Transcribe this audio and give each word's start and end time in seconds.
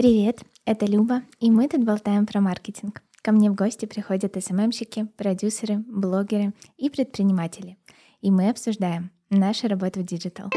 Привет, 0.00 0.40
это 0.64 0.86
Люба, 0.86 1.24
и 1.40 1.50
мы 1.50 1.68
тут 1.68 1.84
болтаем 1.84 2.24
про 2.24 2.40
маркетинг. 2.40 3.02
Ко 3.20 3.32
мне 3.32 3.50
в 3.50 3.54
гости 3.54 3.84
приходят 3.84 4.34
СММщики, 4.42 5.08
продюсеры, 5.18 5.84
блогеры 5.86 6.54
и 6.78 6.88
предприниматели. 6.88 7.76
И 8.22 8.30
мы 8.30 8.48
обсуждаем 8.48 9.10
нашу 9.28 9.68
работу 9.68 10.00
в 10.00 10.04
digital. 10.04 10.48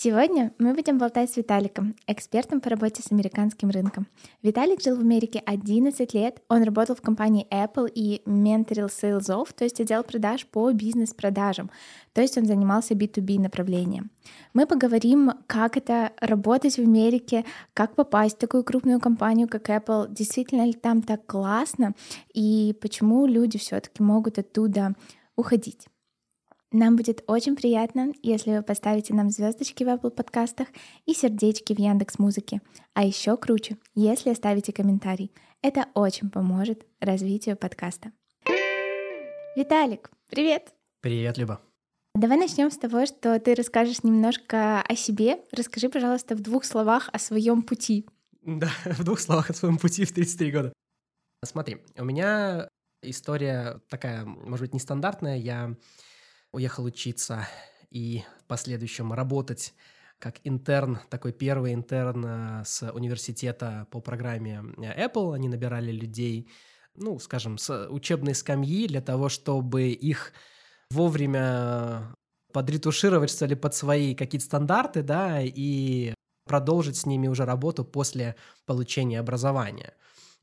Сегодня 0.00 0.52
мы 0.58 0.74
будем 0.74 0.96
болтать 0.96 1.28
с 1.28 1.36
Виталиком, 1.36 1.96
экспертом 2.06 2.60
по 2.60 2.70
работе 2.70 3.02
с 3.02 3.10
американским 3.10 3.70
рынком. 3.70 4.06
Виталик 4.44 4.80
жил 4.80 4.94
в 4.94 5.00
Америке 5.00 5.42
11 5.44 6.14
лет, 6.14 6.40
он 6.48 6.62
работал 6.62 6.94
в 6.94 7.02
компании 7.02 7.48
Apple 7.50 7.90
и 7.92 8.22
менторил 8.24 8.86
sales 8.86 9.26
ов, 9.26 9.48
то 9.52 9.64
есть 9.64 9.80
отдел 9.80 10.04
продаж 10.04 10.46
по 10.46 10.70
бизнес-продажам, 10.70 11.72
то 12.12 12.20
есть 12.20 12.38
он 12.38 12.46
занимался 12.46 12.94
B2B 12.94 13.40
направлением. 13.40 14.12
Мы 14.54 14.68
поговорим, 14.68 15.32
как 15.48 15.76
это 15.76 16.12
работать 16.20 16.76
в 16.76 16.82
Америке, 16.82 17.44
как 17.74 17.96
попасть 17.96 18.36
в 18.36 18.38
такую 18.38 18.62
крупную 18.62 19.00
компанию, 19.00 19.48
как 19.48 19.68
Apple, 19.68 20.06
действительно 20.14 20.64
ли 20.64 20.74
там 20.74 21.02
так 21.02 21.26
классно 21.26 21.94
и 22.32 22.72
почему 22.80 23.26
люди 23.26 23.58
все-таки 23.58 24.00
могут 24.00 24.38
оттуда 24.38 24.94
уходить. 25.34 25.88
Нам 26.70 26.96
будет 26.96 27.24
очень 27.26 27.56
приятно, 27.56 28.12
если 28.22 28.50
вы 28.50 28.62
поставите 28.62 29.14
нам 29.14 29.30
звездочки 29.30 29.84
в 29.84 29.88
Apple 29.88 30.10
подкастах 30.10 30.68
и 31.06 31.14
сердечки 31.14 31.72
в 31.72 31.78
Яндекс 31.78 32.18
Музыке. 32.18 32.60
А 32.92 33.04
еще 33.04 33.38
круче, 33.38 33.78
если 33.94 34.28
оставите 34.28 34.70
комментарий. 34.74 35.32
Это 35.62 35.86
очень 35.94 36.28
поможет 36.28 36.86
развитию 37.00 37.56
подкаста. 37.56 38.12
Виталик, 39.56 40.10
привет! 40.28 40.74
Привет, 41.00 41.38
Люба. 41.38 41.62
Давай 42.14 42.36
начнем 42.36 42.70
с 42.70 42.76
того, 42.76 43.06
что 43.06 43.40
ты 43.40 43.54
расскажешь 43.54 44.02
немножко 44.02 44.82
о 44.82 44.94
себе. 44.94 45.38
Расскажи, 45.52 45.88
пожалуйста, 45.88 46.34
в 46.34 46.40
двух 46.40 46.66
словах 46.66 47.08
о 47.14 47.18
своем 47.18 47.62
пути. 47.62 48.04
Да, 48.42 48.68
в 48.84 49.04
двух 49.04 49.20
словах 49.20 49.48
о 49.48 49.54
своем 49.54 49.78
пути 49.78 50.04
в 50.04 50.12
33 50.12 50.50
года. 50.50 50.72
Смотри, 51.42 51.78
у 51.96 52.04
меня 52.04 52.68
история 53.02 53.80
такая, 53.88 54.26
может 54.26 54.66
быть, 54.66 54.74
нестандартная. 54.74 55.38
Я 55.38 55.74
уехал 56.58 56.84
учиться 56.84 57.48
и 57.90 58.24
в 58.40 58.44
последующем 58.44 59.12
работать 59.12 59.74
как 60.18 60.40
интерн, 60.42 60.98
такой 61.08 61.32
первый 61.32 61.72
интерн 61.72 62.24
э, 62.26 62.64
с 62.64 62.90
университета 62.90 63.86
по 63.92 64.00
программе 64.00 64.64
э, 64.76 65.06
Apple. 65.06 65.34
Они 65.34 65.48
набирали 65.48 65.92
людей, 65.92 66.50
ну, 66.96 67.20
скажем, 67.20 67.56
с 67.56 67.86
учебной 67.88 68.34
скамьи 68.34 68.88
для 68.88 69.00
того, 69.00 69.28
чтобы 69.28 69.90
их 69.90 70.32
вовремя 70.90 72.16
подретушировать, 72.52 73.30
что 73.30 73.46
ли, 73.46 73.54
под 73.54 73.74
свои 73.74 74.16
какие-то 74.16 74.46
стандарты, 74.46 75.02
да, 75.02 75.40
и 75.40 76.14
продолжить 76.46 76.96
с 76.96 77.06
ними 77.06 77.28
уже 77.28 77.44
работу 77.44 77.84
после 77.84 78.34
получения 78.66 79.20
образования. 79.20 79.94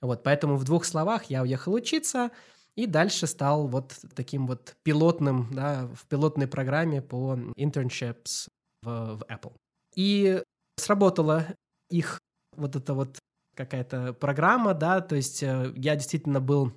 Вот, 0.01 0.23
поэтому 0.23 0.55
в 0.55 0.63
двух 0.63 0.85
словах 0.85 1.25
я 1.25 1.41
уехал 1.41 1.73
учиться, 1.73 2.31
и 2.75 2.85
дальше 2.85 3.27
стал 3.27 3.67
вот 3.67 3.95
таким 4.15 4.47
вот 4.47 4.75
пилотным, 4.83 5.49
да, 5.53 5.87
в 5.93 6.05
пилотной 6.07 6.47
программе 6.47 7.01
по 7.01 7.35
internships 7.57 8.49
в, 8.81 9.17
в 9.17 9.23
Apple. 9.29 9.55
И 9.95 10.43
сработала 10.77 11.45
их 11.89 12.19
вот 12.55 12.75
эта 12.75 12.93
вот 12.93 13.17
какая-то 13.55 14.13
программа, 14.13 14.73
да, 14.73 14.99
то 15.01 15.15
есть 15.15 15.41
э, 15.41 15.73
я 15.75 15.95
действительно 15.95 16.41
был 16.41 16.73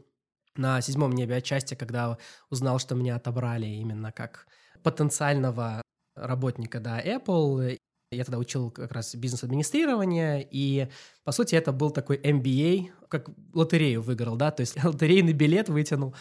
на 0.57 0.81
седьмом 0.81 1.13
небе 1.13 1.37
отчасти, 1.37 1.75
когда 1.75 2.19
узнал, 2.51 2.79
что 2.79 2.95
меня 2.95 3.17
отобрали 3.17 3.67
именно 3.67 4.12
как 4.12 4.47
потенциального 4.83 5.83
работника, 6.15 6.81
да, 6.81 7.03
Apple, 7.03 7.77
я 8.11 8.25
тогда 8.25 8.39
учил 8.39 8.70
как 8.70 8.92
раз 8.92 9.14
бизнес-администрирование, 9.14 10.47
и, 10.51 10.89
по 11.25 11.33
сути, 11.33 11.55
это 11.55 11.73
был 11.73 11.91
такой 11.91 12.17
MBA, 12.17 12.91
как 13.09 13.28
лотерею 13.53 14.03
выиграл, 14.03 14.37
да, 14.37 14.50
то 14.50 14.62
есть 14.62 14.77
лотерейный 14.84 15.33
билет 15.33 15.69
вытянул 15.69 16.15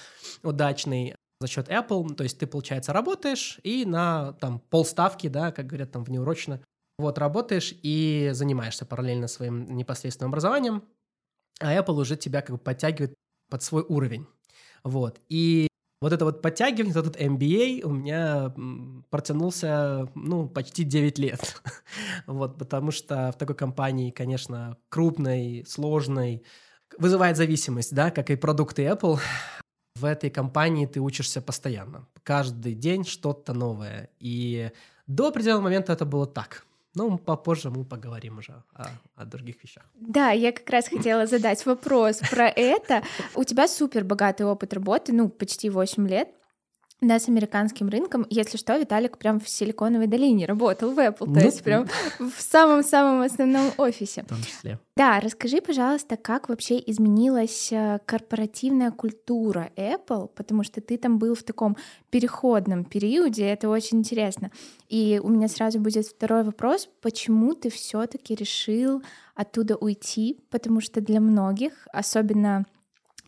удачный 0.43 1.15
за 1.39 1.47
счет 1.47 1.69
Apple, 1.69 2.15
то 2.15 2.23
есть 2.23 2.39
ты, 2.39 2.47
получается, 2.47 2.93
работаешь 2.93 3.59
и 3.63 3.85
на 3.85 4.33
там 4.33 4.59
полставки, 4.59 5.27
да, 5.27 5.51
как 5.51 5.67
говорят 5.67 5.91
там 5.91 6.03
внеурочно, 6.03 6.61
вот 6.97 7.19
работаешь 7.19 7.75
и 7.83 8.31
занимаешься 8.33 8.85
параллельно 8.85 9.27
своим 9.27 9.77
непосредственным 9.77 10.31
образованием, 10.31 10.83
а 11.59 11.75
Apple 11.75 11.93
уже 11.93 12.17
тебя 12.17 12.41
как 12.41 12.55
бы 12.55 12.57
подтягивает 12.57 13.13
под 13.49 13.63
свой 13.63 13.83
уровень. 13.87 14.27
Вот. 14.83 15.21
И 15.29 15.67
вот 15.99 16.13
это 16.13 16.25
вот 16.25 16.41
подтягивание, 16.41 16.91
этот 16.91 17.19
MBA 17.19 17.83
у 17.83 17.89
меня 17.89 18.53
протянулся, 19.09 20.09
ну, 20.13 20.47
почти 20.47 20.83
9 20.83 21.17
лет. 21.17 21.61
вот, 22.27 22.57
потому 22.57 22.91
что 22.91 23.31
в 23.31 23.37
такой 23.37 23.55
компании, 23.55 24.11
конечно, 24.11 24.77
крупной, 24.89 25.65
сложной, 25.67 26.43
вызывает 26.99 27.37
зависимость, 27.37 27.93
да, 27.95 28.11
как 28.11 28.29
и 28.29 28.35
продукты 28.35 28.83
Apple. 28.83 29.19
В 29.95 30.05
этой 30.05 30.29
компании 30.29 30.85
ты 30.85 30.99
учишься 30.99 31.41
постоянно. 31.41 32.07
Каждый 32.21 32.75
день 32.75 33.03
что-то 33.03 33.53
новое. 33.53 34.09
И 34.19 34.71
до 35.07 35.29
определенного 35.29 35.63
момента 35.63 35.93
это 35.93 36.05
было 36.05 36.27
так. 36.27 36.65
Но 36.97 37.17
попозже 37.17 37.69
мы 37.69 37.85
поговорим 37.85 38.39
уже 38.39 38.53
о, 38.73 38.87
о 39.15 39.25
других 39.25 39.63
вещах. 39.63 39.83
Да, 39.95 40.31
я 40.31 40.51
как 40.51 40.69
раз 40.69 40.87
хотела 40.87 41.27
задать 41.27 41.65
вопрос 41.65 42.17
про 42.31 42.47
это. 42.47 43.03
У 43.35 43.43
тебя 43.43 43.67
супер 43.67 44.03
богатый 44.03 44.43
опыт 44.43 44.73
работы, 44.73 45.13
ну, 45.13 45.29
почти 45.29 45.69
8 45.69 46.07
лет 46.07 46.29
да, 46.99 47.19
с 47.19 47.29
американским 47.29 47.89
рынком. 47.89 48.25
Если 48.29 48.57
что, 48.57 48.75
Виталик 48.75 49.19
прям 49.19 49.39
в 49.39 49.47
Силиконовой 49.47 50.07
долине 50.07 50.47
работал 50.47 50.91
в 50.91 50.99
Apple, 50.99 51.25
то 51.25 51.27
ну, 51.27 51.39
есть 51.39 51.63
прям 51.63 51.87
в 52.19 52.41
самом-самом 52.41 53.21
основном 53.21 53.71
офисе. 53.77 54.23
В 54.23 54.27
том 54.27 54.41
числе. 54.41 54.79
Да, 54.95 55.19
расскажи, 55.19 55.61
пожалуйста, 55.61 56.17
как 56.17 56.49
вообще 56.49 56.81
изменилась 56.83 57.71
э, 57.71 57.99
корпоративная 58.05 58.89
культура 58.89 59.69
Apple, 59.75 60.29
потому 60.35 60.63
что 60.63 60.81
ты 60.81 60.97
там 60.97 61.19
был 61.19 61.35
в 61.35 61.43
таком 61.43 61.77
переходном 62.09 62.83
периоде, 62.83 63.45
это 63.45 63.69
очень 63.69 63.99
интересно. 63.99 64.49
И 64.89 65.21
у 65.23 65.29
меня 65.29 65.49
сразу 65.49 65.79
будет 65.79 66.07
второй 66.07 66.43
вопрос, 66.43 66.89
почему 67.01 67.53
ты 67.53 67.69
все 67.69 68.07
таки 68.07 68.33
решил 68.33 69.03
оттуда 69.35 69.75
уйти, 69.75 70.39
потому 70.49 70.81
что 70.81 70.99
для 70.99 71.19
многих, 71.19 71.87
особенно 71.93 72.65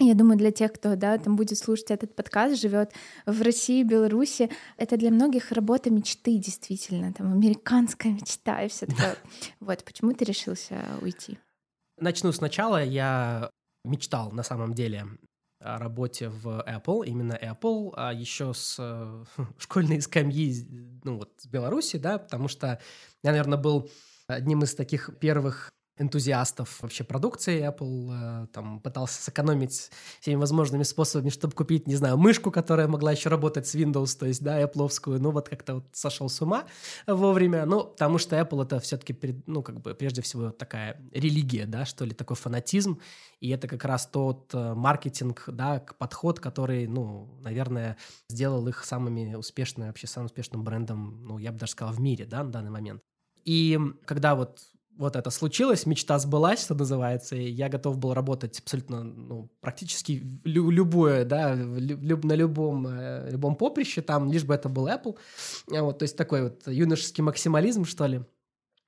я 0.06 0.16
думаю, 0.16 0.38
для 0.38 0.52
тех, 0.52 0.74
кто 0.74 0.96
да, 0.96 1.18
там 1.18 1.36
будет 1.36 1.58
слушать 1.58 1.92
этот 1.92 2.16
подкаст, 2.16 2.60
живет 2.60 2.92
в 3.26 3.42
России, 3.42 3.84
Беларуси, 3.84 4.50
это 4.78 4.98
для 4.98 5.12
многих 5.12 5.52
работа 5.52 5.90
мечты, 5.90 6.38
действительно, 6.38 7.14
там 7.14 7.32
американская 7.34 8.14
мечта 8.14 8.62
и 8.64 8.70
все 8.70 8.86
такое. 8.86 9.18
Вот, 9.60 9.84
почему 9.84 10.14
ты 10.14 10.26
решился 10.26 10.76
уйти? 11.02 11.38
Начну 12.00 12.32
сначала. 12.32 12.84
Я 12.84 13.50
мечтал 13.84 14.32
на 14.32 14.44
самом 14.44 14.74
деле 14.74 15.06
о 15.60 15.78
работе 15.78 16.30
в 16.30 16.64
Apple, 16.66 17.06
именно 17.06 17.34
Apple, 17.34 17.94
а 17.96 18.14
еще 18.14 18.54
с 18.54 18.78
э, 18.80 19.26
школьной 19.58 20.02
скамьи, 20.02 20.66
ну 21.04 21.18
вот, 21.18 21.34
с 21.38 21.48
Беларуси, 21.48 21.98
да, 21.98 22.18
потому 22.18 22.48
что 22.48 22.80
я, 23.24 23.32
наверное, 23.32 23.58
был 23.58 23.90
одним 24.28 24.64
из 24.64 24.74
таких 24.76 25.10
первых 25.20 25.72
энтузиастов 26.00 26.82
вообще 26.82 27.04
продукции 27.04 27.68
Apple, 27.68 28.44
э, 28.44 28.48
там 28.48 28.80
пытался 28.80 29.22
сэкономить 29.22 29.92
всеми 30.22 30.36
возможными 30.36 30.84
способами, 30.84 31.30
чтобы 31.30 31.54
купить, 31.54 31.88
не 31.88 31.96
знаю, 31.96 32.18
мышку, 32.18 32.52
которая 32.52 32.88
могла 32.88 33.12
еще 33.12 33.30
работать 33.30 33.68
с 33.68 33.76
Windows, 33.76 34.18
то 34.18 34.26
есть, 34.26 34.42
да, 34.42 34.62
Apple, 34.62 34.90
ну 35.20 35.32
вот 35.32 35.50
как-то 35.50 35.76
вот 35.76 35.86
сошел 35.92 36.30
с 36.30 36.42
ума 36.42 36.66
вовремя, 37.06 37.66
ну, 37.66 37.84
потому 37.84 38.18
что 38.18 38.40
Apple 38.40 38.64
это 38.64 38.80
все-таки, 38.80 39.44
ну, 39.46 39.62
как 39.62 39.82
бы 39.82 39.94
прежде 39.94 40.22
всего 40.22 40.52
такая 40.52 41.02
религия, 41.12 41.66
да, 41.66 41.86
что 41.86 42.06
ли, 42.06 42.14
такой 42.14 42.38
фанатизм, 42.38 43.00
и 43.42 43.50
это 43.50 43.68
как 43.68 43.84
раз 43.84 44.08
тот 44.08 44.50
э, 44.54 44.74
маркетинг, 44.74 45.44
да, 45.48 45.84
подход, 45.98 46.40
который, 46.40 46.88
ну, 46.88 47.38
наверное, 47.42 47.98
сделал 48.30 48.68
их 48.68 48.86
самыми 48.86 49.36
успешными, 49.36 49.88
вообще 49.88 50.08
самым 50.08 50.28
успешным 50.28 50.64
брендом, 50.64 51.26
ну, 51.26 51.38
я 51.38 51.52
бы 51.52 51.60
даже 51.60 51.74
сказал, 51.74 51.94
в 51.94 52.00
мире, 52.00 52.26
да, 52.26 52.44
на 52.44 52.52
данный 52.52 52.72
момент. 52.72 53.02
И 53.46 53.80
когда 54.06 54.36
вот 54.36 54.60
вот 55.00 55.16
это 55.16 55.30
случилось, 55.30 55.86
мечта 55.86 56.20
сбылась, 56.20 56.62
что 56.62 56.76
называется, 56.76 57.36
и 57.38 57.50
я 57.50 57.70
готов 57.70 57.98
был 57.98 58.14
работать 58.14 58.60
абсолютно, 58.60 59.02
ну, 59.04 59.50
практически 59.62 60.22
лю- 60.44 60.70
любое, 60.70 61.24
да, 61.24 61.56
люб- 61.56 62.26
на 62.26 62.34
любом, 62.34 62.86
э, 62.86 63.30
любом 63.32 63.56
поприще, 63.56 64.02
там, 64.02 64.30
лишь 64.30 64.44
бы 64.44 64.54
это 64.54 64.68
был 64.68 64.88
Apple, 64.90 65.18
вот, 65.68 66.00
то 66.00 66.04
есть 66.04 66.18
такой 66.18 66.44
вот 66.44 66.68
юношеский 66.68 67.24
максимализм, 67.24 67.86
что 67.86 68.08
ли. 68.08 68.26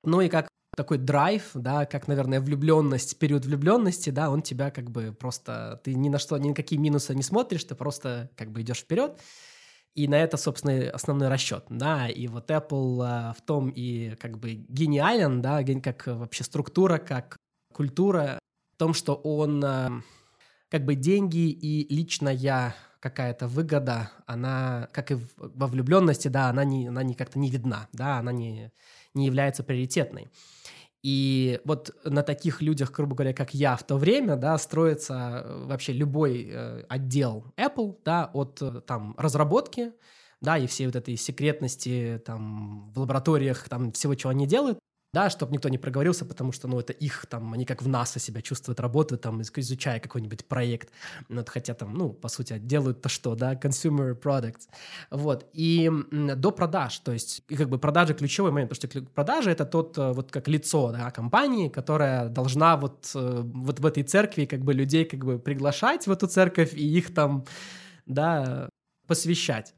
Ну 0.03 0.19
и 0.19 0.27
как 0.27 0.49
такой 0.75 0.97
драйв, 0.97 1.51
да, 1.53 1.85
как, 1.85 2.09
наверное, 2.09 2.41
влюбленность, 2.41 3.17
период 3.17 3.45
влюбленности, 3.45 4.09
да, 4.09 4.29
он 4.29 4.41
тебя 4.41 4.69
как 4.69 4.91
бы 4.91 5.13
просто, 5.17 5.79
ты 5.85 5.93
ни 5.93 6.09
на 6.09 6.19
что, 6.19 6.37
ни 6.37 6.49
на 6.49 6.55
какие 6.55 6.77
минусы 6.77 7.15
не 7.15 7.23
смотришь, 7.23 7.63
ты 7.63 7.75
просто 7.75 8.29
как 8.35 8.51
бы 8.51 8.61
идешь 8.61 8.79
вперед, 8.79 9.17
и 9.95 10.07
на 10.07 10.15
это, 10.15 10.38
собственно, 10.38 10.89
основной 10.91 11.27
расчет, 11.27 11.65
да, 11.69 12.07
и 12.07 12.27
вот 12.27 12.49
Apple 12.49 13.01
а, 13.03 13.33
в 13.33 13.41
том 13.41 13.69
и 13.69 14.15
как 14.15 14.38
бы 14.38 14.53
гениален, 14.53 15.41
да, 15.41 15.63
как 15.81 16.07
вообще 16.07 16.43
структура, 16.43 16.97
как 16.97 17.38
культура, 17.73 18.39
в 18.73 18.77
том, 18.77 18.93
что 18.93 19.15
он 19.15 19.63
как 20.69 20.85
бы 20.85 20.95
деньги 20.95 21.49
и 21.49 21.93
личная 21.93 22.73
какая-то 23.01 23.47
выгода, 23.47 24.11
она, 24.27 24.88
как 24.93 25.11
и 25.11 25.17
во 25.38 25.67
влюбленности, 25.67 26.27
да, 26.27 26.49
она, 26.49 26.63
не, 26.63 26.88
она 26.88 27.03
не 27.03 27.15
как-то 27.15 27.39
не 27.39 27.49
видна, 27.49 27.88
да, 27.91 28.19
она 28.19 28.31
не, 28.31 28.71
не 29.13 29.25
является 29.25 29.63
приоритетной. 29.63 30.29
И 31.03 31.59
вот 31.65 31.95
на 32.03 32.21
таких 32.21 32.62
людях, 32.62 32.92
грубо 32.92 33.15
говоря, 33.15 33.33
как 33.33 33.53
я 33.53 33.75
в 33.75 33.83
то 33.83 33.98
время, 33.98 34.36
да, 34.36 34.57
строится 34.59 35.44
э, 35.44 35.65
вообще 35.65 35.94
любой 35.94 36.48
э, 36.51 36.83
отдел 36.89 37.45
Apple, 37.57 37.98
да, 38.06 38.30
от 38.33 38.62
э, 38.62 38.81
там 38.86 39.15
разработки, 39.18 39.94
да, 40.42 40.59
и 40.59 40.68
всей 40.68 40.86
вот 40.86 40.95
этой 40.95 41.18
секретности 41.18 42.21
там 42.24 42.92
в 42.94 43.00
лабораториях, 43.00 43.68
там 43.68 43.92
всего, 43.92 44.13
чего 44.13 44.30
они 44.30 44.45
делают, 44.45 44.77
да, 45.13 45.29
чтобы 45.29 45.51
никто 45.51 45.69
не 45.69 45.77
проговорился, 45.77 46.25
потому 46.25 46.53
что, 46.53 46.67
ну, 46.67 46.79
это 46.79 46.93
их, 46.93 47.25
там, 47.25 47.53
они 47.53 47.65
как 47.65 47.81
в 47.81 47.87
НАСА 47.87 48.19
себя 48.19 48.41
чувствуют, 48.41 48.79
работают, 48.79 49.21
там, 49.21 49.41
изучая 49.41 49.99
какой-нибудь 49.99 50.45
проект, 50.45 50.89
ну, 51.27 51.43
хотя 51.45 51.73
там, 51.73 51.93
ну, 51.93 52.13
по 52.13 52.29
сути, 52.29 52.57
делают-то 52.57 53.09
что, 53.09 53.35
да, 53.35 53.55
consumer 53.55 54.17
products, 54.17 54.69
вот, 55.09 55.49
и 55.51 55.91
до 56.11 56.51
продаж, 56.51 56.99
то 56.99 57.11
есть, 57.11 57.43
и 57.49 57.57
как 57.57 57.69
бы 57.69 57.77
продажи 57.77 58.13
ключевой 58.13 58.51
момент, 58.51 58.69
потому 58.69 59.01
что 59.01 59.11
продажи— 59.13 59.51
это 59.51 59.65
тот, 59.65 59.97
э, 59.97 60.13
вот 60.13 60.31
как 60.31 60.47
лицо, 60.47 60.91
да, 60.91 61.11
компании, 61.11 61.67
которая 61.67 62.29
должна 62.29 62.77
вот, 62.77 63.11
э, 63.13 63.41
вот 63.43 63.79
в 63.79 63.85
этой 63.85 64.03
церкви 64.03 64.45
как 64.45 64.61
бы 64.61 64.73
людей 64.73 65.03
как 65.03 65.25
бы 65.25 65.39
приглашать 65.39 66.07
в 66.07 66.11
эту 66.11 66.27
церковь 66.27 66.73
и 66.73 66.97
их 66.97 67.13
там, 67.13 67.43
да, 68.05 68.69
посвящать. 69.07 69.73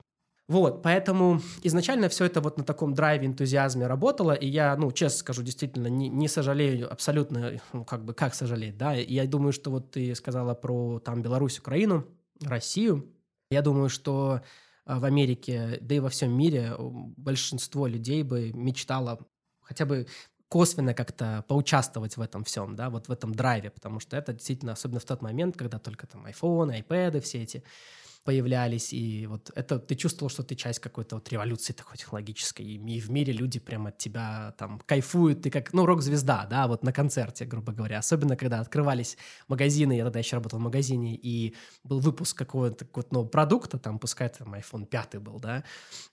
Вот, 0.49 0.83
поэтому 0.83 1.41
изначально 1.61 2.09
все 2.09 2.25
это 2.25 2.41
вот 2.41 2.57
на 2.57 2.65
таком 2.65 2.93
драйве, 2.93 3.27
энтузиазме 3.27 3.87
работало, 3.87 4.33
и 4.33 4.45
я, 4.45 4.75
ну, 4.75 4.91
честно 4.91 5.19
скажу, 5.19 5.41
действительно 5.41 5.87
не, 5.87 6.09
не 6.09 6.27
сожалею 6.27 6.91
абсолютно, 6.91 7.61
ну, 7.71 7.85
как 7.85 8.03
бы, 8.03 8.13
как 8.13 8.35
сожалеть, 8.35 8.77
да, 8.77 8.95
и 8.95 9.13
я 9.13 9.25
думаю, 9.25 9.53
что 9.53 9.71
вот 9.71 9.91
ты 9.91 10.13
сказала 10.15 10.53
про 10.53 10.99
там 10.99 11.21
Беларусь, 11.21 11.59
Украину, 11.59 12.05
Россию, 12.41 13.09
я 13.51 13.61
думаю, 13.61 13.87
что 13.87 14.41
а, 14.85 14.99
в 14.99 15.05
Америке, 15.05 15.77
да 15.79 15.95
и 15.95 15.99
во 15.99 16.09
всем 16.09 16.37
мире 16.37 16.75
большинство 16.77 17.87
людей 17.87 18.23
бы 18.23 18.51
мечтало 18.53 19.25
хотя 19.61 19.85
бы 19.85 20.07
косвенно 20.49 20.93
как-то 20.93 21.45
поучаствовать 21.47 22.17
в 22.17 22.21
этом 22.21 22.43
всем, 22.43 22.75
да, 22.75 22.89
вот 22.89 23.07
в 23.07 23.11
этом 23.11 23.33
драйве, 23.33 23.69
потому 23.69 23.99
что 23.99 24.17
это 24.17 24.33
действительно, 24.33 24.73
особенно 24.73 24.99
в 24.99 25.05
тот 25.05 25.21
момент, 25.21 25.55
когда 25.57 25.79
только 25.79 26.05
там 26.05 26.25
iPhone, 26.25 26.79
iPad, 26.85 27.21
все 27.21 27.41
эти 27.41 27.63
появлялись, 28.23 28.93
и 28.93 29.27
вот 29.27 29.51
это 29.55 29.79
ты 29.79 29.95
чувствовал, 29.95 30.29
что 30.29 30.43
ты 30.43 30.55
часть 30.55 30.79
какой-то 30.79 31.15
вот 31.15 31.29
революции 31.29 31.73
такой 31.73 31.97
технологической, 31.97 32.65
и 32.65 32.99
в 32.99 33.11
мире 33.11 33.33
люди 33.33 33.59
прям 33.59 33.87
от 33.87 33.97
тебя 33.97 34.53
там 34.57 34.79
кайфуют, 34.85 35.41
ты 35.41 35.49
как, 35.49 35.73
ну, 35.73 35.85
рок-звезда, 35.85 36.47
да, 36.49 36.67
вот 36.67 36.83
на 36.83 36.93
концерте, 36.93 37.45
грубо 37.45 37.73
говоря, 37.73 37.99
особенно 37.99 38.35
когда 38.35 38.59
открывались 38.59 39.17
магазины, 39.47 39.93
я 39.93 40.03
тогда 40.05 40.19
еще 40.19 40.37
работал 40.37 40.59
в 40.59 40.61
магазине, 40.61 41.15
и 41.15 41.55
был 41.83 41.99
выпуск 41.99 42.37
какого-то 42.37 42.87
вот, 42.93 43.11
нового 43.11 43.27
продукта, 43.27 43.77
там, 43.77 43.99
пускай 43.99 44.29
там 44.29 44.53
iPhone 44.53 44.85
5 44.85 45.17
был, 45.17 45.39
да, 45.39 45.63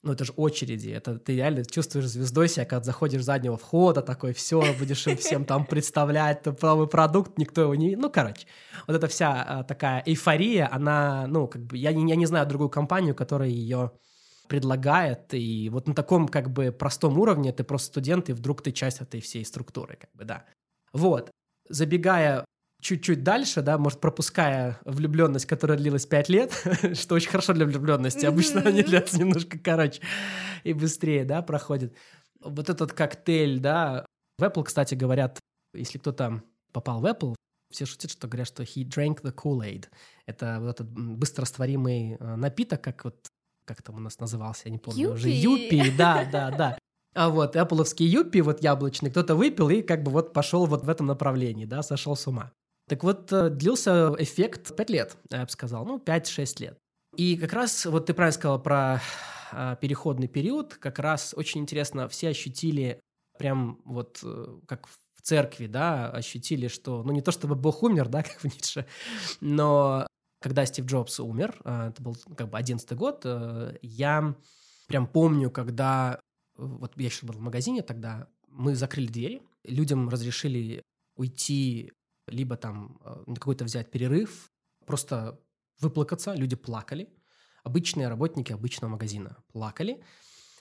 ну, 0.02 0.12
это 0.12 0.24
же 0.24 0.32
очереди, 0.36 0.90
это 0.90 1.18
ты 1.18 1.36
реально 1.36 1.64
чувствуешь 1.64 2.06
звездой 2.06 2.48
себя, 2.48 2.64
когда 2.64 2.84
заходишь 2.84 3.22
с 3.22 3.26
заднего 3.26 3.56
входа, 3.56 4.02
такой, 4.02 4.32
все, 4.32 4.74
будешь 4.78 5.06
им 5.06 5.16
всем 5.16 5.44
там 5.44 5.64
представлять, 5.64 6.44
новый 6.62 6.88
продукт, 6.88 7.38
никто 7.38 7.62
его 7.62 7.74
не... 7.74 7.96
Ну, 7.96 8.10
короче, 8.10 8.46
вот 8.86 8.96
эта 8.96 9.06
вся 9.06 9.42
а, 9.42 9.62
такая 9.62 10.02
эйфория, 10.06 10.68
она, 10.70 11.26
ну, 11.26 11.46
как 11.46 11.62
бы, 11.62 11.76
я 11.76 11.92
не, 11.92 11.99
я 12.06 12.16
не 12.16 12.26
знаю 12.26 12.46
другую 12.46 12.70
компанию, 12.70 13.14
которая 13.14 13.48
ее 13.48 13.92
предлагает, 14.48 15.32
и 15.32 15.68
вот 15.70 15.86
на 15.86 15.94
таком 15.94 16.26
как 16.26 16.50
бы 16.50 16.72
простом 16.72 17.18
уровне 17.18 17.52
ты 17.52 17.62
просто 17.62 17.86
студент, 17.88 18.28
и 18.28 18.32
вдруг 18.32 18.62
ты 18.62 18.72
часть 18.72 19.00
этой 19.00 19.20
всей 19.20 19.44
структуры, 19.44 19.96
как 19.96 20.10
бы, 20.12 20.24
да. 20.24 20.44
Вот. 20.92 21.30
Забегая 21.68 22.44
чуть-чуть 22.80 23.22
дальше, 23.22 23.62
да, 23.62 23.78
может, 23.78 24.00
пропуская 24.00 24.80
влюбленность, 24.84 25.46
которая 25.46 25.78
длилась 25.78 26.06
пять 26.06 26.28
лет, 26.28 26.52
что 26.94 27.14
очень 27.14 27.30
хорошо 27.30 27.52
для 27.52 27.66
влюбленности, 27.66 28.26
обычно 28.26 28.62
они 28.62 28.82
длятся 28.82 29.18
немножко 29.18 29.58
короче 29.58 30.02
и 30.64 30.72
быстрее, 30.72 31.24
да, 31.24 31.42
проходит. 31.42 31.94
Вот 32.42 32.68
этот 32.68 32.92
коктейль, 32.92 33.60
да, 33.60 34.06
в 34.38 34.42
Apple, 34.42 34.64
кстати, 34.64 34.94
говорят, 34.94 35.38
если 35.74 35.98
кто-то 35.98 36.42
попал 36.72 37.00
в 37.00 37.06
Apple, 37.06 37.34
все 37.70 37.86
шутят, 37.86 38.10
что 38.10 38.28
говорят, 38.28 38.48
что 38.48 38.62
he 38.62 38.84
drank 38.84 39.22
the 39.22 39.34
Kool-Aid. 39.34 39.86
Это 40.26 40.58
вот 40.60 40.70
этот 40.70 40.90
быстрорастворимый 40.90 42.16
э, 42.18 42.36
напиток, 42.36 42.82
как 42.82 43.04
вот 43.04 43.28
как 43.64 43.82
там 43.82 43.96
у 43.96 44.00
нас 44.00 44.18
назывался, 44.18 44.62
я 44.64 44.72
не 44.72 44.78
помню 44.78 45.00
Юпи. 45.00 45.14
уже. 45.14 45.28
Юпи, 45.30 45.90
да, 45.96 46.28
да, 46.30 46.50
да. 46.50 46.78
А 47.14 47.28
вот 47.28 47.56
Apple'овский 47.56 48.04
юпи, 48.04 48.40
вот 48.40 48.62
яблочный, 48.62 49.10
кто-то 49.10 49.34
выпил 49.34 49.68
и 49.68 49.82
как 49.82 50.02
бы 50.02 50.10
вот 50.10 50.32
пошел 50.32 50.66
вот 50.66 50.84
в 50.84 50.88
этом 50.88 51.06
направлении, 51.06 51.66
да, 51.66 51.82
сошел 51.82 52.16
с 52.16 52.26
ума. 52.26 52.52
Так 52.88 53.04
вот, 53.04 53.32
э, 53.32 53.50
длился 53.50 54.14
эффект 54.18 54.74
5 54.76 54.90
лет, 54.90 55.16
я 55.30 55.44
бы 55.44 55.50
сказал, 55.50 55.84
ну, 55.84 55.98
5-6 55.98 56.60
лет. 56.60 56.78
И 57.16 57.36
как 57.36 57.52
раз, 57.52 57.86
вот 57.86 58.06
ты 58.06 58.14
правильно 58.14 58.34
сказал 58.34 58.62
про 58.62 59.00
а, 59.52 59.76
переходный 59.76 60.28
период, 60.28 60.74
как 60.74 60.98
раз 60.98 61.34
очень 61.36 61.60
интересно, 61.60 62.08
все 62.08 62.28
ощутили 62.28 63.00
прям 63.38 63.80
вот 63.84 64.20
э, 64.22 64.58
как 64.66 64.88
в 65.20 65.22
церкви, 65.22 65.66
да, 65.66 66.10
ощутили, 66.10 66.68
что, 66.68 67.02
ну, 67.02 67.12
не 67.12 67.20
то 67.20 67.30
чтобы 67.30 67.54
Бог 67.54 67.82
умер, 67.82 68.08
да, 68.08 68.22
как 68.22 68.40
в 68.40 68.44
Ницше, 68.44 68.86
но 69.40 70.06
когда 70.40 70.64
Стив 70.64 70.86
Джобс 70.86 71.20
умер, 71.20 71.60
а, 71.64 71.90
это 71.90 72.02
был 72.02 72.16
как 72.36 72.48
бы 72.48 72.58
одиннадцатый 72.58 72.96
год, 72.96 73.22
э, 73.24 73.76
я 73.82 74.34
прям 74.88 75.06
помню, 75.06 75.50
когда, 75.50 76.18
вот 76.56 76.92
я 76.96 77.04
еще 77.04 77.26
был 77.26 77.34
в 77.34 77.40
магазине 77.40 77.82
тогда, 77.82 78.26
мы 78.48 78.74
закрыли 78.74 79.06
двери, 79.06 79.42
людям 79.64 80.08
разрешили 80.08 80.82
уйти, 81.16 81.92
либо 82.26 82.56
там 82.56 82.98
э, 83.04 83.34
какой-то 83.34 83.64
взять 83.64 83.90
перерыв, 83.90 84.48
просто 84.86 85.38
выплакаться, 85.78 86.34
люди 86.34 86.56
плакали, 86.56 87.10
обычные 87.62 88.08
работники 88.08 88.52
обычного 88.52 88.92
магазина 88.92 89.36
плакали, 89.52 90.02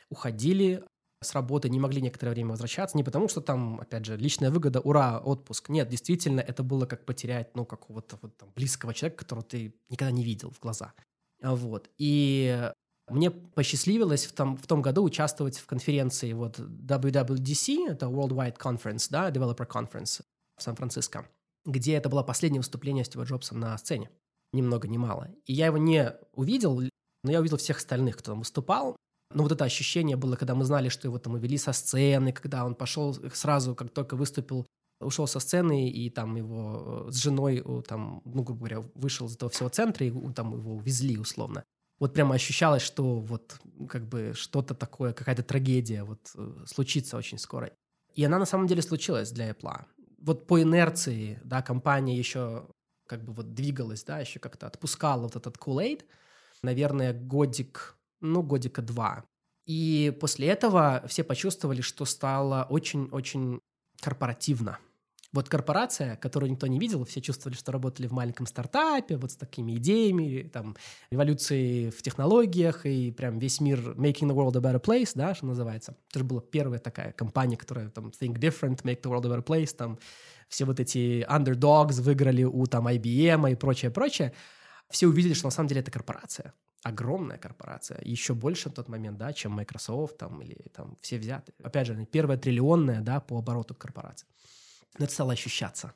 уходили, 0.10 0.84
с 1.22 1.34
работы 1.34 1.70
не 1.70 1.80
могли 1.80 2.02
некоторое 2.02 2.32
время 2.32 2.52
возвращаться, 2.52 2.96
не 2.96 3.04
потому 3.04 3.28
что 3.28 3.42
там, 3.42 3.80
опять 3.82 4.06
же, 4.06 4.16
личная 4.16 4.52
выгода, 4.52 4.80
ура, 4.80 5.20
отпуск. 5.20 5.70
Нет, 5.70 5.90
действительно, 5.90 6.40
это 6.40 6.64
было 6.64 6.86
как 6.86 7.06
потерять, 7.06 7.56
ну, 7.56 7.66
какого-то 7.66 8.18
вот 8.22 8.38
там 8.38 8.52
близкого 8.56 8.94
человека, 8.94 9.20
которого 9.20 9.44
ты 9.44 9.74
никогда 9.90 10.12
не 10.12 10.24
видел 10.24 10.52
в 10.52 10.60
глаза. 10.60 10.94
Вот. 11.42 11.90
И 11.98 12.72
мне 13.10 13.32
посчастливилось 13.32 14.26
в 14.26 14.34
том, 14.34 14.56
в 14.56 14.68
том 14.68 14.82
году 14.82 15.04
участвовать 15.04 15.58
в 15.58 15.66
конференции 15.66 16.32
вот 16.34 16.60
WWDC, 16.60 17.90
это 17.90 18.06
Worldwide 18.06 18.58
Conference, 18.58 19.08
да, 19.10 19.30
Developer 19.30 19.68
Conference 19.68 20.22
в 20.58 20.64
Сан-Франциско, 20.64 21.28
где 21.66 21.96
это 21.96 22.10
было 22.10 22.24
последнее 22.24 22.60
выступление 22.60 23.04
Стива 23.04 23.24
Джобса 23.24 23.56
на 23.56 23.78
сцене. 23.78 24.10
Ни 24.54 24.62
много 24.62 24.88
ни 24.88 24.98
мало. 24.98 25.30
И 25.46 25.54
я 25.54 25.68
его 25.68 25.78
не 25.78 26.16
увидел, 26.34 26.82
но 27.24 27.32
я 27.32 27.40
увидел 27.40 27.58
всех 27.58 27.78
остальных, 27.78 28.18
кто 28.18 28.32
там 28.32 28.40
выступал. 28.40 28.96
Но 29.34 29.44
вот 29.44 29.52
это 29.52 29.64
ощущение 29.66 30.18
было, 30.18 30.36
когда 30.36 30.56
мы 30.56 30.66
знали, 30.66 30.90
что 30.90 31.08
его 31.08 31.20
там 31.20 31.36
увели 31.36 31.58
со 31.58 31.72
сцены, 31.72 32.32
когда 32.32 32.66
он 32.66 32.74
пошел 32.76 33.14
сразу, 33.34 33.76
как 33.76 33.92
только 33.92 34.16
выступил, 34.16 34.66
ушел 35.00 35.28
со 35.28 35.40
сцены, 35.40 35.90
и 35.90 36.10
там 36.10 36.36
его 36.36 37.06
э, 37.08 37.12
с 37.12 37.16
женой, 37.16 37.64
там, 37.88 38.22
ну, 38.26 38.44
грубо 38.44 38.60
говоря, 38.60 38.80
вышел 38.96 39.28
из 39.28 39.36
этого 39.36 39.52
всего 39.52 39.70
центра, 39.70 40.06
и 40.06 40.34
там 40.34 40.54
его 40.54 40.76
увезли 40.76 41.18
условно. 41.18 41.64
Вот 42.00 42.14
прямо 42.14 42.36
ощущалось, 42.36 42.82
что 42.82 43.20
вот 43.20 43.60
как 43.88 44.08
бы 44.08 44.34
что-то 44.34 44.74
такое, 44.74 45.14
какая-то 45.14 45.44
трагедия 45.44 46.04
вот 46.04 46.32
э, 46.36 46.66
случится 46.66 47.18
очень 47.18 47.38
скоро. 47.38 47.72
И 48.16 48.24
она 48.24 48.40
на 48.40 48.46
самом 48.46 48.68
деле 48.68 48.82
случилась 48.82 49.32
для 49.32 49.52
Apple. 49.52 49.86
Вот 50.18 50.48
по 50.48 50.62
инерции, 50.62 51.40
да, 51.44 51.62
компания 51.62 52.18
еще 52.18 52.68
как 53.06 53.24
бы 53.24 53.34
вот 53.34 53.54
двигалась, 53.54 54.04
да, 54.04 54.20
еще 54.20 54.40
как-то 54.40 54.68
отпускала 54.68 55.24
вот 55.24 55.36
этот 55.36 55.58
Kool-Aid. 55.58 56.04
Наверное, 56.62 57.14
годик 57.14 57.99
ну, 58.22 58.44
годика 58.44 58.82
два. 58.82 59.24
И 59.66 60.16
после 60.20 60.48
этого 60.48 61.04
все 61.08 61.24
почувствовали, 61.24 61.82
что 61.82 62.06
стало 62.06 62.66
очень-очень 62.70 63.60
корпоративно. 64.02 64.80
Вот 65.32 65.48
корпорация, 65.48 66.16
которую 66.16 66.50
никто 66.50 66.66
не 66.66 66.80
видел, 66.80 67.06
все 67.06 67.22
чувствовали, 67.22 67.56
что 67.56 67.72
работали 67.72 68.08
в 68.08 68.12
маленьком 68.12 68.48
стартапе, 68.48 69.16
вот 69.16 69.32
с 69.32 69.36
такими 69.36 69.74
идеями, 69.76 70.50
там, 70.52 70.76
революции 71.12 71.92
в 71.92 72.02
технологиях, 72.02 72.88
и 72.88 73.12
прям 73.12 73.38
весь 73.38 73.62
мир 73.62 73.92
making 73.92 74.28
the 74.28 74.34
world 74.34 74.58
a 74.58 74.60
better 74.60 74.82
place, 74.82 75.12
да, 75.14 75.36
что 75.36 75.46
называется. 75.46 75.96
Это 76.10 76.20
же 76.20 76.26
была 76.26 76.42
первая 76.42 76.80
такая 76.80 77.12
компания, 77.12 77.58
которая 77.58 77.90
там 77.90 78.08
think 78.08 78.40
different, 78.40 78.82
make 78.82 79.04
the 79.04 79.12
world 79.12 79.28
a 79.28 79.38
better 79.38 79.46
place, 79.46 79.76
там, 79.76 80.00
все 80.48 80.66
вот 80.66 80.80
эти 80.80 81.24
underdogs 81.30 82.02
выиграли 82.02 82.44
у 82.44 82.66
там 82.66 82.88
IBM 82.88 83.52
и 83.52 83.56
прочее, 83.56 83.92
прочее. 83.92 84.34
Все 84.90 85.06
увидели, 85.06 85.34
что 85.34 85.46
на 85.46 85.52
самом 85.52 85.68
деле 85.68 85.82
это 85.82 85.92
корпорация 85.92 86.56
огромная 86.84 87.38
корпорация, 87.38 88.00
еще 88.04 88.34
больше 88.34 88.70
в 88.70 88.74
тот 88.74 88.88
момент, 88.88 89.18
да, 89.18 89.34
чем 89.34 89.54
Microsoft 89.54 90.18
там 90.18 90.42
или 90.42 90.56
там 90.74 90.98
все 91.02 91.18
взяты. 91.18 91.54
Опять 91.62 91.88
же, 91.88 92.06
первая 92.06 92.38
триллионная, 92.38 93.02
да, 93.02 93.20
по 93.20 93.38
обороту 93.38 93.76
корпорации. 93.76 94.28
Но 94.98 95.06
это 95.06 95.14
стало 95.14 95.34
ощущаться. 95.34 95.94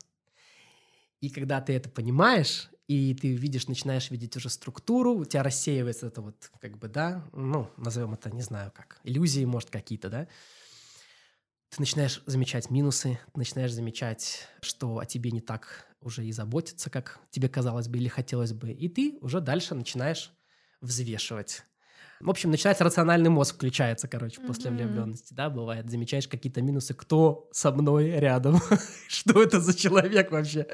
И 1.22 1.30
когда 1.30 1.62
ты 1.62 1.74
это 1.74 1.90
понимаешь, 1.90 2.70
и 2.88 3.14
ты 3.16 3.34
видишь, 3.34 3.68
начинаешь 3.68 4.12
видеть 4.12 4.36
уже 4.36 4.50
структуру, 4.50 5.14
у 5.16 5.26
тебя 5.26 5.42
рассеивается 5.42 6.08
это 6.08 6.22
вот, 6.22 6.52
как 6.60 6.78
бы, 6.78 6.90
да, 6.90 7.24
ну, 7.32 7.70
назовем 7.78 8.14
это, 8.14 8.30
не 8.30 8.42
знаю 8.42 8.72
как, 8.76 9.00
иллюзии, 9.04 9.46
может, 9.46 9.70
какие-то, 9.70 10.10
да, 10.10 10.28
ты 11.70 11.80
начинаешь 11.80 12.22
замечать 12.26 12.70
минусы, 12.70 13.20
начинаешь 13.34 13.72
замечать, 13.72 14.48
что 14.62 15.00
о 15.00 15.06
тебе 15.06 15.32
не 15.32 15.42
так 15.42 15.88
уже 16.02 16.26
и 16.26 16.32
заботятся, 16.34 16.90
как 16.90 17.20
тебе 17.32 17.48
казалось 17.48 17.88
бы 17.88 17.98
или 17.98 18.10
хотелось 18.10 18.52
бы, 18.52 18.72
и 18.72 18.90
ты 18.90 19.18
уже 19.22 19.40
дальше 19.40 19.74
начинаешь 19.76 20.34
взвешивать. 20.84 21.64
В 22.20 22.30
общем, 22.30 22.52
начинается 22.52 22.86
рациональный 22.86 23.30
мозг, 23.30 23.56
включается, 23.56 24.08
короче, 24.08 24.40
после 24.40 24.72
mm-hmm. 24.72 24.78
влюбленности, 24.78 25.34
да, 25.34 25.50
бывает. 25.50 25.90
Замечаешь 25.90 26.28
какие-то 26.28 26.62
минусы, 26.62 26.94
кто 26.94 27.50
со 27.52 27.72
мной 27.72 28.12
рядом, 28.12 28.60
что 29.10 29.44
это 29.44 29.60
за 29.60 29.74
человек 29.74 30.32
вообще. 30.32 30.66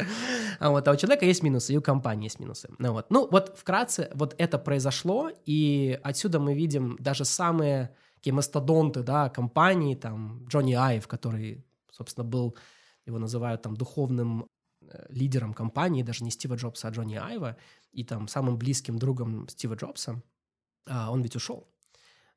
А 0.59 0.69
вот, 0.69 0.87
а 0.87 0.91
у 0.91 0.95
человека 0.95 1.25
есть 1.25 1.41
минусы, 1.41 1.73
и 1.73 1.77
у 1.77 1.81
компании 1.81 2.25
есть 2.25 2.39
минусы. 2.39 2.69
Ну 2.77 2.91
вот, 2.91 3.09
ну 3.09 3.27
вот 3.31 3.57
вкратце, 3.57 4.11
вот 4.13 4.35
это 4.37 4.59
произошло, 4.59 5.31
и 5.45 5.99
отсюда 6.03 6.39
мы 6.39 6.53
видим 6.53 6.97
даже 6.99 7.25
самые 7.25 7.95
такие 8.15 8.33
мастодонты, 8.33 9.01
да, 9.01 9.29
компании, 9.29 9.95
там, 9.95 10.45
Джонни 10.47 10.73
Айв, 10.73 11.07
который, 11.07 11.65
собственно, 11.91 12.25
был, 12.25 12.55
его 13.05 13.17
называют 13.17 13.61
там 13.61 13.75
духовным 13.75 14.45
э, 14.81 15.05
лидером 15.09 15.53
компании, 15.53 16.03
даже 16.03 16.23
не 16.23 16.31
Стива 16.31 16.55
Джобса, 16.55 16.89
а 16.89 16.91
Джонни 16.91 17.15
Айва, 17.15 17.55
и 17.91 18.03
там 18.03 18.27
самым 18.27 18.57
близким 18.57 18.97
другом 18.97 19.47
Стива 19.49 19.75
Джобса, 19.75 20.21
а, 20.87 21.11
он 21.11 21.21
ведь 21.21 21.35
ушел, 21.35 21.67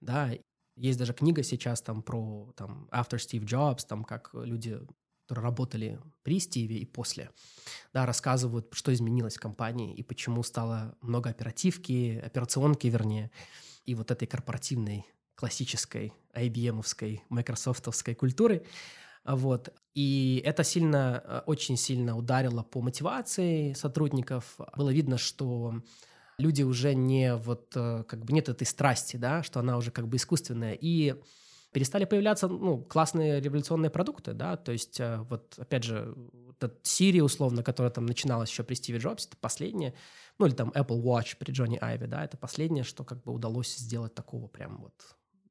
да, 0.01 0.33
есть 0.77 0.99
даже 0.99 1.13
книга 1.13 1.43
сейчас 1.43 1.83
там 1.83 2.03
про 2.03 2.53
там 2.57 2.89
After 2.93 3.19
Steve 3.19 3.45
Jobs, 3.45 3.87
там 3.87 4.05
как 4.05 4.31
люди, 4.33 4.81
которые 5.27 5.45
работали 5.45 6.01
при 6.23 6.41
Стиве 6.41 6.79
и 6.79 6.85
после, 6.85 7.31
да, 7.93 8.07
рассказывают, 8.07 8.69
что 8.73 8.93
изменилось 8.93 9.37
в 9.37 9.41
компании 9.41 9.95
и 9.95 10.03
почему 10.03 10.43
стало 10.43 10.97
много 11.01 11.31
оперативки, 11.31 12.21
операционки, 12.25 12.87
вернее, 12.87 13.31
и 13.85 13.95
вот 13.95 14.11
этой 14.11 14.27
корпоративной 14.27 15.07
классической 15.35 16.13
IBM-овской, 16.35 17.23
Microsoftовской 17.29 18.15
культуры. 18.15 18.65
Вот. 19.25 19.73
И 19.95 20.43
это 20.45 20.65
сильно, 20.65 21.23
э, 21.25 21.43
очень 21.47 21.77
сильно 21.77 22.17
ударило 22.17 22.63
по 22.63 22.81
мотивации 22.81 23.73
сотрудников. 23.75 24.59
Было 24.77 24.91
видно, 24.91 25.19
что 25.19 25.75
люди 26.39 26.63
уже 26.63 26.95
не 26.95 27.37
вот, 27.37 27.73
э, 27.77 28.05
как 28.09 28.25
бы 28.25 28.33
нет 28.33 28.49
этой 28.49 28.67
страсти, 28.67 29.17
да, 29.17 29.43
что 29.43 29.61
она 29.61 29.77
уже 29.77 29.91
как 29.91 30.09
бы 30.09 30.17
искусственная. 30.17 30.77
И 30.81 31.15
перестали 31.73 32.05
появляться, 32.05 32.49
ну, 32.49 32.83
классные 32.83 33.41
революционные 33.41 33.91
продукты, 33.91 34.35
да, 34.35 34.57
то 34.57 34.73
есть 34.73 35.01
э, 35.01 35.19
вот, 35.31 35.55
опять 35.59 35.85
же, 35.85 36.15
этот 36.59 36.83
Siri, 36.85 37.21
условно, 37.21 37.63
которая 37.63 37.91
там 37.91 38.07
начиналась 38.07 38.51
еще 38.51 38.63
при 38.63 38.75
Стиве 38.75 38.99
Джобсе, 38.99 39.29
это 39.29 39.37
последнее, 39.39 39.95
ну, 40.39 40.47
или 40.47 40.55
там 40.55 40.71
Apple 40.71 41.03
Watch 41.03 41.37
при 41.39 41.51
Джонни 41.51 41.79
Айве, 41.81 42.07
да, 42.07 42.25
это 42.25 42.37
последнее, 42.37 42.85
что 42.85 43.05
как 43.05 43.23
бы 43.23 43.33
удалось 43.33 43.75
сделать 43.75 44.15
такого 44.15 44.49
прям 44.49 44.79
вот, 44.83 44.95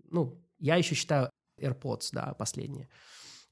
ну, 0.09 0.39
я 0.59 0.75
еще 0.75 0.93
считаю 0.93 1.31
AirPods, 1.59 2.09
да, 2.11 2.33
последнее. 2.35 2.87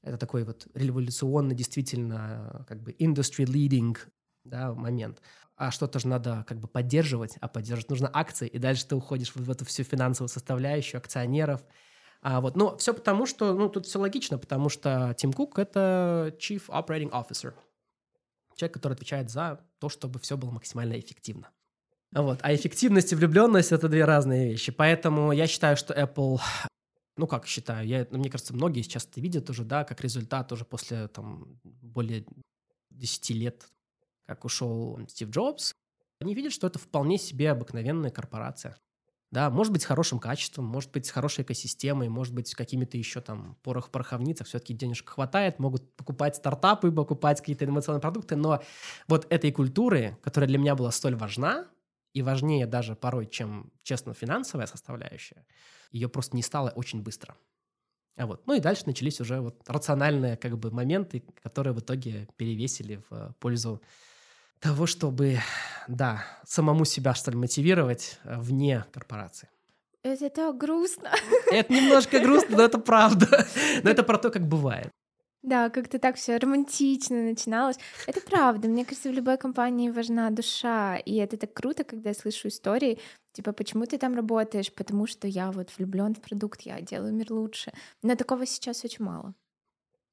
Это 0.02 0.16
такой 0.16 0.44
вот 0.44 0.66
революционный, 0.74 1.54
действительно, 1.54 2.64
как 2.68 2.82
бы 2.82 2.92
industry 2.92 3.44
leading 3.44 3.96
да, 4.44 4.72
момент. 4.72 5.20
А 5.56 5.70
что-то 5.70 5.98
же 5.98 6.08
надо 6.08 6.44
как 6.48 6.58
бы 6.58 6.68
поддерживать, 6.68 7.36
а 7.40 7.48
поддерживать 7.48 7.90
нужно 7.90 8.10
акции, 8.12 8.48
и 8.48 8.58
дальше 8.58 8.86
ты 8.86 8.96
уходишь 8.96 9.34
в 9.34 9.50
эту 9.50 9.64
всю 9.66 9.84
финансовую 9.84 10.28
составляющую 10.28 10.98
акционеров. 10.98 11.62
А 12.22 12.40
вот, 12.40 12.56
но 12.56 12.76
все 12.76 12.94
потому, 12.94 13.26
что, 13.26 13.54
ну, 13.54 13.68
тут 13.68 13.86
все 13.86 13.98
логично, 13.98 14.38
потому 14.38 14.68
что 14.68 15.14
Тим 15.16 15.32
Кук— 15.32 15.58
это 15.60 16.34
Chief 16.38 16.62
Operating 16.68 17.10
Officer, 17.10 17.54
человек, 18.56 18.74
который 18.74 18.94
отвечает 18.94 19.30
за 19.30 19.60
то, 19.78 19.88
чтобы 19.88 20.18
все 20.18 20.36
было 20.36 20.50
максимально 20.50 20.98
эффективно. 20.98 21.50
Вот. 22.12 22.40
А 22.42 22.54
эффективность 22.54 23.12
и 23.12 23.14
влюбленность— 23.14 23.72
это 23.72 23.88
две 23.88 24.04
разные 24.04 24.50
вещи. 24.50 24.72
Поэтому 24.72 25.32
я 25.32 25.46
считаю, 25.46 25.76
что 25.76 25.94
Apple 25.94 26.40
ну, 27.20 27.26
как 27.26 27.46
считаю, 27.46 27.86
я, 27.86 28.06
ну, 28.10 28.18
мне 28.18 28.30
кажется, 28.30 28.54
многие 28.54 28.82
сейчас 28.82 29.04
это 29.04 29.20
видят 29.20 29.48
уже, 29.50 29.64
да, 29.64 29.84
как 29.84 30.00
результат 30.00 30.50
уже 30.52 30.64
после, 30.64 31.08
там, 31.08 31.60
более 31.62 32.24
10 32.90 33.30
лет, 33.30 33.68
как 34.26 34.44
ушел 34.44 34.98
Стив 35.06 35.28
Джобс, 35.28 35.74
они 36.20 36.34
видят, 36.34 36.52
что 36.52 36.66
это 36.66 36.78
вполне 36.78 37.18
себе 37.18 37.50
обыкновенная 37.50 38.10
корпорация. 38.10 38.78
Да, 39.30 39.48
может 39.48 39.72
быть, 39.72 39.82
с 39.82 39.84
хорошим 39.84 40.18
качеством, 40.18 40.64
может 40.64 40.90
быть, 40.90 41.06
с 41.06 41.10
хорошей 41.10 41.44
экосистемой, 41.44 42.08
может 42.08 42.34
быть, 42.34 42.48
с 42.48 42.54
какими-то 42.54 42.96
еще 42.96 43.20
там 43.20 43.56
порох-пороховницах, 43.62 44.46
все-таки 44.46 44.74
денежек 44.74 45.10
хватает, 45.10 45.60
могут 45.60 45.94
покупать 45.94 46.36
стартапы, 46.36 46.90
покупать 46.90 47.38
какие-то 47.38 47.64
инновационные 47.64 48.00
продукты, 48.00 48.34
но 48.34 48.60
вот 49.06 49.26
этой 49.30 49.52
культуры, 49.52 50.18
которая 50.22 50.48
для 50.48 50.58
меня 50.58 50.74
была 50.74 50.90
столь 50.90 51.14
важна, 51.14 51.68
и 52.12 52.22
важнее 52.22 52.66
даже 52.66 52.94
порой, 52.94 53.26
чем, 53.26 53.72
честно, 53.82 54.14
финансовая 54.14 54.66
составляющая, 54.66 55.46
ее 55.90 56.08
просто 56.08 56.36
не 56.36 56.42
стало 56.42 56.70
очень 56.70 57.02
быстро. 57.02 57.36
А 58.16 58.26
вот. 58.26 58.46
Ну 58.46 58.54
и 58.54 58.60
дальше 58.60 58.82
начались 58.86 59.20
уже 59.20 59.40
вот 59.40 59.62
рациональные 59.66 60.36
как 60.36 60.58
бы 60.58 60.70
моменты, 60.70 61.22
которые 61.42 61.72
в 61.72 61.80
итоге 61.80 62.28
перевесили 62.36 63.02
в 63.08 63.34
пользу 63.38 63.80
того, 64.58 64.86
чтобы, 64.86 65.38
да, 65.88 66.22
самому 66.44 66.84
себя, 66.84 67.14
что 67.14 67.30
ли, 67.30 67.36
мотивировать 67.36 68.18
э, 68.24 68.38
вне 68.38 68.84
корпорации. 68.92 69.48
Это 70.02 70.28
так 70.30 70.58
грустно. 70.58 71.10
Это 71.50 71.72
немножко 71.72 72.20
грустно, 72.20 72.56
но 72.58 72.62
это 72.64 72.78
правда. 72.78 73.46
Но 73.82 73.90
это 73.90 74.02
про 74.02 74.18
то, 74.18 74.30
как 74.30 74.46
бывает. 74.46 74.90
Да, 75.42 75.70
как-то 75.70 75.98
так 75.98 76.16
все 76.16 76.36
романтично 76.36 77.22
начиналось. 77.22 77.78
Это 78.06 78.20
правда. 78.20 78.68
Мне 78.68 78.84
кажется, 78.84 79.08
в 79.10 79.14
любой 79.14 79.38
компании 79.38 79.88
важна 79.88 80.30
душа. 80.30 80.96
И 80.98 81.14
это 81.14 81.38
так 81.38 81.54
круто, 81.54 81.82
когда 81.82 82.10
я 82.10 82.14
слышу 82.14 82.48
истории, 82.48 82.98
типа, 83.32 83.52
почему 83.52 83.86
ты 83.86 83.96
там 83.96 84.14
работаешь? 84.14 84.72
Потому 84.72 85.06
что 85.06 85.26
я 85.26 85.50
вот 85.50 85.70
влюблен 85.78 86.14
в 86.14 86.20
продукт, 86.20 86.60
я 86.62 86.80
делаю 86.82 87.14
мир 87.14 87.32
лучше. 87.32 87.72
Но 88.02 88.16
такого 88.16 88.44
сейчас 88.44 88.84
очень 88.84 89.04
мало. 89.04 89.34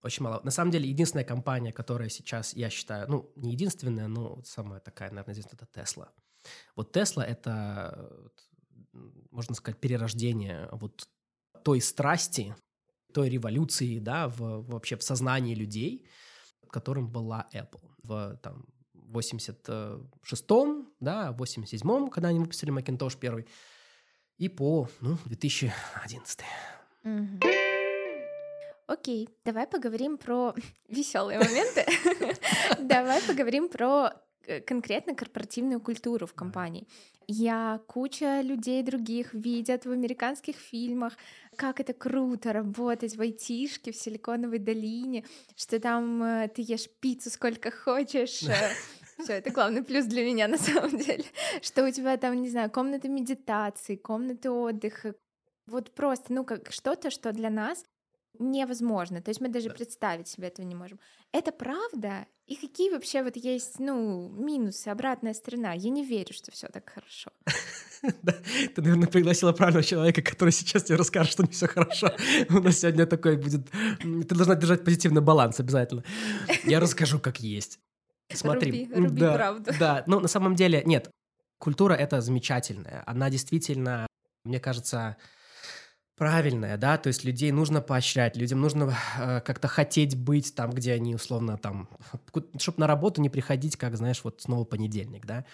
Очень 0.02 0.24
мало. 0.24 0.40
На 0.44 0.52
самом 0.52 0.72
деле, 0.72 0.88
единственная 0.88 1.26
компания, 1.26 1.74
которая 1.74 2.08
сейчас, 2.08 2.54
я 2.54 2.70
считаю, 2.70 3.10
ну, 3.10 3.30
не 3.36 3.52
единственная, 3.52 4.08
но 4.08 4.42
самая 4.44 4.80
такая, 4.80 5.10
наверное, 5.10 5.34
здесь 5.34 5.48
это 5.52 5.68
Tesla. 5.74 6.08
Вот 6.78 6.96
Tesla— 6.96 7.24
это, 7.26 8.32
можно 9.32 9.56
сказать, 9.56 9.78
перерождение 9.82 10.70
вот 10.72 11.10
той 11.64 11.82
страсти, 11.82 12.56
той 13.14 13.30
революции, 13.30 14.00
да, 14.00 14.28
в, 14.28 14.62
вообще 14.68 14.96
в 14.96 15.04
сознании 15.04 15.56
людей, 15.56 16.08
которым 16.78 17.10
была 17.10 17.48
Apple 17.54 17.82
в 18.04 18.38
там, 18.44 18.66
86-м, 18.94 20.88
да, 21.00 21.36
87-м, 21.38 22.10
когда 22.10 22.30
они 22.30 22.40
выпустили 22.40 22.72
Macintosh 22.72 23.18
первый, 23.20 23.48
и 24.38 24.48
по, 24.50 24.88
ну, 25.02 25.18
2011 25.26 26.42
mm-hmm. 27.04 27.40
Окей, 28.86 29.28
давай 29.44 29.66
поговорим 29.68 30.18
про 30.18 30.54
веселые 30.88 31.40
моменты. 31.40 31.86
Давай 32.80 33.22
поговорим 33.22 33.68
про 33.68 34.14
конкретно 34.66 35.16
корпоративную 35.16 35.80
культуру 35.80 36.26
в 36.26 36.34
компании. 36.34 36.88
Я 37.30 37.82
куча 37.88 38.40
людей 38.40 38.82
других 38.84 39.34
видят 39.34 39.86
в 39.86 39.92
американских 39.92 40.56
фильмах, 40.56 41.18
как 41.58 41.82
это 41.82 41.94
круто 41.94 42.54
работать 42.54 43.18
в 43.18 43.22
айтишке 43.22 43.92
в 43.92 43.98
Силиконовой 43.98 44.60
долине, 44.60 45.26
что 45.58 45.78
там 45.82 46.24
э, 46.24 46.48
ты 46.48 46.62
ешь 46.62 46.90
пиццу 47.02 47.30
сколько 47.30 47.70
хочешь. 47.70 48.44
Э, 48.44 48.72
Все, 49.24 49.34
это 49.34 49.50
главный 49.50 49.84
плюс 49.84 50.06
для 50.06 50.24
меня 50.24 50.48
на 50.48 50.58
самом 50.58 50.98
деле, 50.98 51.26
что 51.62 51.86
у 51.86 51.92
тебя 51.92 52.16
там, 52.16 52.42
не 52.42 52.50
знаю, 52.50 52.72
комната 52.72 53.10
медитации, 53.10 53.98
комната 53.98 54.50
отдыха, 54.50 55.14
вот 55.66 55.94
просто, 55.94 56.32
ну, 56.32 56.46
как 56.46 56.72
что-то, 56.72 57.10
что 57.10 57.34
для 57.34 57.50
нас 57.50 57.84
невозможно. 58.40 59.22
То 59.22 59.30
есть 59.30 59.42
мы 59.42 59.50
даже 59.50 59.68
да. 59.68 59.76
представить 59.76 60.30
себе 60.30 60.48
этого 60.48 60.66
не 60.66 60.76
можем. 60.76 60.98
Это 61.34 61.52
правда? 61.52 62.26
И 62.48 62.56
какие 62.56 62.90
вообще 62.90 63.24
вот 63.24 63.36
есть, 63.36 63.78
ну, 63.78 64.30
минусы, 64.30 64.88
обратная 64.88 65.34
сторона? 65.34 65.74
Я 65.74 65.90
не 65.90 66.06
верю, 66.06 66.34
что 66.34 66.50
все 66.50 66.68
так 66.68 66.90
хорошо. 66.90 67.30
Ты, 68.74 68.82
наверное, 68.82 69.10
пригласила 69.10 69.52
правильного 69.52 69.84
человека, 69.84 70.22
который 70.22 70.52
сейчас 70.52 70.84
тебе 70.84 70.96
расскажет, 70.96 71.34
что 71.34 71.44
не 71.44 71.50
все 71.50 71.68
хорошо. 71.68 72.10
У 72.50 72.60
нас 72.60 72.80
сегодня 72.80 73.06
такой 73.06 73.36
будет... 73.36 73.70
Ты 73.70 74.36
должна 74.36 74.56
держать 74.56 74.86
позитивный 74.86 75.22
баланс 75.22 75.60
обязательно. 75.60 76.06
Я 76.64 76.80
расскажу, 76.80 77.20
как 77.20 77.42
есть. 77.42 77.80
Смотри. 78.34 78.88
Руби, 78.92 79.08
руби 79.08 79.22
да, 79.22 79.34
правду. 79.34 79.72
Да, 79.78 80.04
ну, 80.08 80.22
на 80.22 80.30
самом 80.30 80.56
деле, 80.56 80.84
нет. 80.86 81.10
Культура— 81.58 81.94
это 81.96 82.22
замечательная. 82.22 83.04
Она 83.06 83.30
действительно, 83.30 84.08
мне 84.46 84.62
кажется, 84.62 85.18
правильное, 86.18 86.78
да, 86.78 86.98
то 86.98 87.08
есть 87.08 87.24
людей 87.24 87.52
нужно 87.52 87.80
поощрять, 87.80 88.36
людям 88.36 88.60
нужно 88.60 88.96
э, 89.20 89.40
как-то 89.42 89.68
хотеть 89.68 90.18
быть 90.18 90.56
там, 90.56 90.72
где 90.72 90.94
они 90.94 91.14
условно 91.14 91.58
там, 91.58 91.88
чтобы 92.58 92.80
на 92.80 92.88
работу 92.88 93.22
не 93.22 93.30
приходить, 93.30 93.78
как, 93.78 93.96
знаешь, 93.96 94.24
вот 94.24 94.42
снова 94.42 94.66
понедельник, 94.66 95.26
да, 95.28 95.46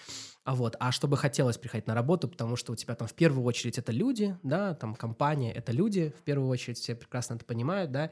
а 0.45 0.55
вот, 0.55 0.77
а 0.79 0.93
чтобы 0.93 1.17
хотелось 1.17 1.57
приходить 1.57 1.87
на 1.87 1.93
работу, 1.93 2.29
потому 2.29 2.55
что 2.55 2.71
у 2.71 2.75
тебя 2.77 2.95
там 2.95 3.07
в 3.07 3.13
первую 3.13 3.45
очередь 3.45 3.77
это 3.77 3.91
люди, 3.91 4.37
да, 4.41 4.73
там 4.73 4.95
компания— 4.95 5.51
это 5.53 5.73
люди, 5.73 6.13
в 6.17 6.23
первую 6.23 6.49
очередь 6.49 6.77
все 6.77 6.95
прекрасно 6.95 7.35
это 7.35 7.43
понимают, 7.43 7.91
да, 7.91 8.09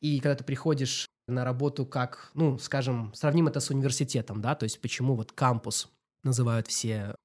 и 0.00 0.20
когда 0.20 0.36
ты 0.36 0.44
приходишь 0.44 1.08
на 1.26 1.42
работу 1.42 1.86
как, 1.86 2.30
ну, 2.34 2.58
скажем, 2.58 3.14
сравним 3.14 3.48
это 3.48 3.60
с 3.60 3.70
университетом, 3.70 4.42
да, 4.42 4.54
то 4.54 4.64
есть 4.64 4.78
почему 4.82 5.14
вот 5.14 5.32
кампус 5.32 5.88
называют 6.22 6.68
все 6.68 7.16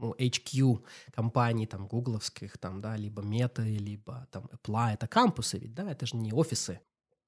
ну, 0.00 0.14
HQ 0.18 0.84
компаний, 1.14 1.66
там, 1.66 1.86
гугловских, 1.86 2.58
там, 2.58 2.80
да, 2.80 2.96
либо 2.96 3.22
Meta, 3.22 3.62
либо 3.62 4.26
там 4.30 4.48
Apple, 4.52 4.94
это 4.94 5.06
кампусы 5.06 5.58
ведь, 5.58 5.74
да, 5.74 5.90
это 5.90 6.06
же 6.06 6.16
не 6.16 6.32
офисы. 6.32 6.80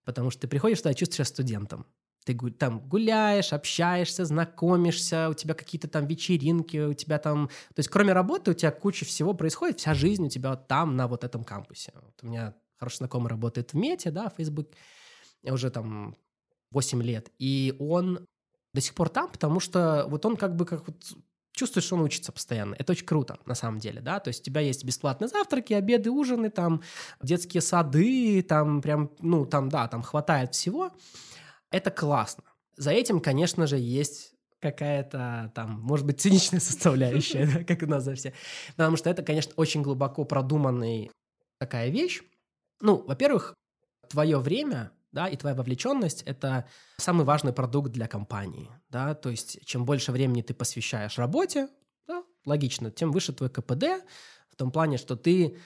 Потому 0.04 0.30
что 0.30 0.42
ты 0.42 0.48
приходишь 0.48 0.78
туда 0.78 0.90
и 0.90 0.94
чувствуешь 0.94 1.16
себя 1.16 1.24
студентом. 1.24 1.86
Ты 2.24 2.36
там 2.52 2.80
гуляешь, 2.88 3.52
общаешься, 3.52 4.24
знакомишься, 4.24 5.28
у 5.28 5.34
тебя 5.34 5.54
какие-то 5.54 5.88
там 5.88 6.06
вечеринки, 6.06 6.76
у 6.76 6.94
тебя 6.94 7.18
там... 7.18 7.48
То 7.48 7.80
есть 7.80 7.88
кроме 7.88 8.12
работы 8.12 8.52
у 8.52 8.54
тебя 8.54 8.70
куча 8.70 9.04
всего 9.04 9.34
происходит, 9.34 9.80
вся 9.80 9.94
жизнь 9.94 10.26
у 10.26 10.28
тебя 10.28 10.50
вот 10.50 10.68
там, 10.68 10.96
на 10.96 11.08
вот 11.08 11.24
этом 11.24 11.44
кампусе. 11.44 11.92
Вот 11.94 12.14
у 12.22 12.26
меня 12.26 12.54
хороший 12.76 12.98
знакомый 12.98 13.28
работает 13.28 13.72
в 13.72 13.76
Мете, 13.76 14.10
да, 14.10 14.28
в 14.28 14.34
Facebook, 14.36 14.70
уже 15.42 15.70
там 15.70 16.16
8 16.70 17.02
лет, 17.02 17.30
и 17.38 17.74
он 17.78 18.26
до 18.74 18.80
сих 18.80 18.94
пор 18.94 19.08
там, 19.08 19.30
потому 19.30 19.60
что 19.60 20.06
вот 20.08 20.24
он 20.24 20.36
как 20.36 20.56
бы 20.56 20.64
как 20.64 20.86
вот 20.86 21.14
чувствуешь, 21.52 21.86
что 21.86 21.96
он 21.96 22.02
учится 22.02 22.32
постоянно. 22.32 22.74
Это 22.78 22.92
очень 22.92 23.06
круто, 23.06 23.38
на 23.46 23.54
самом 23.54 23.78
деле, 23.78 24.00
да, 24.00 24.20
то 24.20 24.28
есть 24.28 24.40
у 24.40 24.44
тебя 24.44 24.60
есть 24.60 24.84
бесплатные 24.84 25.28
завтраки, 25.28 25.72
обеды, 25.72 26.10
ужины, 26.10 26.50
там, 26.50 26.82
детские 27.22 27.60
сады, 27.60 28.42
там 28.42 28.80
прям, 28.80 29.10
ну, 29.20 29.44
там, 29.46 29.68
да, 29.68 29.88
там 29.88 30.02
хватает 30.02 30.54
всего, 30.54 30.90
это 31.70 31.90
классно. 31.90 32.44
За 32.76 32.90
этим, 32.90 33.20
конечно 33.20 33.66
же, 33.66 33.78
есть 33.78 34.32
какая-то 34.60 35.52
там, 35.54 35.80
может 35.82 36.06
быть, 36.06 36.20
циничная 36.20 36.60
составляющая, 36.60 37.64
как 37.64 37.82
у 37.82 37.86
нас 37.86 38.04
за 38.04 38.14
все. 38.14 38.32
Потому 38.76 38.96
что 38.96 39.10
это, 39.10 39.22
конечно, 39.22 39.52
очень 39.56 39.82
глубоко 39.82 40.24
продуманная 40.24 41.10
такая 41.58 41.90
вещь. 41.90 42.22
Ну, 42.80 43.04
во-первых, 43.06 43.54
твое 44.08 44.38
время, 44.38 44.90
да, 45.12 45.28
и 45.28 45.36
твоя 45.36 45.54
вовлеченность– 45.54 46.22
это 46.26 46.66
самый 46.96 47.24
важный 47.24 47.52
продукт 47.52 47.92
для 47.92 48.08
компании, 48.08 48.70
да, 48.88 49.14
то 49.14 49.30
есть 49.30 49.64
чем 49.64 49.84
больше 49.84 50.12
времени 50.12 50.42
ты 50.42 50.54
посвящаешь 50.54 51.18
работе, 51.18 51.68
да, 52.06 52.24
логично, 52.44 52.90
тем 52.90 53.12
выше 53.12 53.32
твой 53.32 53.50
КПД, 53.50 54.04
в 54.50 54.56
том 54.56 54.70
плане, 54.70 54.98
что 54.98 55.16
ты 55.16 55.58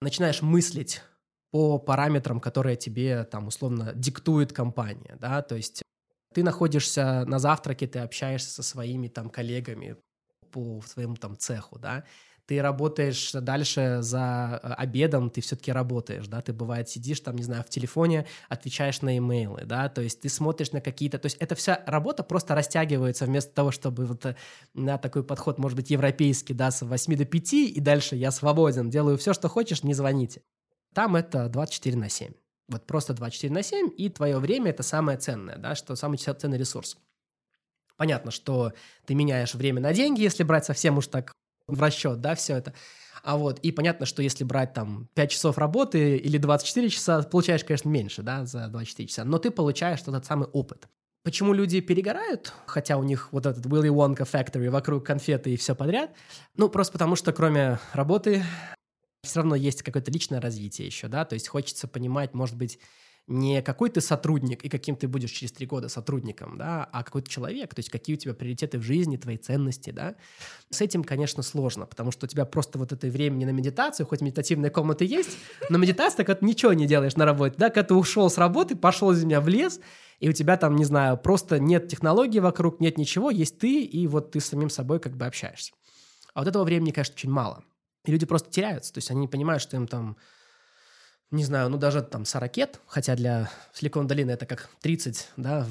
начинаешь 0.00 0.42
мыслить 0.42 1.02
по 1.50 1.78
параметрам, 1.78 2.40
которые 2.40 2.76
тебе 2.76 3.24
там 3.24 3.48
условно 3.48 3.92
диктует 3.94 4.52
компания, 4.52 5.16
да, 5.20 5.42
то 5.42 5.56
есть 5.56 5.82
ты 6.34 6.42
находишься 6.42 7.24
на 7.26 7.38
завтраке, 7.38 7.86
ты 7.86 7.98
общаешься 7.98 8.50
со 8.50 8.62
своими 8.62 9.08
там 9.08 9.28
коллегами 9.28 9.96
по 10.50 10.82
своему 10.82 11.16
там 11.16 11.36
цеху, 11.36 11.78
да, 11.78 12.04
ты 12.52 12.60
работаешь 12.60 13.32
дальше 13.32 14.02
за 14.02 14.60
э, 14.62 14.72
обедом, 14.74 15.30
ты 15.30 15.40
все-таки 15.40 15.72
работаешь, 15.72 16.26
да, 16.26 16.42
ты 16.42 16.52
бывает 16.52 16.86
сидишь 16.86 17.20
там, 17.20 17.34
не 17.34 17.44
знаю, 17.44 17.64
в 17.64 17.70
телефоне, 17.70 18.26
отвечаешь 18.50 19.00
на 19.00 19.16
имейлы, 19.16 19.62
да, 19.64 19.88
то 19.88 20.02
есть 20.02 20.20
ты 20.20 20.28
смотришь 20.28 20.72
на 20.72 20.82
какие-то, 20.82 21.18
то 21.18 21.24
есть 21.24 21.38
эта 21.38 21.54
вся 21.54 21.82
работа 21.86 22.22
просто 22.22 22.54
растягивается 22.54 23.24
вместо 23.24 23.54
того, 23.54 23.70
чтобы 23.70 24.04
вот 24.04 24.26
э, 24.26 24.36
на 24.74 24.98
такой 24.98 25.24
подход, 25.24 25.56
может 25.56 25.76
быть, 25.76 25.88
европейский, 25.88 26.52
да, 26.52 26.70
с 26.70 26.82
8 26.82 27.16
до 27.16 27.24
5, 27.24 27.52
и 27.54 27.80
дальше 27.80 28.16
я 28.16 28.30
свободен, 28.30 28.90
делаю 28.90 29.16
все, 29.16 29.32
что 29.32 29.48
хочешь, 29.48 29.82
не 29.82 29.94
звоните. 29.94 30.42
Там 30.92 31.16
это 31.16 31.48
24 31.48 31.96
на 31.96 32.10
7. 32.10 32.34
Вот 32.68 32.86
просто 32.86 33.14
24 33.14 33.50
на 33.50 33.62
7, 33.62 33.88
и 33.96 34.10
твое 34.10 34.36
время– 34.36 34.70
это 34.72 34.82
самое 34.82 35.16
ценное, 35.16 35.56
да, 35.56 35.74
что 35.74 35.96
самый 35.96 36.18
ценный 36.18 36.58
ресурс. 36.58 36.98
Понятно, 37.96 38.30
что 38.30 38.74
ты 39.06 39.14
меняешь 39.14 39.54
время 39.54 39.80
на 39.80 39.94
деньги, 39.94 40.20
если 40.20 40.42
брать 40.42 40.66
совсем 40.66 40.98
уж 40.98 41.06
так 41.06 41.32
в 41.66 41.80
расчет, 41.80 42.20
да, 42.20 42.34
все 42.34 42.56
это. 42.56 42.74
А 43.22 43.36
вот, 43.36 43.60
и 43.60 43.70
понятно, 43.70 44.04
что 44.04 44.22
если 44.22 44.42
брать 44.44 44.72
там 44.72 45.08
5 45.14 45.30
часов 45.30 45.58
работы 45.58 46.16
или 46.16 46.38
24 46.38 46.88
часа, 46.88 47.22
получаешь, 47.22 47.64
конечно, 47.64 47.88
меньше, 47.88 48.22
да, 48.22 48.44
за 48.44 48.68
24 48.68 49.08
часа, 49.08 49.24
но 49.24 49.38
ты 49.38 49.50
получаешь 49.50 50.02
тот 50.02 50.24
самый 50.26 50.48
опыт. 50.48 50.88
Почему 51.22 51.52
люди 51.52 51.80
перегорают, 51.80 52.52
хотя 52.66 52.96
у 52.96 53.04
них 53.04 53.32
вот 53.32 53.46
этот 53.46 53.64
Willy 53.66 53.90
Wonka 53.90 54.28
Factory 54.28 54.68
вокруг 54.70 55.06
конфеты 55.06 55.52
и 55.52 55.56
все 55.56 55.76
подряд? 55.76 56.10
Ну, 56.56 56.68
просто 56.68 56.92
потому 56.92 57.14
что 57.14 57.32
кроме 57.32 57.78
работы 57.92 58.42
все 59.22 59.38
равно 59.38 59.54
есть 59.54 59.84
какое-то 59.84 60.10
личное 60.10 60.40
развитие 60.40 60.86
еще, 60.88 61.06
да, 61.06 61.24
то 61.24 61.34
есть 61.34 61.46
хочется 61.46 61.86
понимать, 61.86 62.34
может 62.34 62.56
быть, 62.56 62.80
не 63.28 63.62
какой 63.62 63.88
ты 63.90 64.00
сотрудник 64.00 64.64
и 64.64 64.68
каким 64.68 64.96
ты 64.96 65.06
будешь 65.06 65.30
через 65.30 65.52
три 65.52 65.66
года 65.66 65.88
сотрудником, 65.88 66.58
да, 66.58 66.88
а 66.92 67.04
какой 67.04 67.22
то 67.22 67.30
человек, 67.30 67.74
то 67.74 67.78
есть 67.78 67.88
какие 67.88 68.16
у 68.16 68.18
тебя 68.18 68.34
приоритеты 68.34 68.78
в 68.78 68.82
жизни, 68.82 69.16
твои 69.16 69.36
ценности, 69.36 69.90
да. 69.90 70.16
С 70.70 70.80
этим, 70.80 71.04
конечно, 71.04 71.42
сложно, 71.42 71.86
потому 71.86 72.10
что 72.10 72.26
у 72.26 72.28
тебя 72.28 72.44
просто 72.44 72.78
вот 72.78 72.92
это 72.92 73.06
времени 73.06 73.44
на 73.44 73.50
медитацию, 73.50 74.06
хоть 74.06 74.20
медитативная 74.20 74.70
комната 74.70 75.04
есть, 75.04 75.36
но 75.70 75.78
медитация, 75.78 76.24
когда 76.24 76.40
ты 76.40 76.46
ничего 76.46 76.72
не 76.72 76.86
делаешь 76.86 77.16
на 77.16 77.24
работе, 77.24 77.54
да, 77.58 77.68
когда 77.68 77.84
ты 77.84 77.94
ушел 77.94 78.28
с 78.28 78.38
работы, 78.38 78.74
пошел 78.74 79.12
из 79.12 79.22
меня 79.24 79.40
в 79.40 79.48
лес, 79.48 79.80
и 80.18 80.28
у 80.28 80.32
тебя 80.32 80.56
там, 80.56 80.76
не 80.76 80.84
знаю, 80.84 81.16
просто 81.16 81.58
нет 81.58 81.88
технологий 81.88 82.40
вокруг, 82.40 82.80
нет 82.80 82.98
ничего, 82.98 83.30
есть 83.30 83.58
ты, 83.58 83.82
и 83.82 84.06
вот 84.06 84.32
ты 84.32 84.40
с 84.40 84.46
самим 84.46 84.70
собой 84.70 84.98
как 85.00 85.16
бы 85.16 85.26
общаешься. 85.26 85.72
А 86.34 86.40
вот 86.40 86.48
этого 86.48 86.64
времени, 86.64 86.90
конечно, 86.90 87.14
очень 87.14 87.30
мало. 87.30 87.64
И 88.04 88.10
люди 88.10 88.26
просто 88.26 88.50
теряются, 88.50 88.92
то 88.92 88.98
есть 88.98 89.10
они 89.10 89.20
не 89.20 89.28
понимают, 89.28 89.62
что 89.62 89.76
им 89.76 89.86
там, 89.86 90.16
не 91.32 91.44
знаю, 91.44 91.70
ну 91.70 91.78
даже 91.78 92.02
там 92.02 92.24
40 92.24 92.56
лет, 92.58 92.80
хотя 92.86 93.16
для 93.16 93.50
Силикон 93.72 94.06
долины 94.06 94.30
это 94.30 94.44
как 94.46 94.68
30, 94.82 95.30
да, 95.38 95.66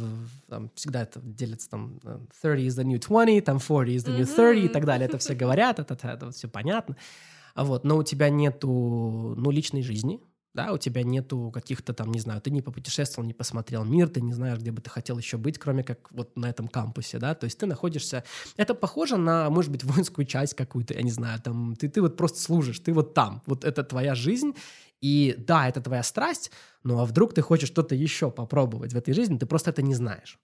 там 0.49 0.71
всегда 0.73 1.03
это 1.03 1.19
делится 1.21 1.69
там 1.69 1.99
30 2.41 2.43
э, 2.43 2.67
is 2.67 2.69
the 2.69 2.83
new 2.83 2.99
20, 2.99 3.45
там 3.45 3.59
40 3.59 3.87
is 3.89 3.97
the 3.97 4.17
new 4.17 4.25
30 4.25 4.37
mm-hmm. 4.37 4.65
и 4.65 4.67
так 4.67 4.85
далее, 4.85 5.07
это 5.07 5.19
все 5.19 5.35
говорят, 5.35 5.79
это, 5.79 5.93
это, 5.93 6.07
это 6.09 6.31
все 6.31 6.47
понятно. 6.47 6.97
А 7.53 7.63
вот, 7.63 7.83
но 7.83 7.97
у 7.97 8.03
тебя 8.03 8.29
нету, 8.29 9.35
ну, 9.37 9.51
личной 9.51 9.83
жизни, 9.83 10.19
да, 10.53 10.73
у 10.73 10.77
тебя 10.77 11.03
нету 11.03 11.49
каких-то 11.53 11.93
там, 11.93 12.11
не 12.11 12.19
знаю, 12.19 12.41
ты 12.41 12.51
не 12.51 12.61
попутешествовал, 12.61 13.25
не 13.25 13.33
посмотрел 13.33 13.85
мир, 13.85 14.09
ты 14.09 14.21
не 14.21 14.33
знаешь, 14.33 14.59
где 14.59 14.71
бы 14.71 14.81
ты 14.81 14.89
хотел 14.89 15.17
еще 15.17 15.37
быть, 15.37 15.57
кроме 15.57 15.83
как 15.83 16.11
вот 16.11 16.35
на 16.35 16.49
этом 16.49 16.67
кампусе, 16.67 17.19
да, 17.19 17.35
то 17.35 17.45
есть 17.45 17.57
ты 17.57 17.65
находишься, 17.65 18.23
это 18.57 18.73
похоже 18.73 19.17
на, 19.17 19.49
может 19.49 19.71
быть, 19.71 19.83
воинскую 19.85 20.25
часть 20.25 20.55
какую-то, 20.55 20.93
я 20.93 21.01
не 21.03 21.11
знаю, 21.11 21.41
там, 21.41 21.75
ты, 21.75 21.87
ты 21.87 22.01
вот 22.01 22.17
просто 22.17 22.39
служишь, 22.41 22.79
ты 22.79 22.91
вот 22.91 23.13
там, 23.13 23.41
вот 23.45 23.63
это 23.63 23.83
твоя 23.83 24.13
жизнь, 24.13 24.53
и 24.99 25.35
да, 25.37 25.67
это 25.67 25.81
твоя 25.81 26.03
страсть, 26.03 26.51
ну 26.83 26.99
а 26.99 27.05
вдруг 27.05 27.33
ты 27.33 27.41
хочешь 27.41 27.69
что-то 27.69 27.95
еще 27.95 28.29
попробовать 28.29 28.93
в 28.93 28.97
этой 28.97 29.13
жизни, 29.13 29.37
ты 29.37 29.45
просто 29.45 29.71
это 29.71 29.81
не 29.81 29.95
знаешь. 29.95 30.37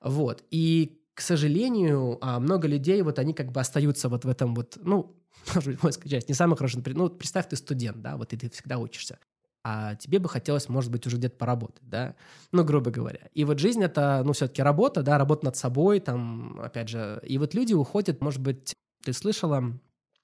Вот, 0.00 0.42
и 0.50 1.00
к 1.12 1.20
сожалению, 1.20 2.18
а, 2.22 2.40
много 2.40 2.66
людей, 2.66 3.00
вот 3.02 3.18
они 3.20 3.34
как 3.34 3.52
бы 3.52 3.60
остаются 3.60 4.08
вот 4.08 4.24
в 4.24 4.28
этом 4.28 4.54
вот, 4.54 4.78
ну, 4.80 5.14
может 5.54 5.70
быть, 5.70 5.82
воинская 5.82 6.10
часть, 6.10 6.28
не 6.28 6.34
самый 6.34 6.56
хороший, 6.56 6.82
ну, 6.86 7.10
представь, 7.10 7.48
ты 7.48 7.56
студент, 7.56 8.00
да, 8.00 8.16
вот 8.16 8.32
и 8.32 8.36
ты 8.36 8.48
всегда 8.48 8.78
учишься 8.78 9.18
а 9.64 9.94
тебе 9.96 10.18
бы 10.18 10.28
хотелось, 10.28 10.68
может 10.68 10.90
быть, 10.90 11.06
уже 11.06 11.16
где-то 11.16 11.36
поработать, 11.36 11.82
да, 11.88 12.14
ну, 12.52 12.64
грубо 12.64 12.90
говоря. 12.90 13.30
И 13.32 13.44
вот 13.44 13.58
жизнь— 13.58 13.82
это, 13.84 14.22
ну, 14.24 14.34
все-таки 14.34 14.62
работа, 14.62 15.02
да, 15.02 15.16
работа 15.16 15.46
над 15.46 15.56
собой, 15.56 16.00
там, 16.00 16.60
опять 16.60 16.90
же, 16.90 17.20
и 17.24 17.38
вот 17.38 17.54
люди 17.54 17.72
уходят, 17.72 18.20
может 18.20 18.40
быть, 18.40 18.74
ты 19.02 19.14
слышала, 19.14 19.72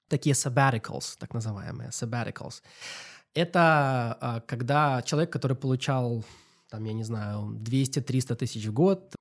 такие 0.07 0.35
sabbaticals, 0.35 1.15
так 1.17 1.33
называемые, 1.33 1.89
sabbaticals. 1.89 2.61
Это 3.33 4.17
а, 4.19 4.41
когда 4.41 5.01
человек, 5.01 5.31
который 5.31 5.57
получал, 5.57 6.23
там, 6.69 6.83
я 6.83 6.93
не 6.93 7.03
знаю, 7.03 7.57
200-300 7.59 8.35
тысяч 8.35 8.65
в 8.67 8.73
год, 8.73 9.15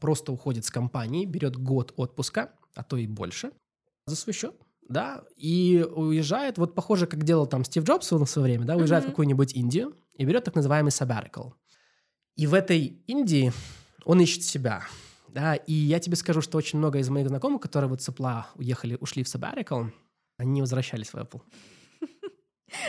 просто 0.00 0.32
уходит 0.32 0.64
с 0.66 0.70
компании, 0.70 1.24
берет 1.24 1.56
год 1.56 1.92
отпуска, 1.96 2.52
а 2.74 2.84
то 2.84 2.96
и 2.96 3.06
больше, 3.06 3.50
за 4.06 4.16
свой 4.16 4.34
счет, 4.34 4.54
да, 4.88 5.24
и 5.36 5.86
уезжает, 5.94 6.58
вот 6.58 6.74
похоже, 6.74 7.06
как 7.06 7.24
делал 7.24 7.46
там 7.46 7.64
Стив 7.64 7.84
Джобс 7.84 8.10
в 8.10 8.26
свое 8.26 8.44
время, 8.44 8.64
да, 8.64 8.76
уезжает 8.76 9.04
mm-hmm. 9.04 9.08
в 9.08 9.10
какую-нибудь 9.10 9.54
Индию 9.54 9.94
и 10.16 10.24
берет 10.24 10.44
так 10.44 10.54
называемый 10.54 10.90
sabbatical. 10.90 11.52
И 12.36 12.46
в 12.46 12.54
этой 12.54 13.02
Индии 13.06 13.52
он 14.04 14.20
ищет 14.20 14.42
себя, 14.42 14.82
да, 15.28 15.54
и 15.54 15.72
я 15.72 16.00
тебе 16.00 16.16
скажу, 16.16 16.40
что 16.40 16.58
очень 16.58 16.78
много 16.78 16.98
из 16.98 17.08
моих 17.08 17.28
знакомых, 17.28 17.60
которые 17.60 17.88
вот 17.88 18.02
с 18.02 18.08
Apple 18.08 18.44
уехали, 18.56 18.96
ушли 19.00 19.24
в 19.24 19.26
sabbatical, 19.26 19.90
они 20.36 20.52
не 20.52 20.60
возвращались 20.60 21.10
в 21.10 21.14
Apple. 21.14 21.40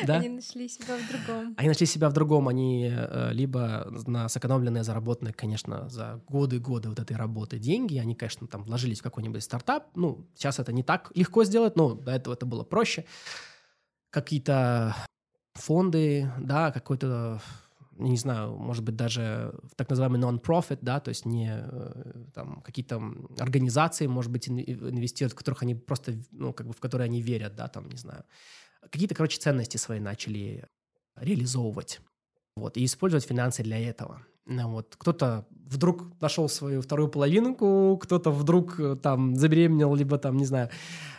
Да? 0.06 0.18
Они 0.18 0.30
нашли 0.30 0.68
себя 0.68 0.98
в 0.98 1.08
другом. 1.08 1.54
Они 1.58 1.68
нашли 1.68 1.86
себя 1.86 2.10
в 2.10 2.14
другом. 2.14 2.48
Они 2.48 2.92
э, 2.92 3.30
либо 3.32 3.88
на 4.08 4.30
сэкономленные, 4.30 4.84
заработанные, 4.84 5.34
конечно, 5.34 5.90
за 5.90 6.22
годы-годы 6.28 6.90
вот 6.90 7.00
этой 7.00 7.16
работы 7.16 7.60
деньги, 7.60 7.98
они, 7.98 8.16
конечно, 8.16 8.48
там 8.48 8.64
вложились 8.64 9.00
в 9.00 9.04
какой-нибудь 9.04 9.44
стартап. 9.44 9.88
Ну, 9.96 10.28
сейчас 10.36 10.60
это 10.60 10.72
не 10.74 10.84
так 10.84 11.12
легко 11.16 11.44
сделать, 11.44 11.76
но 11.76 11.94
до 11.94 12.12
этого 12.12 12.34
это 12.34 12.46
было 12.46 12.64
проще. 12.64 13.06
Какие-то 14.10 14.96
фонды, 15.54 16.32
да, 16.40 16.72
какой-то 16.72 17.42
не 17.98 18.18
знаю, 18.18 18.58
может 18.58 18.84
быть, 18.84 18.96
даже 18.96 19.54
так 19.78 19.90
называемый 19.90 20.20
non-profit, 20.20 20.80
да, 20.82 21.00
то 21.00 21.10
есть 21.10 21.26
не 21.26 21.50
э, 21.50 22.26
там 22.34 22.62
какие-то 22.62 23.02
организации, 23.40 24.08
может 24.08 24.32
быть, 24.32 24.50
инвестируют, 24.50 25.34
в 25.34 25.38
которых 25.38 25.64
они 25.64 25.76
просто, 25.76 26.16
ну, 26.32 26.52
как 26.52 26.68
бы 26.68 26.74
в 26.74 26.80
которые 26.80 27.06
они 27.06 27.22
верят, 27.22 27.56
да, 27.56 27.68
там, 27.70 27.88
не 27.88 27.96
знаю, 27.96 28.26
какие-то, 28.92 29.16
короче, 29.16 29.40
ценности 29.40 29.78
свои 29.78 30.00
начали 30.00 30.66
реализовывать. 31.16 32.02
Вот, 32.56 32.78
и 32.78 32.86
использовать 32.86 33.26
финансы 33.26 33.64
для 33.64 33.80
этого. 33.80 34.22
Вот, 34.46 34.96
кто-то 34.98 35.46
вдруг 35.50 36.22
нашел 36.22 36.48
свою 36.48 36.82
вторую 36.82 37.10
половинку, 37.10 37.98
кто-то 38.02 38.32
вдруг 38.32 38.80
э, 38.80 38.96
там 38.96 39.36
забеременел, 39.36 39.96
либо 39.96 40.18
там, 40.20 40.38
не 40.38 40.46
знаю. 40.46 40.70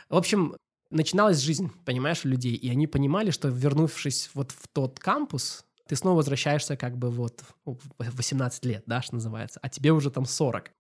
В 0.09 0.16
общем, 0.16 0.55
начиналась 0.90 1.40
жизнь, 1.40 1.70
понимаешь, 1.85 2.24
у 2.24 2.29
людей, 2.29 2.55
и 2.55 2.70
они 2.70 2.87
понимали, 2.87 3.31
что 3.31 3.48
вернувшись 3.48 4.31
вот 4.35 4.52
в 4.52 4.68
тот 4.68 5.00
кампус, 5.00 5.64
ты 5.88 5.96
снова 5.96 6.16
возвращаешься 6.16 6.76
как 6.76 6.96
бы 6.96 7.11
вот 7.11 7.42
в 7.64 8.16
18 8.16 8.64
лет, 8.64 8.85
да, 8.87 9.02
что 9.02 9.14
называется, 9.14 9.59
а 9.62 9.68
тебе 9.68 9.92
уже 9.92 10.11
там 10.11 10.24
40. 10.24 10.70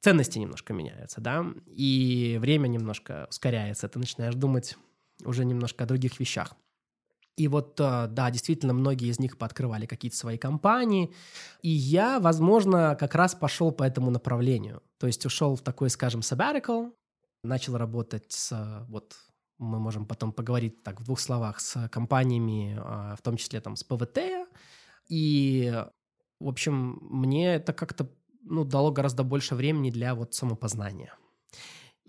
Ценности 0.00 0.38
немножко 0.38 0.72
меняются, 0.72 1.20
да, 1.20 1.46
и 1.66 2.38
время 2.40 2.66
немножко 2.68 3.26
ускоряется, 3.28 3.88
ты 3.88 3.98
начинаешь 3.98 4.34
думать 4.34 4.76
уже 5.24 5.44
немножко 5.44 5.84
о 5.84 5.86
других 5.86 6.20
вещах. 6.20 6.54
И 7.36 7.48
вот, 7.48 7.80
э, 7.80 8.08
да, 8.08 8.30
действительно, 8.30 8.74
многие 8.74 9.08
из 9.08 9.18
них 9.18 9.38
пооткрывали 9.38 9.86
какие-то 9.86 10.16
свои 10.16 10.36
компании. 10.36 11.12
И 11.62 11.70
я, 11.70 12.20
возможно, 12.20 12.96
как 12.98 13.14
раз 13.14 13.34
пошел 13.34 13.72
по 13.72 13.84
этому 13.84 14.10
направлению. 14.10 14.82
То 14.98 15.06
есть 15.06 15.24
ушел 15.24 15.56
в 15.56 15.62
такой, 15.62 15.88
скажем, 15.88 16.20
sabbatical, 16.20 16.92
начал 17.42 17.76
работать 17.76 18.30
с, 18.32 18.84
вот, 18.88 19.16
мы 19.58 19.78
можем 19.78 20.06
потом 20.06 20.32
поговорить 20.32 20.82
так 20.82 21.00
в 21.00 21.04
двух 21.04 21.20
словах, 21.20 21.60
с 21.60 21.88
компаниями, 21.88 22.76
а, 22.78 23.16
в 23.16 23.22
том 23.22 23.36
числе 23.36 23.60
там 23.60 23.76
с 23.76 23.84
ПВТ. 23.84 24.18
И, 25.08 25.72
в 26.38 26.48
общем, 26.48 26.98
мне 27.00 27.54
это 27.54 27.72
как-то 27.72 28.08
ну, 28.42 28.64
дало 28.64 28.90
гораздо 28.92 29.22
больше 29.24 29.54
времени 29.54 29.90
для 29.90 30.14
вот 30.14 30.34
самопознания. 30.34 31.14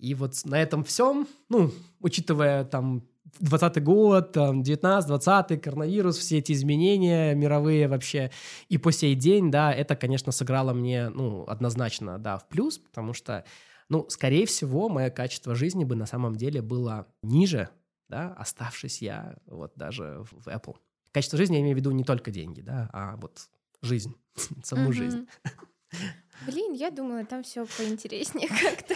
И 0.04 0.16
вот 0.16 0.34
на 0.44 0.62
этом 0.62 0.84
всем, 0.84 1.30
ну, 1.48 1.72
учитывая 2.02 2.66
там 2.66 3.04
20 3.40 3.82
год, 3.82 4.34
там, 4.34 4.62
19-20, 4.62 5.58
коронавирус, 5.60 6.18
все 6.18 6.40
эти 6.40 6.52
изменения 6.52 7.34
мировые 7.34 7.88
вообще, 7.88 8.30
и 8.68 8.78
по 8.78 8.92
сей 8.92 9.16
день, 9.16 9.50
да, 9.50 9.74
это, 9.74 9.96
конечно, 9.96 10.34
сыграло 10.34 10.74
мне, 10.74 11.08
ну, 11.08 11.46
однозначно, 11.48 12.20
да, 12.20 12.38
в 12.38 12.50
плюс, 12.50 12.80
потому 12.80 13.14
что, 13.14 13.46
ну, 13.88 14.06
скорее 14.10 14.46
всего, 14.46 14.90
мое 14.90 15.10
качество 15.10 15.56
жизни 15.56 15.86
бы 15.86 15.96
на 15.96 16.06
самом 16.06 16.36
деле 16.36 16.62
было 16.62 17.08
ниже, 17.22 17.70
да, 18.10 18.34
оставшись 18.38 19.02
я 19.02 19.38
вот 19.46 19.72
даже 19.78 20.26
в 20.32 20.50
Apple. 20.50 20.76
Качество 21.14 21.38
жизни 21.38 21.56
я 21.56 21.62
имею 21.62 21.78
в 21.78 21.80
виду 21.80 21.92
не 21.92 22.04
только 22.04 22.30
деньги, 22.30 22.60
да, 22.60 22.90
а 22.92 23.16
вот 23.16 23.48
жизнь, 23.82 24.14
саму 24.64 24.90
mm-hmm. 24.90 24.94
жизнь. 24.94 25.28
Блин, 26.46 26.74
я 26.74 26.92
думала, 26.92 27.24
там 27.26 27.44
все 27.44 27.66
поинтереснее 27.78 28.48
как-то. 28.62 28.96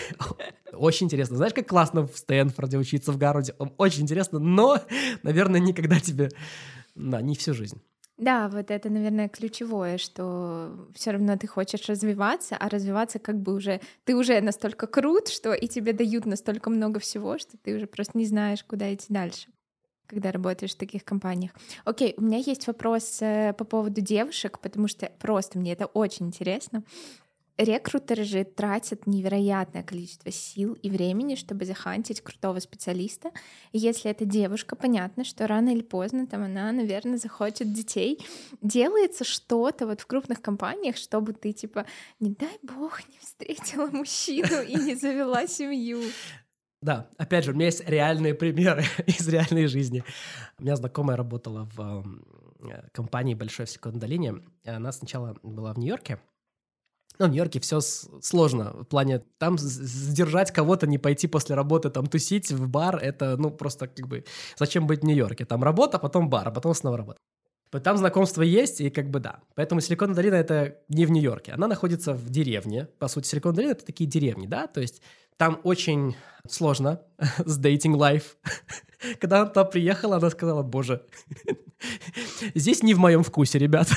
Очень 0.75 1.05
интересно. 1.05 1.37
Знаешь, 1.37 1.53
как 1.53 1.67
классно 1.67 2.07
в 2.07 2.17
Стэнфорде 2.17 2.77
учиться, 2.77 3.11
в 3.11 3.17
Гарварде? 3.17 3.53
Очень 3.77 4.03
интересно, 4.03 4.39
но, 4.39 4.79
наверное, 5.23 5.59
никогда 5.59 5.99
тебе... 5.99 6.29
Да, 6.95 7.21
не 7.21 7.35
всю 7.35 7.53
жизнь. 7.53 7.81
Да, 8.17 8.49
вот 8.49 8.71
это, 8.71 8.89
наверное, 8.89 9.29
ключевое, 9.29 9.99
что 9.99 10.89
все 10.95 11.11
равно 11.11 11.37
ты 11.37 11.45
хочешь 11.45 11.87
развиваться, 11.87 12.57
а 12.57 12.67
развиваться 12.67 13.19
как 13.19 13.39
бы 13.39 13.53
уже 13.53 13.79
ты 14.05 14.15
уже 14.15 14.41
настолько 14.41 14.87
крут, 14.87 15.27
что 15.27 15.53
и 15.53 15.67
тебе 15.67 15.93
дают 15.93 16.25
настолько 16.25 16.71
много 16.71 16.99
всего, 16.99 17.37
что 17.37 17.57
ты 17.57 17.75
уже 17.75 17.85
просто 17.85 18.17
не 18.17 18.25
знаешь, 18.25 18.63
куда 18.63 18.91
идти 18.91 19.05
дальше 19.09 19.49
когда 20.07 20.31
работаешь 20.31 20.73
в 20.73 20.77
таких 20.77 21.03
компаниях. 21.03 21.51
Окей, 21.85 22.13
у 22.17 22.21
меня 22.21 22.37
есть 22.37 22.67
вопрос 22.67 23.19
э, 23.21 23.53
по 23.53 23.65
поводу 23.65 24.01
девушек, 24.01 24.59
потому 24.59 24.87
что 24.87 25.11
просто 25.19 25.59
мне 25.59 25.73
это 25.73 25.85
очень 25.85 26.27
интересно. 26.27 26.83
Рекрутеры 27.57 28.23
же 28.23 28.43
тратят 28.43 29.07
невероятное 29.07 29.81
количество 29.81 30.31
сил 30.31 30.73
и 30.83 30.91
времени, 30.91 31.33
чтобы 31.33 31.65
захантить 31.65 32.21
крутого 32.21 32.59
специалиста. 32.59 33.31
И 33.71 33.79
если 33.79 34.11
это 34.11 34.25
девушка, 34.25 34.75
понятно, 34.75 35.23
что 35.23 35.47
рано 35.47 35.69
или 35.69 35.81
поздно 35.81 36.27
там 36.27 36.43
она, 36.43 36.71
наверное, 36.71 37.17
захочет 37.17 37.73
детей. 37.73 38.19
Делается 38.61 39.23
что-то 39.23 39.87
вот 39.87 40.01
в 40.01 40.05
крупных 40.05 40.39
компаниях, 40.39 40.97
чтобы 40.97 41.33
ты, 41.33 41.51
типа, 41.51 41.87
не 42.19 42.29
дай 42.29 42.59
бог, 42.61 43.01
не 43.09 43.17
встретила 43.19 43.87
мужчину 43.87 44.61
и 44.61 44.75
не 44.75 44.93
завела 44.93 45.47
семью. 45.47 46.01
Да, 46.81 47.09
опять 47.17 47.43
же, 47.43 47.51
у 47.51 47.53
меня 47.55 47.65
есть 47.65 47.87
реальные 47.87 48.35
примеры 48.35 48.83
из 49.07 49.27
реальной 49.27 49.67
жизни. 49.67 50.03
У 50.59 50.63
меня 50.63 50.75
знакомая 50.75 51.17
работала 51.17 51.67
в 51.75 52.05
э, 52.69 52.87
компании 52.91 53.33
большой 53.33 53.65
в 53.65 53.69
Силиконовой 53.69 54.01
долине. 54.01 54.35
Она 54.65 54.91
сначала 54.91 55.35
была 55.41 55.73
в 55.73 55.79
Нью-Йорке, 55.79 56.19
ну, 57.19 57.25
в 57.25 57.29
Нью-Йорке 57.29 57.59
все 57.59 57.79
сложно 57.81 58.73
в 58.73 58.85
плане 58.85 59.23
там 59.37 59.57
сдержать 59.57 60.51
кого-то, 60.51 60.87
не 60.87 60.97
пойти 60.97 61.27
после 61.27 61.55
работы 61.55 61.89
там 61.89 62.05
тусить 62.07 62.51
в 62.51 62.67
бар, 62.67 62.97
это, 62.97 63.37
ну, 63.37 63.49
просто 63.49 63.87
как 63.87 64.07
бы 64.07 64.23
зачем 64.57 64.87
быть 64.87 65.01
в 65.01 65.05
Нью-Йорке? 65.05 65.45
Там 65.45 65.63
работа, 65.63 65.99
потом 65.99 66.29
бар, 66.29 66.47
а 66.47 66.51
потом 66.51 66.73
снова 66.73 66.97
работа. 66.97 67.19
Там 67.83 67.97
знакомства 67.97 68.43
есть, 68.43 68.79
и 68.79 68.89
как 68.89 69.09
бы 69.09 69.19
да. 69.19 69.41
Поэтому 69.55 69.81
Силиконовая 69.81 70.15
долина— 70.15 70.35
это 70.35 70.77
не 70.87 71.05
в 71.05 71.11
Нью-Йорке. 71.11 71.51
Она 71.51 71.67
находится 71.67 72.13
в 72.13 72.29
деревне. 72.29 72.87
По 72.97 73.07
сути, 73.07 73.27
Силиконовая 73.27 73.55
долина— 73.55 73.71
это 73.73 73.85
такие 73.85 74.09
деревни, 74.09 74.47
да? 74.47 74.67
То 74.67 74.79
есть 74.79 75.01
там 75.37 75.59
очень 75.63 76.15
сложно 76.47 77.01
с 77.45 77.59
dating 77.59 77.95
life. 77.95 78.35
Когда 79.19 79.41
она 79.41 79.49
туда 79.49 79.63
приехала, 79.63 80.17
она 80.17 80.29
сказала, 80.29 80.63
боже, 80.63 81.05
здесь 82.55 82.81
не 82.81 82.95
в 82.95 82.99
моем 82.99 83.21
вкусе, 83.23 83.59
ребят, 83.59 83.87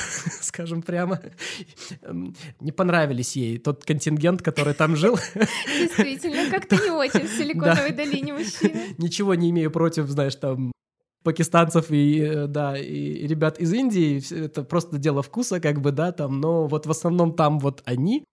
скажем 0.43 0.83
прямо. 0.83 1.21
Не 2.61 2.73
понравились 2.73 3.35
ей 3.35 3.59
тот 3.59 3.85
контингент, 3.85 4.43
который 4.43 4.75
там 4.75 4.97
жил. 4.97 5.19
Действительно, 5.35 6.51
как-то 6.51 6.77
не 6.77 6.91
очень 6.91 7.27
в 7.27 7.31
Силиконовой 7.31 7.93
долине 7.93 8.35
мужчины. 8.35 8.95
Ничего 8.99 9.35
не 9.35 9.51
имею 9.51 9.71
против, 9.71 10.07
знаешь, 10.09 10.37
там 10.37 10.73
пакистанцев 11.23 11.91
и, 11.91 12.21
э, 12.21 12.47
да, 12.47 12.79
и 12.79 13.27
ребят 13.27 13.59
из 13.59 13.73
Индии, 13.73 14.23
это 14.35 14.65
просто 14.65 14.99
дело 14.99 15.23
вкуса, 15.23 15.61
как 15.61 15.81
бы, 15.81 15.93
да, 15.93 16.13
там, 16.13 16.41
но 16.41 16.67
вот 16.67 16.87
в 16.87 16.91
основном 16.91 17.35
там 17.35 17.59
вот 17.59 17.83
они, 17.85 18.25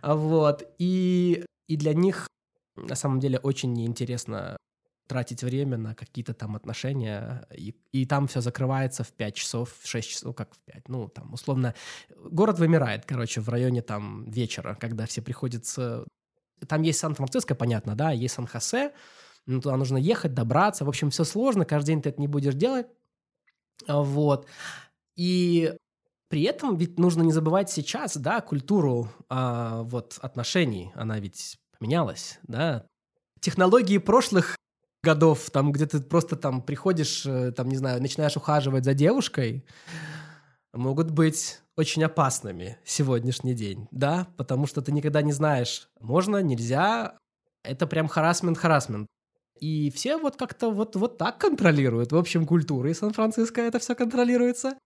а 0.00 0.14
вот, 0.14 0.62
и, 0.78 1.44
и 1.66 1.76
для 1.76 1.92
них 1.92 2.28
на 2.76 2.94
самом 2.94 3.20
деле 3.20 3.38
очень 3.38 3.72
неинтересно 3.72 4.56
тратить 5.06 5.42
время 5.42 5.76
на 5.76 5.94
какие-то 5.94 6.34
там 6.34 6.56
отношения, 6.56 7.46
и, 7.56 7.74
и 7.92 8.06
там 8.06 8.26
все 8.26 8.40
закрывается 8.40 9.04
в 9.04 9.12
5 9.12 9.34
часов, 9.34 9.74
в 9.80 9.86
6 9.86 10.08
часов, 10.08 10.24
ну 10.24 10.34
как 10.34 10.54
в 10.54 10.58
5, 10.60 10.88
ну 10.88 11.08
там 11.08 11.32
условно, 11.32 11.74
город 12.16 12.58
вымирает, 12.58 13.04
короче, 13.04 13.40
в 13.40 13.48
районе 13.48 13.82
там 13.82 14.28
вечера, 14.28 14.76
когда 14.80 15.06
все 15.06 15.22
приходят 15.22 15.64
с... 15.64 16.04
Там 16.66 16.82
есть 16.82 16.98
Сан-Франциско, 16.98 17.54
понятно, 17.54 17.94
да, 17.94 18.10
есть 18.10 18.34
Сан-Хосе, 18.34 18.92
ну, 19.46 19.60
туда 19.60 19.76
нужно 19.76 19.96
ехать, 19.96 20.34
добраться, 20.34 20.84
в 20.84 20.88
общем, 20.88 21.10
все 21.10 21.24
сложно, 21.24 21.64
каждый 21.64 21.88
день 21.88 22.02
ты 22.02 22.08
это 22.08 22.20
не 22.20 22.28
будешь 22.28 22.54
делать, 22.54 22.86
вот, 23.86 24.46
и 25.14 25.72
при 26.28 26.42
этом 26.42 26.76
ведь 26.76 26.98
нужно 26.98 27.22
не 27.22 27.32
забывать 27.32 27.70
сейчас, 27.70 28.16
да, 28.16 28.40
культуру 28.40 29.08
а, 29.28 29.82
вот 29.82 30.18
отношений, 30.20 30.90
она 30.94 31.20
ведь 31.20 31.58
поменялась, 31.78 32.38
да. 32.42 32.86
Технологии 33.40 33.98
прошлых 33.98 34.56
годов, 35.02 35.50
там, 35.50 35.72
где 35.72 35.86
ты 35.86 36.00
просто 36.00 36.36
там 36.36 36.62
приходишь, 36.62 37.24
э, 37.26 37.52
там, 37.52 37.68
не 37.68 37.76
знаю, 37.76 38.02
начинаешь 38.02 38.36
ухаживать 38.36 38.84
за 38.84 38.94
девушкой, 38.94 39.64
могут 40.72 41.10
быть 41.10 41.60
очень 41.76 42.02
опасными 42.04 42.78
сегодняшний 42.84 43.54
день, 43.54 43.86
да, 43.90 44.26
потому 44.36 44.66
что 44.66 44.82
ты 44.82 44.92
никогда 44.92 45.22
не 45.22 45.32
знаешь, 45.32 45.88
можно, 46.00 46.42
нельзя, 46.42 47.18
это 47.62 47.86
прям 47.86 48.08
харасмент-харасмент. 48.08 49.06
И 49.60 49.90
все 49.90 50.18
вот 50.18 50.36
как-то 50.36 50.70
вот, 50.70 50.96
вот 50.96 51.18
так 51.18 51.38
контролируют. 51.38 52.12
В 52.12 52.16
общем, 52.16 52.46
культурой 52.46 52.94
Сан-Франциско 52.94 53.60
это 53.60 53.78
все 53.78 53.94
контролируется. 53.94 54.78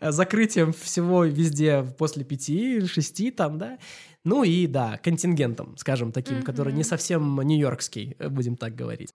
Закрытием 0.00 0.72
всего 0.72 1.24
везде 1.24 1.82
после 1.98 2.24
пяти 2.24 2.76
или 2.76 2.86
шести 2.86 3.30
там, 3.30 3.58
да. 3.58 3.78
Ну 4.24 4.44
и, 4.44 4.66
да, 4.66 4.98
контингентом, 4.98 5.76
скажем, 5.76 6.12
таким, 6.12 6.38
mm-hmm. 6.38 6.42
который 6.42 6.72
не 6.72 6.82
совсем 6.82 7.40
нью-йоркский, 7.40 8.16
э, 8.18 8.28
будем 8.28 8.56
так 8.56 8.74
говорить. 8.74 9.10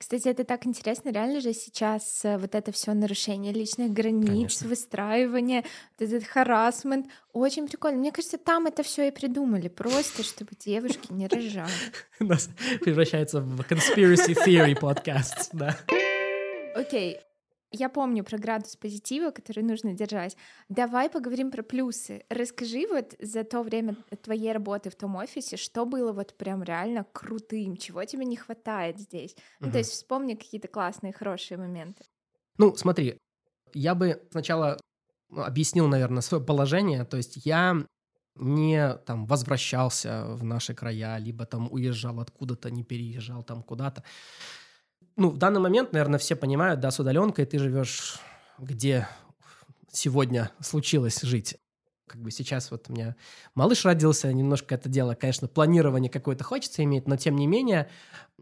Кстати, 0.00 0.28
это 0.28 0.44
так 0.44 0.66
интересно, 0.66 1.10
реально 1.10 1.42
же 1.42 1.52
сейчас 1.52 2.24
э, 2.24 2.38
вот 2.38 2.54
это 2.54 2.72
все 2.72 2.94
нарушение 2.94 3.52
личных 3.52 3.92
границ, 3.92 4.26
Конечно. 4.28 4.68
выстраивание, 4.68 5.64
вот 5.98 6.08
этот 6.08 6.24
харасмент, 6.26 7.06
очень 7.34 7.68
прикольно. 7.68 7.98
Мне 7.98 8.10
кажется, 8.10 8.38
там 8.38 8.66
это 8.66 8.82
все 8.82 9.08
и 9.08 9.10
придумали, 9.10 9.68
просто 9.68 10.22
чтобы 10.22 10.52
девушки 10.58 11.12
не 11.12 11.26
рожали. 11.26 11.70
У 12.18 12.24
нас 12.26 12.48
превращается 12.80 13.42
в 13.42 13.60
conspiracy 13.60 14.34
theory 14.34 14.74
подкаст, 14.80 15.50
да. 15.52 15.76
Окей, 16.74 17.18
я 17.72 17.88
помню 17.88 18.24
про 18.24 18.38
градус 18.38 18.76
позитива, 18.76 19.30
который 19.30 19.62
нужно 19.62 19.92
держать. 19.92 20.36
Давай 20.68 21.08
поговорим 21.08 21.50
про 21.50 21.62
плюсы. 21.62 22.24
Расскажи 22.28 22.86
вот 22.88 23.14
за 23.20 23.44
то 23.44 23.62
время 23.62 23.96
твоей 24.22 24.52
работы 24.52 24.90
в 24.90 24.96
том 24.96 25.16
офисе, 25.16 25.56
что 25.56 25.86
было 25.86 26.12
вот 26.12 26.36
прям 26.36 26.62
реально 26.62 27.06
крутым, 27.12 27.76
чего 27.76 28.04
тебе 28.04 28.24
не 28.24 28.36
хватает 28.36 28.98
здесь. 28.98 29.36
Ну, 29.60 29.66
угу. 29.66 29.72
то 29.72 29.78
есть 29.78 29.92
вспомни 29.92 30.34
какие-то 30.34 30.68
классные, 30.68 31.12
хорошие 31.12 31.58
моменты. 31.58 32.04
Ну, 32.58 32.74
смотри, 32.76 33.18
я 33.72 33.94
бы 33.94 34.20
сначала 34.30 34.76
ну, 35.28 35.42
объяснил, 35.42 35.86
наверное, 35.86 36.22
свое 36.22 36.44
положение. 36.44 37.04
То 37.04 37.16
есть 37.16 37.46
я 37.46 37.76
не 38.36 38.94
там 39.06 39.26
возвращался 39.26 40.24
в 40.26 40.44
наши 40.44 40.74
края, 40.74 41.18
либо 41.18 41.46
там 41.46 41.68
уезжал 41.70 42.20
откуда-то, 42.20 42.70
не 42.70 42.84
переезжал 42.84 43.42
там 43.42 43.62
куда-то 43.62 44.02
ну, 45.20 45.30
в 45.30 45.38
данный 45.38 45.60
момент, 45.60 45.92
наверное, 45.92 46.18
все 46.18 46.34
понимают, 46.34 46.80
да, 46.80 46.90
с 46.90 46.98
удаленкой 46.98 47.44
ты 47.44 47.58
живешь 47.58 48.18
где 48.60 49.08
сегодня 49.90 50.50
случилось 50.60 51.22
жить. 51.22 51.56
Как 52.06 52.20
бы 52.20 52.30
сейчас 52.30 52.70
вот 52.70 52.86
у 52.88 52.92
меня 52.92 53.16
малыш 53.54 53.84
родился, 53.84 54.32
немножко 54.32 54.74
это 54.74 54.88
дело, 54.88 55.14
конечно, 55.14 55.48
планирование 55.48 56.10
какое-то 56.10 56.44
хочется 56.44 56.82
иметь, 56.82 57.06
но 57.06 57.16
тем 57.16 57.36
не 57.36 57.46
менее 57.46 57.88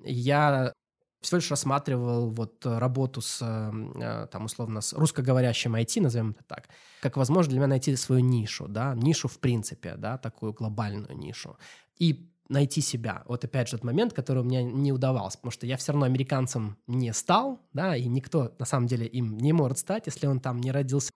я 0.04 0.72
всего 1.20 1.38
лишь 1.38 1.50
рассматривал 1.50 2.30
вот 2.30 2.64
работу 2.64 3.20
с, 3.20 3.40
э, 3.42 4.26
там, 4.30 4.44
условно, 4.44 4.80
с 4.80 4.92
русскоговорящим 4.92 5.74
IT, 5.74 6.00
назовем 6.00 6.30
это 6.30 6.44
так, 6.44 6.68
как 7.02 7.16
возможно 7.16 7.50
для 7.50 7.58
меня 7.58 7.68
найти 7.68 7.94
свою 7.96 8.22
нишу, 8.22 8.68
да, 8.68 8.94
нишу 8.94 9.28
в 9.28 9.38
принципе, 9.38 9.96
да, 9.96 10.16
такую 10.16 10.52
глобальную 10.52 11.16
нишу. 11.16 11.58
И 11.98 12.30
найти 12.48 12.80
себя. 12.80 13.22
Вот 13.26 13.44
опять 13.44 13.68
же 13.68 13.76
тот 13.76 13.84
момент, 13.84 14.12
который 14.12 14.40
у 14.40 14.44
меня 14.44 14.62
не 14.62 14.92
удавался, 14.92 15.38
потому 15.38 15.52
что 15.52 15.66
я 15.66 15.76
все 15.76 15.92
равно 15.92 16.06
американцем 16.06 16.78
не 16.86 17.12
стал, 17.12 17.60
да, 17.72 17.96
и 17.96 18.06
никто 18.06 18.54
на 18.58 18.64
самом 18.64 18.86
деле 18.86 19.06
им 19.06 19.36
не 19.36 19.52
может 19.52 19.78
стать, 19.78 20.06
если 20.06 20.26
он 20.26 20.40
там 20.40 20.58
не 20.60 20.72
родился. 20.72 21.10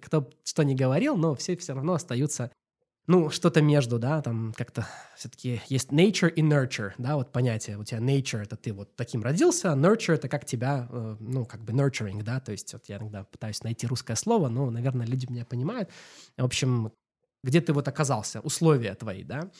Кто 0.00 0.30
что 0.44 0.62
не 0.62 0.74
говорил, 0.74 1.16
но 1.16 1.34
все 1.34 1.56
все 1.56 1.74
равно 1.74 1.94
остаются 1.94 2.52
ну, 3.06 3.30
что-то 3.30 3.62
между, 3.62 3.98
да, 3.98 4.20
там 4.20 4.52
как-то 4.56 4.86
все-таки 5.16 5.60
есть 5.68 5.90
nature 5.90 6.28
и 6.28 6.42
nurture, 6.42 6.92
да, 6.98 7.16
вот 7.16 7.30
понятие. 7.30 7.78
У 7.78 7.84
тебя 7.84 7.98
nature— 7.98 8.42
это 8.42 8.56
ты 8.56 8.72
вот 8.72 8.96
таким 8.96 9.22
родился, 9.22 9.72
а 9.72 9.76
nurture— 9.76 10.14
это 10.16 10.28
как 10.28 10.44
тебя, 10.44 10.88
э, 10.90 11.16
ну, 11.20 11.44
как 11.44 11.62
бы 11.62 11.72
nurturing, 11.72 12.22
да, 12.22 12.40
то 12.40 12.52
есть 12.52 12.72
вот 12.72 12.86
я 12.88 12.96
иногда 12.96 13.22
пытаюсь 13.24 13.62
найти 13.62 13.86
русское 13.86 14.16
слово, 14.16 14.48
но, 14.48 14.70
наверное, 14.70 15.06
люди 15.06 15.26
меня 15.30 15.44
понимают. 15.44 15.88
В 16.36 16.44
общем, 16.44 16.92
где 17.44 17.60
ты 17.60 17.72
вот 17.72 17.86
оказался, 17.86 18.40
условия 18.40 18.94
твои, 18.94 19.22
да. 19.22 19.50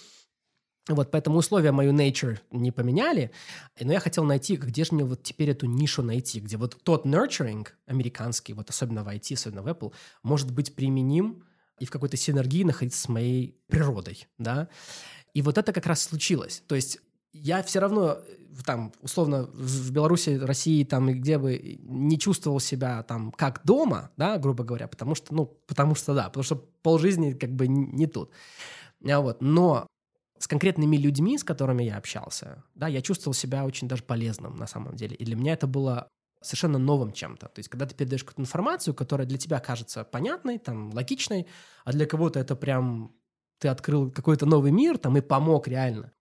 Вот, 0.89 1.11
поэтому 1.11 1.39
условия 1.39 1.73
мою 1.73 1.93
nature 1.93 2.39
не 2.53 2.71
поменяли, 2.71 3.33
но 3.81 3.93
я 3.93 3.99
хотел 3.99 4.23
найти, 4.23 4.55
где 4.55 4.85
же 4.85 4.95
мне 4.95 5.05
вот 5.05 5.23
теперь 5.23 5.51
эту 5.51 5.67
нишу 5.67 6.03
найти, 6.03 6.39
где 6.39 6.57
вот 6.57 6.79
тот 6.85 7.05
nurturing 7.05 7.67
американский, 7.87 8.53
вот 8.53 8.71
особенно 8.71 9.03
в 9.03 9.09
IT, 9.09 9.35
особенно 9.35 9.63
в 9.63 9.67
Apple, 9.67 9.93
может 10.23 10.53
быть 10.53 10.77
применим 10.77 11.43
и 11.81 11.87
в 11.87 11.91
какой-то 11.91 12.17
синергии 12.17 12.63
находиться 12.63 13.01
с 13.01 13.09
моей 13.09 13.59
природой, 13.67 14.29
да. 14.39 14.69
И 15.35 15.43
вот 15.43 15.59
это 15.59 15.73
как 15.73 15.87
раз 15.87 16.03
случилось. 16.03 16.63
То 16.69 16.77
есть 16.77 17.01
я 17.33 17.63
все 17.65 17.81
равно 17.81 18.19
там, 18.65 18.93
условно, 19.03 19.51
в 19.53 19.91
Беларуси, 19.91 20.39
России, 20.41 20.85
там, 20.85 21.13
где 21.13 21.37
бы 21.37 21.79
не 21.83 22.19
чувствовал 22.19 22.61
себя 22.61 23.03
там 23.03 23.33
как 23.33 23.61
дома, 23.65 24.11
да, 24.17 24.39
грубо 24.39 24.65
говоря, 24.65 24.87
потому 24.87 25.15
что, 25.15 25.35
ну, 25.35 25.47
потому 25.67 25.95
что, 25.95 26.15
да, 26.15 26.25
потому 26.27 26.45
что 26.45 26.57
полжизни 26.83 27.33
как 27.33 27.51
бы 27.51 27.67
не 27.67 28.07
тут. 28.07 28.31
А 29.07 29.21
вот, 29.21 29.43
но 29.43 29.87
с 30.39 30.47
конкретными 30.47 30.97
людьми, 30.97 31.39
с 31.39 31.45
которыми 31.45 31.85
я 31.85 31.97
общался, 31.97 32.65
да, 32.75 32.89
я 32.89 33.03
чувствовал 33.03 33.35
себя 33.35 33.65
очень 33.65 33.89
даже 33.89 34.03
полезным 34.03 34.57
на 34.57 34.67
самом 34.67 34.97
деле. 34.97 35.17
И 35.17 35.25
для 35.25 35.37
меня 35.37 35.53
это 35.53 35.67
было 35.67 36.09
совершенно 36.43 36.79
новым 36.79 37.13
чем-то. 37.13 37.49
То 37.49 37.59
есть, 37.59 37.69
когда 37.69 37.87
ты 37.87 37.95
передаешь 37.95 38.23
какую-то 38.23 38.43
информацию, 38.43 38.95
которая 38.95 39.27
для 39.27 39.39
тебя 39.39 39.59
кажется 39.61 40.05
понятной, 40.05 40.59
там, 40.59 40.93
логичной, 40.93 41.47
а 41.85 41.93
для 41.93 42.07
кого-то 42.07 42.39
это 42.39 42.55
прям 42.57 43.15
ты 43.59 43.69
открыл 43.69 44.11
какой-то 44.11 44.47
новый 44.47 44.71
мир 44.71 44.99
там 44.99 45.17
и 45.17 45.21
помог 45.21 45.69
реально. 45.69 46.13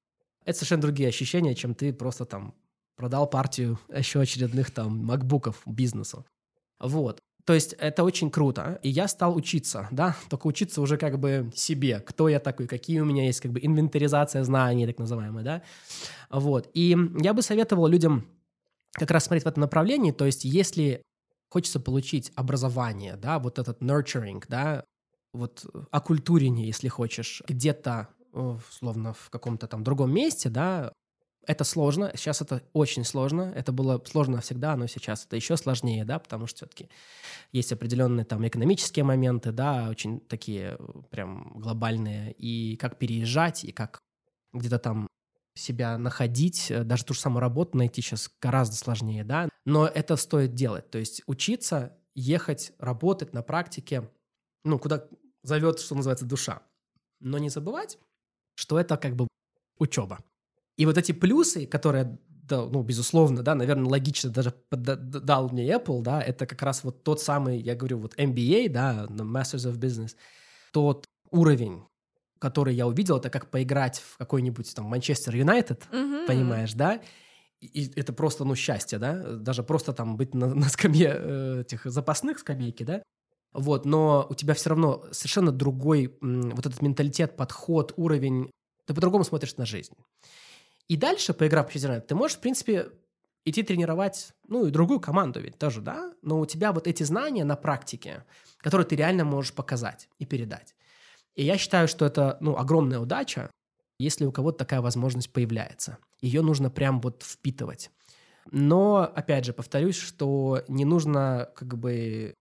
Это 0.45 0.57
совершенно 0.59 0.83
другие 0.83 1.09
ощущения, 1.09 1.55
чем 1.55 1.75
ты 1.75 1.91
просто 1.91 2.25
там 2.25 2.55
продал 2.95 3.29
партию 3.29 3.79
еще 3.89 4.21
очередных 4.21 4.71
там 4.71 5.05
макбуков 5.05 5.61
бизнесу. 5.65 6.25
Вот. 6.79 7.19
То 7.45 7.53
есть 7.53 7.73
это 7.73 8.03
очень 8.03 8.31
круто. 8.31 8.79
И 8.81 8.89
я 8.89 9.07
стал 9.07 9.35
учиться, 9.35 9.87
да, 9.91 10.15
только 10.29 10.47
учиться 10.47 10.81
уже 10.81 10.97
как 10.97 11.19
бы 11.19 11.51
себе, 11.55 11.99
кто 11.99 12.27
я 12.27 12.39
такой, 12.39 12.67
какие 12.67 12.99
у 12.99 13.05
меня 13.05 13.25
есть 13.25 13.39
как 13.39 13.51
бы 13.51 13.59
инвентаризация 13.61 14.43
знаний, 14.43 14.87
так 14.87 14.97
называемая, 14.97 15.43
да. 15.43 15.61
Вот. 16.29 16.69
И 16.73 16.97
я 17.19 17.33
бы 17.33 17.41
советовал 17.41 17.87
людям 17.87 18.25
как 18.93 19.11
раз 19.11 19.25
смотреть 19.25 19.43
в 19.43 19.47
этом 19.47 19.61
направлении, 19.61 20.11
то 20.11 20.25
есть 20.25 20.45
если 20.45 21.01
хочется 21.49 21.79
получить 21.79 22.31
образование, 22.35 23.15
да, 23.15 23.39
вот 23.39 23.59
этот 23.59 23.81
nurturing, 23.81 24.43
да, 24.47 24.85
вот 25.33 25.65
окультурение, 25.91 26.65
если 26.65 26.87
хочешь, 26.87 27.43
где-то, 27.47 28.07
словно 28.71 29.13
в 29.13 29.29
каком-то 29.29 29.67
там 29.67 29.83
другом 29.83 30.13
месте, 30.13 30.49
да, 30.49 30.93
это 31.47 31.63
сложно, 31.63 32.11
сейчас 32.15 32.41
это 32.41 32.61
очень 32.73 33.03
сложно, 33.03 33.53
это 33.55 33.71
было 33.71 34.01
сложно 34.05 34.41
всегда, 34.41 34.75
но 34.75 34.87
сейчас 34.87 35.25
это 35.25 35.35
еще 35.35 35.57
сложнее, 35.57 36.05
да, 36.05 36.19
потому 36.19 36.47
что 36.47 36.57
все-таки 36.57 36.89
есть 37.51 37.71
определенные 37.71 38.25
там 38.25 38.45
экономические 38.47 39.05
моменты, 39.05 39.51
да, 39.51 39.87
очень 39.89 40.19
такие 40.19 40.77
прям 41.09 41.53
глобальные, 41.59 42.33
и 42.33 42.77
как 42.77 42.97
переезжать, 42.97 43.63
и 43.63 43.71
как 43.71 44.01
где-то 44.53 44.79
там 44.79 45.07
себя 45.55 45.97
находить, 45.97 46.69
э, 46.69 46.83
даже 46.83 47.05
ту 47.05 47.13
же 47.13 47.19
самую 47.19 47.41
работу 47.41 47.77
найти 47.77 48.01
сейчас 48.01 48.29
гораздо 48.41 48.75
сложнее, 48.75 49.23
да, 49.23 49.49
но 49.65 49.87
это 49.87 50.15
стоит 50.15 50.53
делать, 50.53 50.89
то 50.89 50.97
есть 50.97 51.21
учиться, 51.27 51.97
ехать, 52.13 52.73
работать 52.79 53.33
на 53.33 53.41
практике, 53.41 54.09
ну, 54.63 54.79
куда 54.79 55.07
зовет, 55.43 55.79
что 55.79 55.95
называется, 55.95 56.25
душа. 56.25 56.61
Но 57.19 57.37
не 57.37 57.49
забывать, 57.49 57.97
что 58.55 58.79
это 58.79 58.97
как 58.97 59.15
бы 59.15 59.27
учеба. 59.77 60.23
И 60.77 60.85
вот 60.85 60.97
эти 60.97 61.11
плюсы, 61.11 61.65
которые, 61.65 62.17
да, 62.27 62.65
ну, 62.65 62.83
безусловно, 62.83 63.43
да, 63.43 63.55
наверное, 63.55 63.89
логично 63.89 64.29
даже 64.29 64.53
дал 64.71 65.49
мне 65.49 65.67
Apple, 65.69 66.01
да, 66.01 66.21
это 66.21 66.45
как 66.45 66.61
раз 66.61 66.83
вот 66.83 67.03
тот 67.03 67.21
самый, 67.21 67.59
я 67.59 67.75
говорю, 67.75 67.99
вот 67.99 68.15
MBA, 68.19 68.69
да, 68.69 69.05
Masters 69.09 69.71
of 69.71 69.77
Business, 69.77 70.15
тот 70.71 71.05
уровень, 71.31 71.83
который 72.39 72.75
я 72.75 72.87
увидел, 72.87 73.17
это 73.17 73.29
как 73.29 73.49
поиграть 73.49 73.99
в 73.99 74.17
какой-нибудь 74.17 74.73
там 74.75 74.85
Манчестер 74.85 75.35
Юнайтед, 75.35 75.87
mm-hmm. 75.91 76.27
понимаешь, 76.27 76.73
да? 76.73 77.01
И 77.61 77.91
это 77.95 78.13
просто, 78.13 78.43
ну, 78.43 78.55
счастье, 78.55 78.99
да? 78.99 79.37
Даже 79.37 79.63
просто 79.63 79.93
там 79.93 80.17
быть 80.17 80.33
на, 80.35 80.53
на 80.53 80.69
скамье 80.69 81.15
э, 81.17 81.61
этих 81.61 81.85
запасных 81.85 82.39
скамейки, 82.39 82.83
да? 82.83 83.01
Вот, 83.53 83.85
но 83.85 84.27
у 84.29 84.33
тебя 84.35 84.53
все 84.53 84.71
равно 84.71 85.05
совершенно 85.11 85.51
другой 85.51 86.17
м, 86.21 86.49
вот 86.49 86.65
этот 86.65 86.81
менталитет, 86.81 87.37
подход, 87.37 87.93
уровень. 87.95 88.51
Ты 88.85 88.93
по-другому 88.93 89.23
смотришь 89.23 89.55
на 89.55 89.65
жизнь. 89.65 89.93
И 90.87 90.97
дальше, 90.97 91.33
поиграв 91.33 91.69
в 91.69 91.73
чемпионат, 91.73 92.07
ты 92.07 92.15
можешь, 92.15 92.37
в 92.37 92.41
принципе, 92.41 92.91
идти 93.43 93.63
тренировать, 93.63 94.33
ну, 94.47 94.65
и 94.65 94.71
другую 94.71 94.99
команду 94.99 95.39
ведь 95.39 95.57
тоже, 95.57 95.81
да? 95.81 96.13
Но 96.21 96.39
у 96.39 96.45
тебя 96.45 96.71
вот 96.71 96.87
эти 96.87 97.03
знания 97.03 97.43
на 97.43 97.55
практике, 97.55 98.23
которые 98.57 98.85
ты 98.85 98.95
реально 98.95 99.23
можешь 99.23 99.53
показать 99.53 100.09
и 100.19 100.25
передать. 100.25 100.75
И 101.35 101.43
я 101.43 101.57
считаю, 101.57 101.87
что 101.87 102.05
это, 102.05 102.37
ну, 102.39 102.55
огромная 102.57 102.99
удача, 102.99 103.51
если 103.99 104.25
у 104.25 104.31
кого-то 104.31 104.59
такая 104.59 104.81
возможность 104.81 105.31
появляется. 105.31 105.97
Ее 106.21 106.41
нужно 106.41 106.69
прям 106.69 107.01
вот 107.01 107.23
впитывать. 107.23 107.91
Но, 108.51 109.11
опять 109.15 109.45
же, 109.45 109.53
повторюсь, 109.53 109.97
что 109.97 110.63
не 110.67 110.85
нужно 110.85 111.49
как 111.55 111.77
бы 111.77 112.33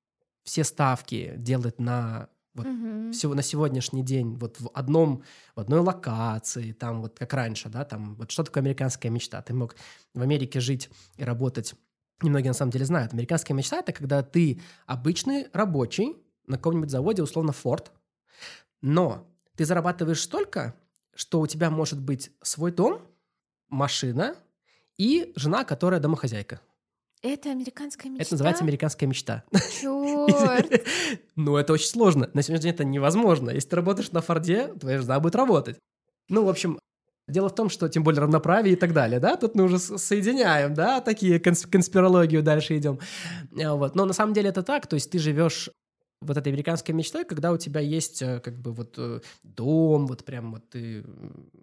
все 0.44 0.64
ставки 0.64 1.34
делать 1.36 1.78
на 1.80 2.28
вот 2.54 2.66
угу. 2.66 3.12
всего 3.12 3.34
на 3.34 3.42
сегодняшний 3.42 4.02
день 4.02 4.36
вот 4.36 4.60
в 4.60 4.70
одном 4.74 5.22
в 5.54 5.60
одной 5.60 5.80
локации 5.80 6.72
там 6.72 7.02
вот 7.02 7.18
как 7.18 7.32
раньше 7.32 7.68
да 7.68 7.84
там 7.84 8.14
вот 8.16 8.30
что 8.30 8.44
такое 8.44 8.62
американская 8.62 9.10
мечта 9.10 9.42
ты 9.42 9.54
мог 9.54 9.76
в 10.14 10.22
Америке 10.22 10.60
жить 10.60 10.88
и 11.16 11.24
работать 11.24 11.74
немногие 12.22 12.50
на 12.50 12.54
самом 12.54 12.70
деле 12.70 12.84
знают 12.84 13.12
американская 13.12 13.56
мечта 13.56 13.78
это 13.80 13.92
когда 13.92 14.22
ты 14.22 14.60
обычный 14.86 15.48
рабочий 15.52 16.16
на 16.46 16.56
каком-нибудь 16.56 16.90
заводе 16.90 17.22
условно 17.22 17.50
Ford 17.50 17.88
но 18.80 19.26
ты 19.56 19.64
зарабатываешь 19.64 20.20
столько, 20.20 20.74
что 21.14 21.40
у 21.40 21.46
тебя 21.46 21.70
может 21.70 22.00
быть 22.00 22.30
свой 22.42 22.72
дом, 22.72 23.00
машина 23.68 24.36
и 24.98 25.32
жена, 25.36 25.64
которая 25.64 26.00
домохозяйка. 26.00 26.60
Это 27.24 27.50
американская 27.50 28.12
мечта? 28.12 28.22
Это 28.22 28.34
называется 28.34 28.64
американская 28.64 29.08
мечта. 29.08 29.44
Черт! 29.80 30.86
Ну, 31.36 31.56
это 31.56 31.72
очень 31.72 31.88
сложно. 31.88 32.30
На 32.34 32.42
сегодняшний 32.42 32.70
день 32.70 32.74
это 32.74 32.84
невозможно. 32.84 33.50
Если 33.50 33.70
ты 33.70 33.76
работаешь 33.76 34.12
на 34.12 34.20
Форде, 34.20 34.68
твоя 34.78 35.00
жена 35.00 35.18
будет 35.18 35.34
работать. 35.34 35.78
Ну, 36.28 36.44
в 36.44 36.48
общем, 36.50 36.78
дело 37.26 37.48
в 37.48 37.54
том, 37.54 37.70
что 37.70 37.88
тем 37.88 38.04
более 38.04 38.20
равноправие 38.20 38.74
и 38.74 38.76
так 38.76 38.92
далее, 38.92 39.20
да, 39.20 39.36
тут 39.36 39.54
мы 39.54 39.64
уже 39.64 39.78
соединяем, 39.78 40.74
да, 40.74 41.00
такие 41.00 41.40
конспирологию 41.40 42.42
дальше 42.42 42.76
идем. 42.76 43.00
А, 43.58 43.74
вот. 43.74 43.94
Но 43.94 44.04
на 44.04 44.12
самом 44.12 44.34
деле 44.34 44.50
это 44.50 44.62
так, 44.62 44.86
то 44.86 44.94
есть 44.94 45.10
ты 45.10 45.18
живешь 45.18 45.70
вот 46.24 46.36
этой 46.36 46.48
американской 46.48 46.94
мечтой, 46.94 47.24
когда 47.24 47.52
у 47.52 47.56
тебя 47.56 47.80
есть 47.80 48.22
э, 48.22 48.40
как 48.40 48.58
бы 48.58 48.72
вот 48.72 48.94
э, 48.98 49.20
дом, 49.42 50.06
вот 50.06 50.24
прям 50.24 50.52
вот 50.52 50.68
ты, 50.70 51.04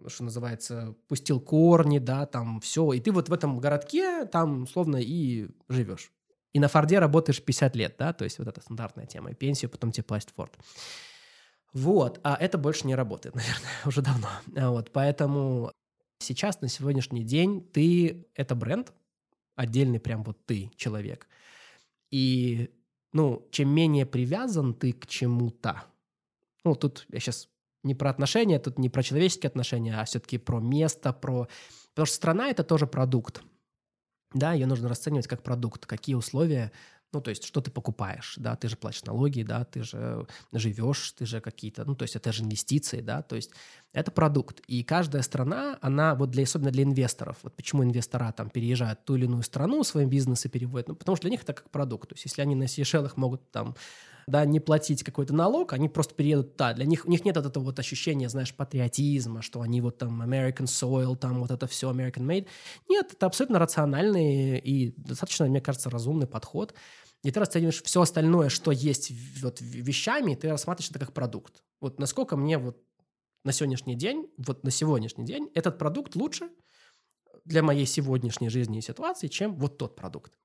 что 0.07 0.23
называется, 0.23 0.95
пустил 1.07 1.39
корни, 1.39 1.99
да, 1.99 2.25
там 2.25 2.59
все, 2.61 2.93
и 2.93 2.99
ты 2.99 3.11
вот 3.11 3.29
в 3.29 3.33
этом 3.33 3.59
городке 3.59 4.25
там 4.25 4.67
словно 4.67 4.97
и 4.97 5.49
живешь. 5.69 6.11
И 6.53 6.59
на 6.59 6.67
Форде 6.67 6.99
работаешь 6.99 7.41
50 7.41 7.75
лет, 7.75 7.95
да, 7.97 8.13
то 8.13 8.23
есть 8.23 8.39
вот 8.39 8.47
эта 8.47 8.61
стандартная 8.61 9.05
тема, 9.05 9.31
и 9.31 9.35
пенсию 9.35 9.71
потом 9.71 9.91
тебе 9.91 10.03
платит 10.03 10.31
Форд. 10.35 10.57
Вот, 11.73 12.19
а 12.23 12.35
это 12.35 12.57
больше 12.57 12.87
не 12.87 12.95
работает, 12.95 13.35
наверное, 13.35 13.71
уже 13.85 14.01
давно. 14.01 14.27
А 14.55 14.71
вот, 14.71 14.91
поэтому 14.91 15.71
сейчас, 16.19 16.61
на 16.61 16.67
сегодняшний 16.67 17.23
день, 17.23 17.61
ты— 17.61 18.27
это 18.35 18.55
бренд, 18.55 18.93
отдельный 19.55 19.99
прям 19.99 20.23
вот 20.23 20.45
ты, 20.45 20.71
человек. 20.75 21.27
И 22.09 22.69
ну, 23.13 23.47
чем 23.51 23.69
менее 23.69 24.05
привязан 24.05 24.73
ты 24.73 24.93
к 24.93 25.07
чему-то, 25.07 25.83
ну, 26.63 26.75
тут 26.75 27.05
я 27.09 27.19
сейчас 27.19 27.49
не 27.83 27.95
про 27.95 28.09
отношения, 28.09 28.59
тут 28.59 28.77
не 28.77 28.89
про 28.89 29.03
человеческие 29.03 29.47
отношения, 29.47 29.99
а 29.99 30.05
все-таки 30.05 30.37
про 30.37 30.59
место, 30.59 31.13
про... 31.13 31.47
Потому 31.89 32.05
что 32.05 32.15
страна— 32.15 32.49
это 32.49 32.63
тоже 32.63 32.87
продукт. 32.87 33.41
Да, 34.33 34.53
ее 34.53 34.65
нужно 34.65 34.87
расценивать 34.87 35.27
как 35.27 35.43
продукт. 35.43 35.85
Какие 35.85 36.15
условия 36.15 36.71
ну, 37.13 37.21
то 37.21 37.29
есть, 37.29 37.45
что 37.45 37.61
ты 37.61 37.71
покупаешь, 37.71 38.35
да, 38.37 38.55
ты 38.55 38.69
же 38.69 38.75
платишь 38.75 39.03
налоги, 39.03 39.43
да, 39.43 39.65
ты 39.65 39.83
же 39.83 40.25
живешь, 40.51 41.11
ты 41.11 41.25
же 41.25 41.41
какие-то, 41.41 41.85
ну, 41.85 41.95
то 41.95 42.03
есть, 42.03 42.15
это 42.15 42.31
же 42.31 42.43
инвестиции, 42.43 43.01
да, 43.01 43.21
то 43.21 43.35
есть, 43.35 43.51
это 43.93 44.11
продукт. 44.11 44.61
И 44.67 44.83
каждая 44.83 45.21
страна, 45.21 45.77
она 45.81 46.15
вот 46.15 46.31
для, 46.31 46.43
особенно 46.43 46.71
для 46.71 46.83
инвесторов, 46.83 47.37
вот 47.43 47.55
почему 47.55 47.83
инвестора 47.83 48.31
там 48.31 48.49
переезжают 48.49 48.99
в 49.01 49.03
ту 49.03 49.15
или 49.15 49.25
иную 49.25 49.43
страну, 49.43 49.83
свои 49.83 50.05
бизнесы 50.05 50.49
переводят, 50.49 50.87
ну, 50.87 50.95
потому 50.95 51.15
что 51.15 51.23
для 51.23 51.31
них 51.31 51.43
это 51.43 51.53
как 51.53 51.69
продукт. 51.69 52.09
То 52.09 52.15
есть, 52.15 52.25
если 52.25 52.41
они 52.41 52.55
на 52.55 52.67
Сейшелах 52.67 53.17
могут 53.17 53.51
там 53.51 53.75
да, 54.27 54.45
не 54.45 54.59
платить 54.59 55.03
какой-то 55.03 55.33
налог, 55.33 55.73
они 55.73 55.89
просто 55.89 56.15
переедут 56.15 56.53
туда. 56.53 56.73
Для 56.73 56.85
них, 56.85 57.05
у 57.05 57.09
них 57.09 57.25
нет 57.25 57.35
вот 57.35 57.45
этого 57.45 57.63
вот 57.63 57.79
ощущения, 57.79 58.29
знаешь, 58.29 58.53
патриотизма, 58.53 59.41
что 59.41 59.61
они 59.61 59.81
вот 59.81 59.97
там 59.97 60.21
American 60.21 60.65
soil, 60.65 61.15
там 61.15 61.39
вот 61.39 61.51
это 61.51 61.67
все 61.67 61.91
American 61.91 62.25
made. 62.25 62.47
Нет, 62.89 63.13
это 63.13 63.25
абсолютно 63.25 63.59
рациональный 63.59 64.59
и 64.59 64.93
достаточно, 64.97 65.47
мне 65.47 65.61
кажется, 65.61 65.89
разумный 65.89 66.27
подход. 66.27 66.73
И 67.23 67.31
ты 67.31 67.39
расцениваешь 67.39 67.83
все 67.83 68.01
остальное, 68.01 68.49
что 68.49 68.71
есть 68.71 69.11
вот 69.41 69.61
вещами, 69.61 70.35
ты 70.35 70.49
рассматриваешь 70.49 70.89
это 70.89 70.99
как 70.99 71.13
продукт. 71.13 71.63
Вот 71.79 71.99
насколько 71.99 72.35
мне 72.35 72.57
вот 72.57 72.81
на 73.43 73.51
сегодняшний 73.51 73.95
день, 73.95 74.27
вот 74.37 74.63
на 74.63 74.71
сегодняшний 74.71 75.25
день 75.25 75.49
этот 75.53 75.77
продукт 75.77 76.15
лучше 76.15 76.49
для 77.45 77.63
моей 77.63 77.85
сегодняшней 77.85 78.49
жизни 78.49 78.79
и 78.79 78.81
ситуации, 78.81 79.27
чем 79.27 79.55
вот 79.55 79.77
тот 79.77 79.95
продукт. 79.95 80.37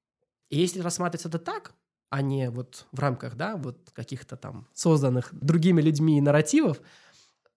И 0.51 0.59
если 0.59 0.81
рассматривать 0.81 1.27
это 1.27 1.39
так, 1.39 1.75
а 2.11 2.23
не 2.23 2.51
вот 2.51 2.87
в 2.93 3.01
рамках, 3.01 3.37
да, 3.37 3.57
вот 3.57 3.91
каких-то 3.93 4.37
там 4.37 4.69
созданных 4.75 5.31
другими 5.33 5.81
людьми 5.81 6.21
нарративов, 6.21 6.81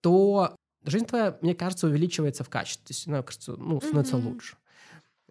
то 0.02 0.56
жизнь 0.84 1.06
твоя, 1.06 1.38
мне 1.42 1.56
кажется, 1.56 1.88
увеличивается 1.88 2.44
в 2.44 2.50
качестве, 2.50 2.86
то 2.88 2.92
есть 2.92 3.08
она, 3.08 3.22
кажется, 3.22 3.56
ну, 3.56 3.80
становится 3.80 4.18
mm-hmm. 4.18 4.24
лучше. 4.24 4.58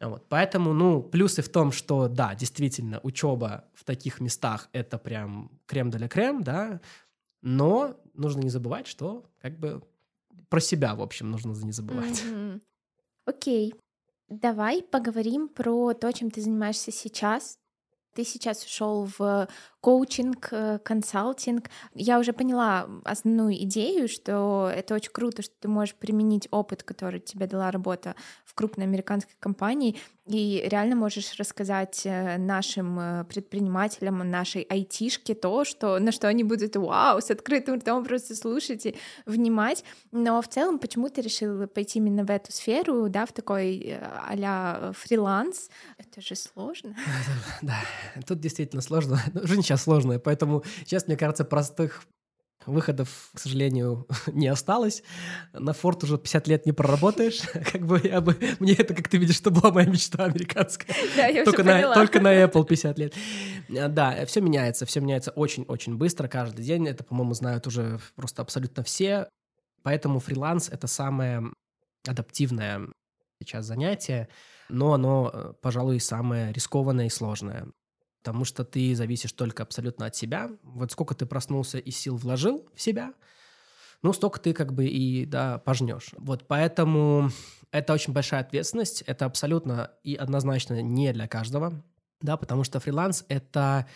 Вот. 0.01 0.27
Поэтому, 0.29 0.73
ну, 0.73 1.03
плюсы 1.03 1.43
в 1.43 1.49
том, 1.49 1.73
что, 1.73 2.09
да, 2.09 2.35
действительно, 2.35 3.01
учеба 3.03 3.65
в 3.75 3.85
таких 3.85 4.21
местах— 4.21 4.69
это 4.73 4.97
прям 4.99 5.51
крем 5.67 5.91
для 5.91 6.09
крем, 6.09 6.43
да, 6.43 6.81
но 7.43 7.97
нужно 8.15 8.41
не 8.41 8.51
забывать, 8.51 8.87
что 8.87 9.25
как 9.41 9.59
бы 9.59 9.83
про 10.49 10.61
себя, 10.61 10.95
в 10.95 11.03
общем, 11.03 11.31
нужно 11.31 11.53
не 11.53 11.73
забывать. 11.73 12.23
Mm-hmm. 12.23 12.63
Окей. 13.27 13.75
Давай 14.29 14.83
поговорим 14.83 15.49
про 15.49 15.95
то, 15.95 16.13
чем 16.13 16.31
ты 16.31 16.43
занимаешься 16.43 16.93
сейчас. 16.93 17.59
Ты 18.14 18.25
сейчас 18.25 18.64
ушел 18.64 19.09
в 19.18 19.49
коучинг, 19.81 20.49
э, 20.51 20.79
консалтинг. 20.83 21.71
Я 21.95 22.19
уже 22.19 22.33
поняла 22.33 22.88
основную 23.05 23.55
идею, 23.64 24.09
что 24.09 24.71
это 24.75 24.95
очень 24.95 25.12
круто, 25.12 25.43
что 25.43 25.55
ты 25.61 25.69
можешь 25.69 25.95
применить 25.95 26.49
опыт, 26.51 26.83
который 26.83 27.21
тебе 27.21 27.47
дала 27.47 27.71
работа 27.71 28.14
в 28.45 28.55
крупной 28.55 28.87
американской 28.87 29.37
компании, 29.38 29.97
и 30.29 30.62
реально 30.67 30.95
можешь 30.95 31.38
рассказать 31.38 32.03
э, 32.05 32.37
нашим 32.37 33.01
э, 33.01 33.25
предпринимателям, 33.25 34.31
нашей 34.31 34.62
айтишке 34.62 35.35
то, 35.35 35.64
что, 35.64 35.99
на 35.99 36.12
что 36.12 36.29
они 36.29 36.45
будут 36.45 36.77
вау, 36.77 37.21
с 37.21 37.31
открытым 37.31 37.77
ртом 37.77 38.05
просто 38.05 38.37
слушать 38.37 38.85
и 38.85 38.95
внимать. 39.25 39.85
Но 40.12 40.43
в 40.43 40.49
целом, 40.49 40.79
почему 40.79 41.09
ты 41.09 41.23
решил 41.23 41.67
пойти 41.67 41.99
именно 41.99 42.25
в 42.25 42.31
эту 42.31 42.53
сферу, 42.53 43.09
да, 43.09 43.25
в 43.25 43.33
такой 43.33 43.99
а 44.01 44.93
фриланс? 44.93 45.71
Это 45.97 46.21
же 46.21 46.35
сложно. 46.35 46.95
Да, 47.62 47.77
тут 48.27 48.41
действительно 48.41 48.83
сложно. 48.83 49.21
Жизнь 49.35 49.62
сейчас 49.69 49.83
сложная, 49.83 50.19
поэтому 50.19 50.65
сейчас, 50.85 51.07
мне 51.07 51.17
кажется, 51.17 51.45
простых 51.45 52.03
выходов, 52.67 53.31
к 53.35 53.39
сожалению, 53.39 54.07
не 54.27 54.49
осталось. 54.49 55.03
На 55.53 55.73
Форд 55.73 56.05
уже 56.05 56.19
50 56.19 56.49
лет 56.49 56.67
не 56.67 56.73
проработаешь. 56.73 57.41
Как 57.73 57.87
бы 57.87 58.01
я 58.03 58.21
бы... 58.21 58.37
Мне 58.59 58.75
это, 58.75 58.95
как 58.95 59.09
ты 59.09 59.17
видишь, 59.17 59.37
что 59.37 59.51
была 59.51 59.73
моя 59.73 59.89
мечта 59.89 60.25
американская. 60.25 60.95
Да, 61.17 61.27
я 61.27 61.45
только, 61.45 61.65
на, 61.65 61.95
только 61.95 62.21
на 62.21 62.45
Apple 62.45 62.65
50 62.65 62.99
лет. 62.99 63.15
Да, 63.69 64.25
все 64.27 64.41
меняется, 64.41 64.87
все 64.87 65.01
меняется 65.01 65.31
очень-очень 65.31 65.97
быстро 65.97 66.29
каждый 66.29 66.65
день. 66.65 66.87
Это, 66.87 67.05
по-моему, 67.05 67.35
знают 67.35 67.67
уже 67.67 68.01
просто 68.15 68.43
абсолютно 68.43 68.83
все. 68.83 69.29
Поэтому 69.83 70.21
фриланс— 70.21 70.69
это 70.71 70.87
самое 70.87 71.43
адаптивное 72.07 72.89
сейчас 73.41 73.67
занятие, 73.67 74.29
но 74.69 74.93
оно, 74.93 75.31
э, 75.33 75.53
пожалуй, 75.63 76.01
самое 76.01 76.53
рискованное 76.53 77.07
и 77.07 77.11
сложное 77.11 77.69
потому 78.23 78.45
что 78.45 78.65
ты 78.65 78.95
зависишь 78.95 79.33
только 79.33 79.63
абсолютно 79.63 80.07
от 80.07 80.17
себя. 80.17 80.51
Вот 80.63 80.93
сколько 80.93 81.15
ты 81.15 81.27
проснулся 81.27 81.79
и 81.79 81.91
сил 81.91 82.17
вложил 82.17 82.69
в 82.75 82.81
себя, 82.81 83.15
ну, 84.03 84.13
столько 84.13 84.41
ты 84.41 84.53
как 84.53 84.73
бы 84.73 84.87
и, 84.87 85.25
да, 85.25 85.59
пожнешь. 85.59 86.11
Вот 86.19 86.47
поэтому 86.47 87.31
это 87.73 87.93
очень 87.93 88.13
большая 88.13 88.41
ответственность, 88.41 89.03
это 89.03 89.25
абсолютно 89.25 89.93
и 90.05 90.15
однозначно 90.15 90.81
не 90.83 91.13
для 91.13 91.27
каждого, 91.27 91.85
да, 92.21 92.37
потому 92.37 92.65
что 92.65 92.81
фриланс— 92.81 93.25
это 93.29 93.87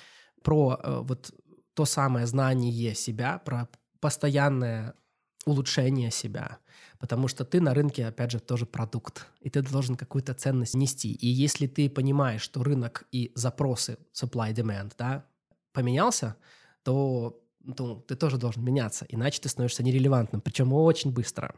про 0.43 0.79
э, 0.83 1.01
вот 1.03 1.33
то 1.75 1.85
самое 1.85 2.27
знание 2.27 2.95
себя, 2.95 3.39
про 3.39 3.69
постоянное 4.01 4.95
улучшение 5.47 6.11
себя, 6.11 6.59
потому 7.03 7.27
что 7.27 7.45
ты 7.45 7.61
на 7.61 7.75
рынке, 7.75 8.07
опять 8.07 8.31
же, 8.31 8.38
тоже 8.38 8.65
продукт, 8.65 9.27
и 9.41 9.51
ты 9.51 9.61
должен 9.61 9.97
какую-то 9.97 10.35
ценность 10.35 10.75
нести. 10.75 11.12
И 11.12 11.27
если 11.27 11.67
ты 11.67 11.91
понимаешь, 11.91 12.43
что 12.43 12.62
рынок 12.62 13.09
и 13.11 13.33
запросы 13.35 13.99
supply-demand, 14.15 14.93
да, 14.97 15.25
поменялся, 15.73 16.37
то 16.85 17.43
ну, 17.59 17.97
ты 17.97 18.15
тоже 18.15 18.38
должен 18.38 18.62
меняться, 18.65 19.05
иначе 19.09 19.41
ты 19.41 19.49
становишься 19.49 19.83
нерелевантным, 19.83 20.41
причем 20.41 20.73
очень 20.73 21.11
быстро. 21.11 21.57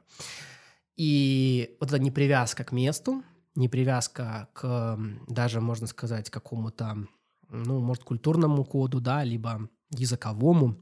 И 0.96 1.76
вот 1.78 1.90
эта 1.90 1.98
непривязка 1.98 2.64
к 2.64 2.72
месту, 2.72 3.22
непривязка 3.54 4.48
к 4.54 4.98
даже, 5.28 5.61
можно 5.61 5.87
сказать, 5.87 6.30
какому-то, 6.30 7.07
ну, 7.50 7.80
может, 7.80 8.02
культурному 8.02 8.64
коду, 8.64 8.98
да, 8.98 9.22
либо 9.22 9.68
языковому, 9.90 10.78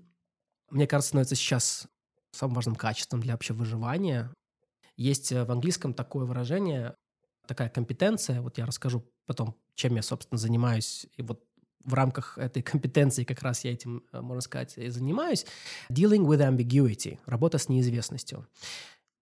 мне 0.70 0.86
кажется, 0.86 1.08
становится 1.08 1.34
сейчас 1.34 1.88
самым 2.30 2.54
важным 2.54 2.76
качеством 2.76 3.20
для 3.20 3.34
общего 3.34 3.56
выживания. 3.56 4.30
Есть 4.96 5.32
э, 5.32 5.44
в 5.44 5.50
английском 5.50 5.94
такое 5.94 6.24
выражение, 6.24 6.94
такая 7.46 7.68
компетенция, 7.68 8.40
вот 8.40 8.58
я 8.58 8.66
расскажу 8.66 9.04
потом, 9.26 9.56
чем 9.74 9.96
я, 9.96 10.02
собственно, 10.02 10.38
занимаюсь, 10.38 11.06
и 11.16 11.22
вот 11.22 11.44
в 11.84 11.94
рамках 11.94 12.38
этой 12.38 12.62
компетенции 12.62 13.24
как 13.24 13.42
раз 13.42 13.64
я 13.64 13.72
этим, 13.72 14.04
э, 14.12 14.20
можно 14.20 14.40
сказать, 14.40 14.78
и 14.78 14.88
занимаюсь. 14.88 15.46
Dealing 15.90 16.26
with 16.26 16.40
ambiguity, 16.40 17.18
работа 17.26 17.58
с 17.58 17.68
неизвестностью. 17.68 18.46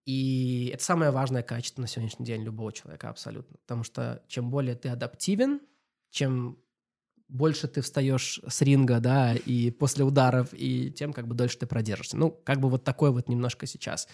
И 0.05 0.71
это 0.73 0.83
самое 0.83 1.11
важное 1.11 1.43
качество 1.43 1.81
на 1.81 1.87
сегодняшний 1.87 2.25
день 2.25 2.43
любого 2.43 2.73
человека 2.73 3.09
абсолютно. 3.09 3.57
Потому 3.59 3.83
что 3.83 4.23
чем 4.27 4.49
более 4.49 4.75
ты 4.75 4.89
адаптивен, 4.89 5.61
чем 6.09 6.57
больше 7.27 7.67
ты 7.67 7.81
встаешь 7.81 8.41
с 8.47 8.61
ринга, 8.61 8.99
да, 8.99 9.35
и 9.35 9.69
после 9.69 10.03
ударов, 10.03 10.49
и 10.51 10.91
тем 10.91 11.13
как 11.13 11.27
бы 11.27 11.35
дольше 11.35 11.59
ты 11.59 11.67
продержишься. 11.67 12.17
Ну, 12.17 12.31
как 12.31 12.59
бы 12.59 12.69
вот 12.69 12.83
такое 12.83 13.11
вот 13.11 13.29
немножко 13.29 13.67
сейчас. 13.67 14.07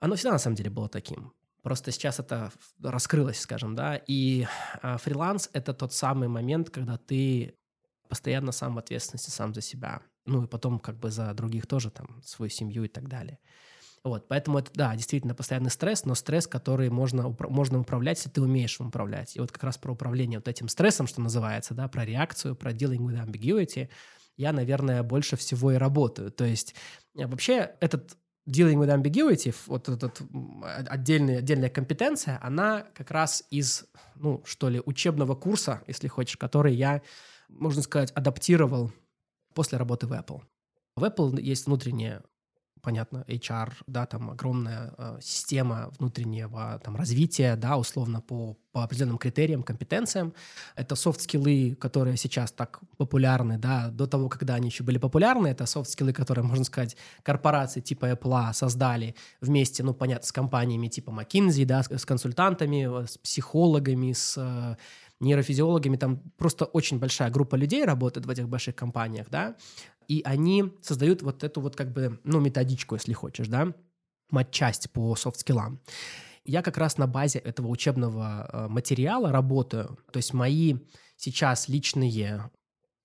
Оно 0.00 0.16
всегда 0.16 0.32
на 0.32 0.38
самом 0.38 0.56
деле 0.56 0.70
было 0.70 0.88
таким. 0.88 1.32
Просто 1.62 1.92
сейчас 1.92 2.18
это 2.18 2.50
раскрылось, 2.82 3.38
скажем, 3.38 3.74
да. 3.74 3.96
И 4.06 4.46
а, 4.82 4.96
фриланс— 4.96 5.50
это 5.52 5.74
тот 5.74 5.92
самый 5.92 6.28
момент, 6.28 6.70
когда 6.70 6.96
ты 6.96 7.54
постоянно 8.08 8.50
сам 8.50 8.74
в 8.74 8.78
ответственности, 8.78 9.30
сам 9.30 9.54
за 9.54 9.60
себя. 9.60 10.00
Ну 10.24 10.44
и 10.44 10.46
потом 10.46 10.78
как 10.78 10.98
бы 10.98 11.10
за 11.10 11.32
других 11.34 11.66
тоже, 11.66 11.90
там, 11.90 12.20
свою 12.24 12.50
семью 12.50 12.84
и 12.84 12.88
так 12.88 13.08
далее. 13.08 13.38
Вот, 14.02 14.28
поэтому 14.28 14.58
это, 14.58 14.70
да, 14.72 14.96
действительно 14.96 15.34
постоянный 15.34 15.70
стресс, 15.70 16.06
но 16.06 16.14
стресс, 16.14 16.46
который 16.46 16.88
можно, 16.88 17.36
можно 17.38 17.78
управлять, 17.78 18.16
если 18.16 18.30
ты 18.30 18.40
умеешь 18.40 18.80
им 18.80 18.86
управлять. 18.86 19.36
И 19.36 19.40
вот 19.40 19.52
как 19.52 19.62
раз 19.62 19.76
про 19.76 19.92
управление 19.92 20.38
вот 20.38 20.48
этим 20.48 20.68
стрессом, 20.68 21.06
что 21.06 21.20
называется, 21.20 21.74
да, 21.74 21.86
про 21.88 22.06
реакцию, 22.06 22.56
про 22.56 22.72
dealing 22.72 23.00
with 23.00 23.22
ambiguity, 23.22 23.90
я, 24.38 24.52
наверное, 24.54 25.02
больше 25.02 25.36
всего 25.36 25.72
и 25.72 25.76
работаю. 25.76 26.30
То 26.30 26.44
есть 26.44 26.74
э, 27.14 27.26
вообще 27.26 27.76
этот 27.80 28.16
dealing 28.50 28.78
with 28.78 28.88
ambiguity, 28.88 29.54
вот 29.66 29.88
этот 29.88 30.20
отдельная, 30.88 31.38
отдельная 31.38 31.70
компетенция, 31.70 32.38
она 32.42 32.86
как 32.94 33.10
раз 33.10 33.44
из, 33.50 33.86
ну, 34.16 34.42
что 34.44 34.68
ли, 34.68 34.82
учебного 34.84 35.34
курса, 35.34 35.82
если 35.86 36.08
хочешь, 36.08 36.36
который 36.36 36.74
я, 36.74 37.02
можно 37.48 37.82
сказать, 37.82 38.10
адаптировал 38.12 38.92
после 39.54 39.78
работы 39.78 40.06
в 40.06 40.12
Apple. 40.12 40.42
В 40.96 41.04
Apple 41.04 41.40
есть 41.40 41.66
внутренняя 41.66 42.22
понятно, 42.82 43.24
HR, 43.28 43.72
да, 43.86 44.06
там 44.06 44.30
огромная 44.30 44.94
э, 44.96 45.18
система 45.20 45.90
внутреннего 45.98 46.80
там 46.84 46.96
развития, 46.96 47.56
да, 47.56 47.76
условно 47.76 48.20
по, 48.20 48.56
по 48.72 48.82
определенным 48.82 49.18
критериям, 49.18 49.62
компетенциям. 49.62 50.34
Это 50.76 50.94
софт-скиллы, 50.94 51.74
которые 51.74 52.16
сейчас 52.16 52.52
так 52.52 52.80
популярны, 52.96 53.58
да, 53.58 53.88
до 53.88 54.06
того, 54.06 54.28
когда 54.28 54.54
они 54.54 54.68
еще 54.68 54.84
были 54.84 54.98
популярны, 54.98 55.48
это 55.48 55.66
софт-скиллы, 55.66 56.12
которые, 56.12 56.44
можно 56.44 56.64
сказать, 56.64 56.96
корпорации 57.22 57.80
типа 57.80 58.10
Apple 58.12 58.52
создали 58.52 59.14
вместе, 59.40 59.82
ну, 59.82 59.94
понятно, 59.94 60.26
с 60.26 60.32
компаниями 60.32 60.88
типа 60.88 61.10
McKinsey, 61.10 61.64
да, 61.64 61.82
с, 61.82 61.90
с 61.90 62.04
консультантами, 62.04 63.06
с 63.06 63.18
психологами, 63.18 64.12
с 64.12 64.36
э, 64.36 64.76
нейрофизиологами, 65.20 65.96
там 65.96 66.18
просто 66.36 66.64
очень 66.64 66.98
большая 66.98 67.30
группа 67.30 67.54
людей 67.56 67.84
работает 67.84 68.26
в 68.26 68.30
этих 68.30 68.48
больших 68.48 68.74
компаниях, 68.74 69.28
да, 69.30 69.54
и 70.10 70.22
они 70.24 70.72
создают 70.82 71.22
вот 71.22 71.44
эту 71.44 71.60
вот 71.60 71.76
как 71.76 71.92
бы, 71.92 72.20
ну, 72.24 72.40
методичку, 72.40 72.96
если 72.96 73.12
хочешь, 73.12 73.46
да, 73.46 73.72
матчасть 74.30 74.90
по 74.90 75.14
софт-скиллам. 75.14 75.80
Я 76.44 76.62
как 76.62 76.78
раз 76.78 76.98
на 76.98 77.06
базе 77.06 77.38
этого 77.38 77.68
учебного 77.68 78.50
э, 78.52 78.66
материала 78.66 79.30
работаю. 79.30 80.00
То 80.10 80.16
есть 80.16 80.34
мои 80.34 80.78
сейчас 81.16 81.68
личные 81.68 82.50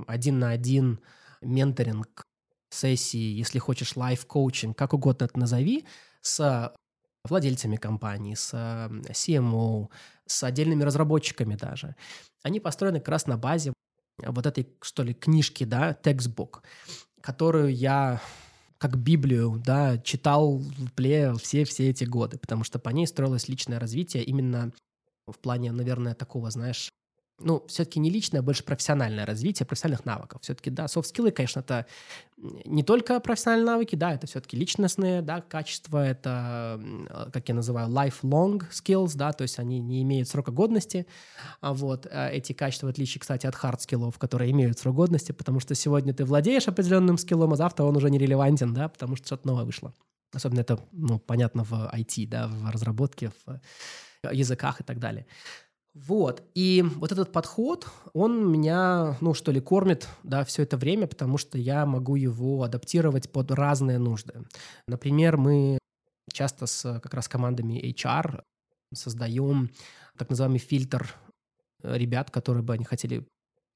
один 0.08 0.40
на 0.40 0.50
один 0.50 1.00
менторинг 1.42 2.24
сессии, 2.72 3.38
если 3.38 3.60
хочешь, 3.60 3.96
лайф-коучинг, 3.96 4.76
как 4.76 4.96
угодно 4.96 5.26
это 5.26 5.38
назови, 5.38 5.86
с 6.22 6.74
владельцами 7.24 7.76
компаний, 7.76 8.36
с 8.36 8.52
CMO, 8.52 9.90
с 10.26 10.44
отдельными 10.44 10.82
разработчиками 10.84 11.56
даже. 11.56 11.96
Они 12.42 12.60
построены 12.60 12.98
как 13.00 13.10
раз 13.10 13.28
на 13.28 13.38
базе 13.38 13.74
вот 14.18 14.46
этой, 14.46 14.68
что 14.82 15.04
ли, 15.04 15.14
книжки, 15.14 15.64
да, 15.64 15.94
текстбук, 15.94 16.64
которую 17.22 17.74
я 17.74 18.22
как 18.78 18.98
Библию, 18.98 19.62
да, 19.66 19.98
читал 19.98 20.58
в 20.58 20.92
пле 20.92 21.34
все-все 21.36 21.90
эти 21.90 22.04
годы, 22.04 22.38
потому 22.38 22.64
что 22.64 22.78
по 22.78 22.90
ней 22.90 23.08
строилось 23.08 23.48
личное 23.48 23.80
развитие 23.80 24.24
именно 24.24 24.72
в 25.28 25.40
плане, 25.40 25.72
наверное, 25.72 26.14
такого, 26.14 26.52
знаешь, 26.52 26.92
ну, 27.40 27.66
все-таки 27.68 28.00
не 28.00 28.10
личное, 28.10 28.40
а 28.40 28.44
больше 28.44 28.64
профессиональное 28.64 29.26
развитие 29.26 29.66
профессиональных 29.66 30.06
навыков. 30.06 30.42
Все-таки, 30.42 30.70
да, 30.70 30.88
софт-скиллы, 30.88 31.32
конечно, 31.32 31.60
это 31.60 31.86
не 32.38 32.84
только 32.84 33.20
профессиональные 33.20 33.66
навыки, 33.66 33.96
да, 33.96 34.14
это 34.14 34.26
все-таки 34.26 34.56
личностные, 34.56 35.22
да, 35.22 35.42
качества, 35.42 36.06
это, 36.06 36.82
как 37.34 37.48
я 37.50 37.56
называю, 37.56 37.90
lifelong 37.90 38.64
skills, 38.72 39.16
да, 39.16 39.34
то 39.34 39.42
есть 39.42 39.60
они 39.60 39.80
не 39.80 40.02
имеют 40.04 40.30
срока 40.30 40.52
годности, 40.52 41.08
а 41.60 41.74
вот 41.74 42.08
а 42.10 42.30
эти 42.30 42.54
качества, 42.54 42.88
в 42.88 42.92
отличие, 42.92 43.20
кстати, 43.20 43.46
от 43.46 43.56
hard 43.56 43.80
скиллов, 43.80 44.18
которые 44.18 44.52
имеют 44.52 44.80
срок 44.80 44.96
годности, 44.96 45.34
потому 45.34 45.60
что 45.60 45.76
сегодня 45.76 46.14
ты 46.14 46.24
владеешь 46.24 46.68
определенным 46.68 47.18
скиллом, 47.18 47.54
а 47.54 47.58
завтра 47.58 47.84
он 47.84 47.98
уже 47.98 48.10
не 48.10 48.18
релевантен, 48.18 48.74
да, 48.74 48.88
потому 48.88 49.18
что 49.18 49.28
что-то 49.28 49.48
новое 49.48 49.66
вышло. 49.66 49.94
Особенно 50.34 50.62
это, 50.62 50.80
ну, 50.92 51.20
понятно 51.20 51.64
в 51.64 51.74
IT, 51.94 52.28
да, 52.28 52.48
в 52.48 52.70
разработке, 52.70 53.32
в 53.46 53.60
языках 54.32 54.82
и 54.82 54.84
так 54.84 55.00
далее. 55.00 55.26
Вот. 55.96 56.44
И 56.54 56.84
вот 56.98 57.14
этот 57.14 57.32
подход, 57.32 57.88
он 58.14 58.52
меня, 58.52 59.18
ну, 59.22 59.34
что 59.34 59.52
ли, 59.54 59.62
кормит, 59.62 60.10
да, 60.24 60.44
все 60.44 60.64
это 60.64 60.76
время, 60.76 61.08
потому 61.08 61.38
что 61.38 61.58
я 61.58 61.86
могу 61.86 62.16
его 62.16 62.64
адаптировать 62.64 63.32
под 63.32 63.52
разные 63.52 63.98
нужды. 63.98 64.46
Например, 64.90 65.38
мы 65.38 65.80
часто 66.32 66.66
с 66.66 67.00
как 67.00 67.14
раз 67.14 67.30
командами 67.30 67.82
HR 67.94 68.44
создаем 68.94 69.72
так 70.18 70.30
называемый 70.30 70.60
фильтр 70.60 71.16
ребят, 71.82 72.30
которые 72.30 72.64
бы 72.64 72.74
они 72.74 72.84
хотели 72.84 73.26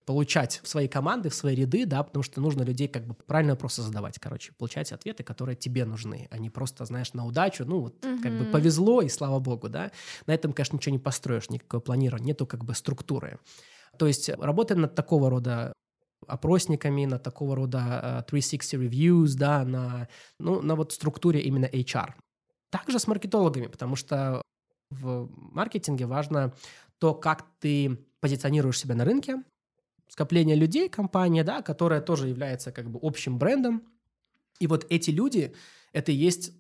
получать 0.10 0.60
в 0.64 0.68
свои 0.68 0.88
команды, 0.88 1.30
в 1.30 1.36
свои 1.36 1.54
ряды, 1.54 1.86
да, 1.86 2.02
потому 2.02 2.24
что 2.24 2.42
нужно 2.42 2.64
людей 2.64 2.88
как 2.88 3.06
бы 3.06 3.14
правильно 3.14 3.54
вопросы 3.54 3.84
задавать, 3.84 4.18
короче, 4.18 4.54
получать 4.58 4.92
ответы, 4.92 5.22
которые 5.22 5.56
тебе 5.56 5.86
нужны, 5.86 6.28
а 6.32 6.40
не 6.40 6.50
просто, 6.50 6.84
знаешь, 6.86 7.14
на 7.14 7.28
удачу, 7.28 7.64
ну, 7.64 7.82
вот 7.82 8.04
mm-hmm. 8.04 8.22
как 8.24 8.40
бы 8.40 8.46
повезло, 8.46 9.04
и 9.04 9.08
слава 9.08 9.38
богу, 9.38 9.70
да. 9.70 9.92
На 10.26 10.34
этом, 10.34 10.52
конечно, 10.52 10.78
ничего 10.78 10.94
не 10.94 10.98
построишь, 10.98 11.52
никакое 11.52 11.80
планирование, 11.80 12.26
нету 12.26 12.48
как 12.48 12.66
бы 12.66 12.74
структуры. 12.74 13.38
То 14.00 14.08
есть 14.08 14.30
работаем 14.30 14.82
над 14.82 14.96
такого 14.96 15.30
рода 15.30 15.74
опросниками, 16.26 17.06
на 17.06 17.20
такого 17.20 17.56
рода 17.56 18.24
uh, 18.28 18.32
360 18.32 18.82
reviews, 18.82 19.36
да, 19.36 19.64
на, 19.64 20.08
ну, 20.40 20.64
на 20.64 20.74
вот 20.74 20.92
структуре 20.92 21.40
именно 21.42 21.66
HR. 21.66 22.16
Также 22.72 22.98
с 22.98 23.06
маркетологами, 23.06 23.68
потому 23.68 23.96
что 23.96 24.42
в 24.90 25.30
маркетинге 25.38 26.08
важно 26.08 26.52
то, 26.98 27.14
как 27.14 27.46
ты 27.60 28.00
позиционируешь 28.22 28.80
себя 28.80 28.96
на 28.96 29.06
рынке, 29.06 29.44
скопление 30.10 30.56
людей, 30.56 30.90
компания, 30.90 31.44
да, 31.44 31.62
которая 31.62 32.02
тоже 32.02 32.28
является 32.28 32.72
как 32.72 32.90
бы 32.90 33.00
общим 33.02 33.38
брендом. 33.38 33.84
И 34.60 34.68
вот 34.68 34.86
эти 34.90 35.12
люди, 35.12 35.56
это 35.94 36.12
и 36.12 36.16
есть 36.16 36.52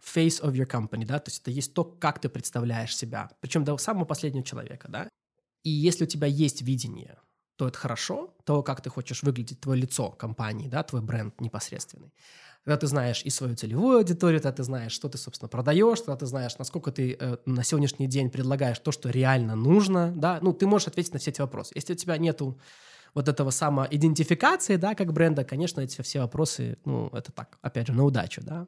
face 0.00 0.40
of 0.40 0.52
your 0.52 0.68
company, 0.68 1.04
да, 1.04 1.18
то 1.18 1.30
есть 1.30 1.42
это 1.42 1.50
есть 1.50 1.74
то, 1.74 1.84
как 1.84 2.20
ты 2.20 2.28
представляешь 2.28 2.96
себя, 2.96 3.30
причем 3.40 3.64
до 3.64 3.76
самого 3.78 4.04
последнего 4.04 4.44
человека, 4.44 4.88
да. 4.88 5.08
И 5.64 5.70
если 5.70 6.04
у 6.04 6.06
тебя 6.06 6.28
есть 6.28 6.62
видение, 6.62 7.18
то 7.56 7.66
это 7.66 7.76
хорошо, 7.76 8.36
то, 8.44 8.62
как 8.62 8.80
ты 8.80 8.90
хочешь 8.90 9.24
выглядеть, 9.24 9.60
твое 9.60 9.82
лицо 9.82 10.10
компании, 10.12 10.68
да, 10.68 10.84
твой 10.84 11.02
бренд 11.02 11.40
непосредственный 11.40 12.12
когда 12.68 12.76
ты 12.76 12.86
знаешь 12.86 13.22
и 13.24 13.30
свою 13.30 13.56
целевую 13.56 13.96
аудиторию, 13.96 14.42
когда 14.42 14.52
ты 14.52 14.62
знаешь, 14.62 14.92
что 14.92 15.08
ты, 15.08 15.16
собственно, 15.16 15.48
продаешь, 15.48 16.00
когда 16.00 16.16
ты 16.16 16.26
знаешь, 16.26 16.58
насколько 16.58 16.92
ты 16.92 17.16
э, 17.18 17.38
на 17.46 17.64
сегодняшний 17.64 18.06
день 18.06 18.28
предлагаешь 18.28 18.78
то, 18.78 18.92
что 18.92 19.08
реально 19.08 19.56
нужно, 19.56 20.12
да, 20.14 20.38
ну, 20.42 20.52
ты 20.52 20.66
можешь 20.66 20.88
ответить 20.88 21.14
на 21.14 21.18
все 21.18 21.30
эти 21.30 21.40
вопросы. 21.40 21.72
Если 21.74 21.94
у 21.94 21.96
тебя 21.96 22.18
нету 22.18 22.58
вот 23.14 23.26
этого 23.26 23.48
самоидентификации, 23.48 24.76
да, 24.76 24.94
как 24.94 25.14
бренда, 25.14 25.44
конечно, 25.44 25.80
эти 25.80 26.02
все 26.02 26.20
вопросы, 26.20 26.76
ну, 26.84 27.08
это 27.14 27.32
так, 27.32 27.56
опять 27.62 27.86
же, 27.86 27.94
на 27.94 28.04
удачу, 28.04 28.42
да. 28.44 28.66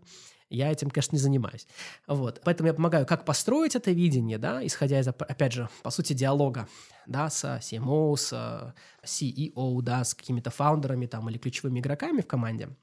Я 0.49 0.73
этим, 0.73 0.89
конечно, 0.89 1.17
не 1.17 1.21
занимаюсь. 1.21 1.67
Вот. 2.07 2.41
Поэтому 2.43 2.69
я 2.69 2.73
помогаю, 2.73 3.05
как 3.05 3.27
построить 3.27 3.77
это 3.77 3.91
видение, 3.91 4.39
да, 4.39 4.67
исходя 4.67 4.99
из, 4.99 5.09
опять 5.09 5.53
же, 5.53 5.69
по 5.83 5.91
сути, 5.91 6.15
диалога, 6.15 6.67
да, 7.07 7.29
с 7.29 7.45
CMO, 7.45 8.17
с 8.17 8.73
CEO, 9.05 9.83
да, 9.83 10.05
с 10.05 10.15
какими-то 10.15 10.49
фаундерами 10.49 11.05
там 11.05 11.29
или 11.29 11.37
ключевыми 11.37 11.81
игроками 11.81 12.23
в 12.23 12.27
команде– 12.27 12.71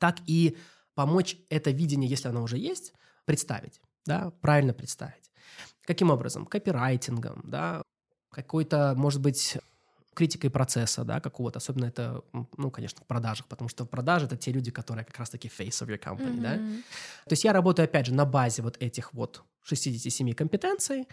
так 0.00 0.18
и 0.26 0.56
помочь 0.94 1.36
это 1.48 1.70
видение, 1.70 2.10
если 2.10 2.28
оно 2.28 2.42
уже 2.42 2.58
есть, 2.58 2.92
представить, 3.24 3.80
да, 4.06 4.32
правильно 4.40 4.72
представить. 4.72 5.30
Каким 5.82 6.10
образом? 6.10 6.46
Копирайтингом, 6.46 7.42
да, 7.44 7.82
какой-то, 8.30 8.94
может 8.96 9.20
быть, 9.20 9.58
критикой 10.14 10.50
процесса, 10.50 11.04
да, 11.04 11.20
какого-то, 11.20 11.58
особенно 11.58 11.86
это, 11.86 12.22
ну, 12.56 12.70
конечно, 12.70 13.02
в 13.04 13.06
продажах, 13.06 13.46
потому 13.46 13.68
что 13.68 13.84
в 13.84 13.88
продаже 13.88 14.26
это 14.26 14.36
те 14.36 14.50
люди, 14.52 14.70
которые 14.70 15.04
как 15.04 15.18
раз-таки 15.18 15.48
face 15.48 15.82
of 15.82 15.88
your 15.88 16.00
company, 16.02 16.36
mm-hmm. 16.36 16.42
да. 16.42 16.56
То 17.24 17.32
есть 17.32 17.44
я 17.44 17.52
работаю, 17.52 17.84
опять 17.84 18.06
же, 18.06 18.14
на 18.14 18.24
базе 18.24 18.62
вот 18.62 18.76
этих 18.80 19.12
вот 19.12 19.42
67 19.62 20.32
компетенций, 20.32 21.06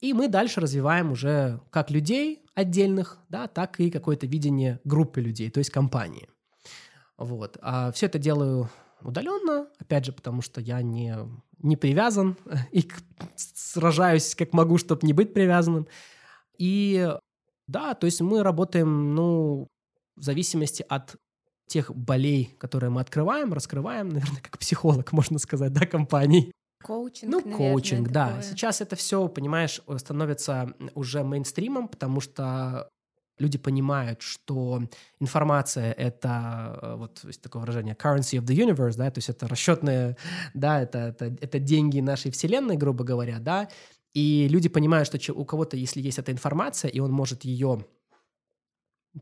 и 0.00 0.12
мы 0.12 0.28
дальше 0.28 0.60
развиваем 0.60 1.12
уже 1.12 1.60
как 1.70 1.90
людей 1.90 2.44
отдельных, 2.54 3.18
да, 3.28 3.46
так 3.46 3.80
и 3.80 3.90
какое-то 3.90 4.26
видение 4.26 4.80
группы 4.84 5.20
людей, 5.20 5.50
то 5.50 5.58
есть 5.58 5.70
компании. 5.70 6.28
Вот. 7.18 7.58
А 7.60 7.92
все 7.92 8.06
это 8.06 8.18
делаю 8.18 8.68
удаленно, 9.02 9.68
опять 9.78 10.04
же, 10.04 10.12
потому 10.12 10.42
что 10.42 10.60
я 10.60 10.82
не, 10.82 11.16
не 11.58 11.76
привязан 11.76 12.36
и 12.72 12.88
сражаюсь 13.36 14.34
как 14.34 14.52
могу, 14.52 14.78
чтобы 14.78 15.06
не 15.06 15.12
быть 15.12 15.34
привязанным. 15.34 15.86
И 16.58 17.12
да, 17.66 17.94
то 17.94 18.06
есть 18.06 18.20
мы 18.20 18.42
работаем, 18.42 19.14
ну, 19.14 19.68
в 20.16 20.22
зависимости 20.22 20.84
от 20.88 21.16
тех 21.66 21.94
болей, 21.94 22.54
которые 22.58 22.90
мы 22.90 23.00
открываем, 23.00 23.52
раскрываем, 23.52 24.08
наверное, 24.10 24.40
как 24.40 24.58
психолог, 24.58 25.12
можно 25.12 25.38
сказать, 25.38 25.72
да, 25.72 25.86
компаний. 25.86 26.52
Коучинг, 26.82 27.30
Ну, 27.30 27.40
наверное, 27.40 27.56
коучинг, 27.70 28.08
да. 28.10 28.26
такое. 28.28 28.42
Сейчас 28.42 28.80
это 28.82 28.94
все, 28.96 29.26
понимаешь, 29.28 29.80
становится 29.96 30.74
уже 30.94 31.24
мейнстримом, 31.24 31.88
потому 31.88 32.20
что 32.20 32.90
люди 33.38 33.58
понимают, 33.58 34.22
что 34.22 34.82
информация— 35.20 35.92
это, 35.98 36.78
э, 36.82 36.94
вот 36.96 37.20
есть 37.24 37.42
такое 37.42 37.60
выражение, 37.60 37.94
currency 37.94 38.38
of 38.38 38.44
the 38.44 38.56
universe, 38.56 38.96
да, 38.96 39.10
то 39.10 39.18
есть 39.18 39.28
это 39.28 39.48
расчетные, 39.48 40.16
да, 40.54 40.80
это, 40.82 40.98
это, 40.98 41.36
это 41.40 41.58
деньги 41.58 42.00
нашей 42.00 42.30
вселенной, 42.30 42.76
грубо 42.76 43.04
говоря, 43.04 43.38
да, 43.38 43.68
и 44.12 44.46
люди 44.48 44.68
понимают, 44.68 45.08
что 45.08 45.32
у 45.32 45.44
кого-то, 45.44 45.76
если 45.76 46.00
есть 46.00 46.18
эта 46.18 46.30
информация, 46.30 46.88
и 46.88 47.00
он 47.00 47.10
может 47.10 47.44
ее 47.44 47.84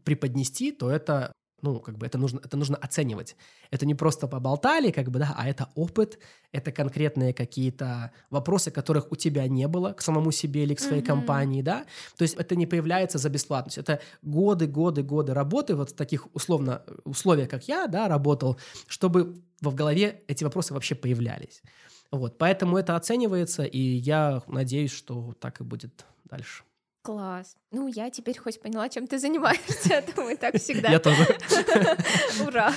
преподнести, 0.04 0.72
то 0.72 0.90
это 0.90 1.32
ну, 1.62 1.78
как 1.78 1.96
бы 1.96 2.06
это 2.06 2.18
нужно, 2.18 2.40
это 2.44 2.56
нужно 2.56 2.76
оценивать. 2.76 3.36
Это 3.70 3.86
не 3.86 3.94
просто 3.94 4.26
поболтали, 4.26 4.90
как 4.90 5.10
бы, 5.10 5.20
да, 5.20 5.34
а 5.36 5.48
это 5.48 5.68
опыт, 5.76 6.18
это 6.50 6.72
конкретные 6.72 7.32
какие-то 7.32 8.10
вопросы, 8.30 8.70
которых 8.70 9.12
у 9.12 9.16
тебя 9.16 9.46
не 9.46 9.68
было 9.68 9.92
к 9.92 10.02
самому 10.02 10.32
себе 10.32 10.64
или 10.64 10.74
к 10.74 10.80
своей 10.80 11.02
mm-hmm. 11.02 11.06
компании, 11.06 11.62
да. 11.62 11.84
То 12.16 12.22
есть 12.22 12.34
это 12.34 12.56
не 12.56 12.66
появляется 12.66 13.18
за 13.18 13.28
бесплатность. 13.30 13.78
Это 13.78 14.00
годы, 14.22 14.66
годы, 14.66 15.02
годы 15.02 15.34
работы 15.34 15.76
вот 15.76 15.90
в 15.90 15.94
таких 15.94 16.26
условно 16.34 16.82
условиях, 17.04 17.48
как 17.48 17.68
я, 17.68 17.86
да, 17.86 18.08
работал, 18.08 18.58
чтобы 18.88 19.36
в 19.60 19.74
голове 19.74 20.22
эти 20.26 20.42
вопросы 20.42 20.74
вообще 20.74 20.96
появлялись. 20.96 21.62
Вот, 22.10 22.38
поэтому 22.38 22.76
это 22.76 22.96
оценивается, 22.96 23.62
и 23.62 23.78
я 23.78 24.42
надеюсь, 24.48 24.92
что 24.92 25.34
так 25.40 25.60
и 25.60 25.64
будет 25.64 26.04
дальше. 26.24 26.64
Класс. 27.02 27.56
Ну, 27.72 27.88
я 27.88 28.10
теперь 28.10 28.38
хоть 28.38 28.60
поняла, 28.60 28.88
чем 28.88 29.08
ты 29.08 29.18
занимаешься, 29.18 29.94
это 29.94 30.22
мы 30.22 30.36
так 30.36 30.56
всегда. 30.56 30.88
Я 30.88 31.00
тоже. 31.00 31.26
Ура. 32.46 32.72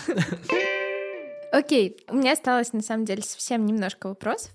Окей, 1.51 2.03
у 2.09 2.15
меня 2.15 2.31
осталось 2.33 2.73
на 2.73 2.81
самом 2.81 3.05
деле 3.05 3.21
совсем 3.21 3.65
немножко 3.65 4.07
вопросов. 4.07 4.51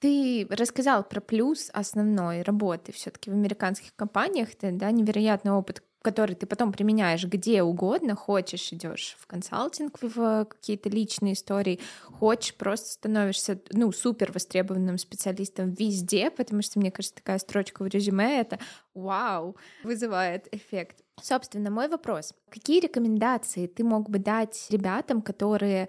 Ты 0.00 0.46
рассказал 0.50 1.04
про 1.04 1.20
плюс 1.20 1.70
основной 1.72 2.42
работы 2.42 2.92
все-таки 2.92 3.30
в 3.30 3.32
американских 3.32 3.94
компаниях, 3.94 4.52
это 4.54 4.72
да, 4.72 4.90
невероятный 4.90 5.52
опыт, 5.52 5.82
который 6.06 6.36
ты 6.36 6.46
потом 6.46 6.72
применяешь 6.72 7.24
где 7.24 7.64
угодно, 7.64 8.14
хочешь, 8.14 8.72
идешь 8.72 9.16
в 9.18 9.26
консалтинг, 9.26 9.98
в 10.00 10.44
какие-то 10.44 10.88
личные 10.88 11.32
истории, 11.32 11.80
хочешь, 12.04 12.54
просто 12.54 12.90
становишься, 12.90 13.60
ну, 13.72 13.90
супер 13.90 14.30
востребованным 14.30 14.98
специалистом 14.98 15.72
везде, 15.72 16.30
потому 16.30 16.62
что, 16.62 16.78
мне 16.78 16.92
кажется, 16.92 17.16
такая 17.16 17.40
строчка 17.40 17.82
в 17.82 17.88
резюме— 17.88 18.40
это 18.40 18.60
вау, 18.94 19.56
вызывает 19.82 20.46
эффект. 20.54 20.98
Собственно, 21.20 21.70
мой 21.70 21.88
вопрос. 21.88 22.34
Какие 22.50 22.80
рекомендации 22.80 23.66
ты 23.66 23.82
мог 23.82 24.08
бы 24.08 24.20
дать 24.20 24.68
ребятам, 24.70 25.22
которые 25.22 25.88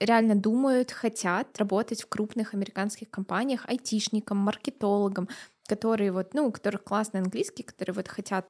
реально 0.00 0.34
думают, 0.34 0.92
хотят 0.92 1.58
работать 1.58 2.02
в 2.02 2.08
крупных 2.08 2.54
американских 2.54 3.10
компаниях, 3.10 3.66
айтишникам, 3.68 4.38
маркетологам, 4.38 5.28
которые 5.68 6.10
вот, 6.10 6.32
ну, 6.32 6.46
у 6.46 6.52
которых 6.52 6.84
классный 6.84 7.20
английский, 7.20 7.64
которые 7.64 7.94
вот 7.96 8.08
хотят 8.08 8.46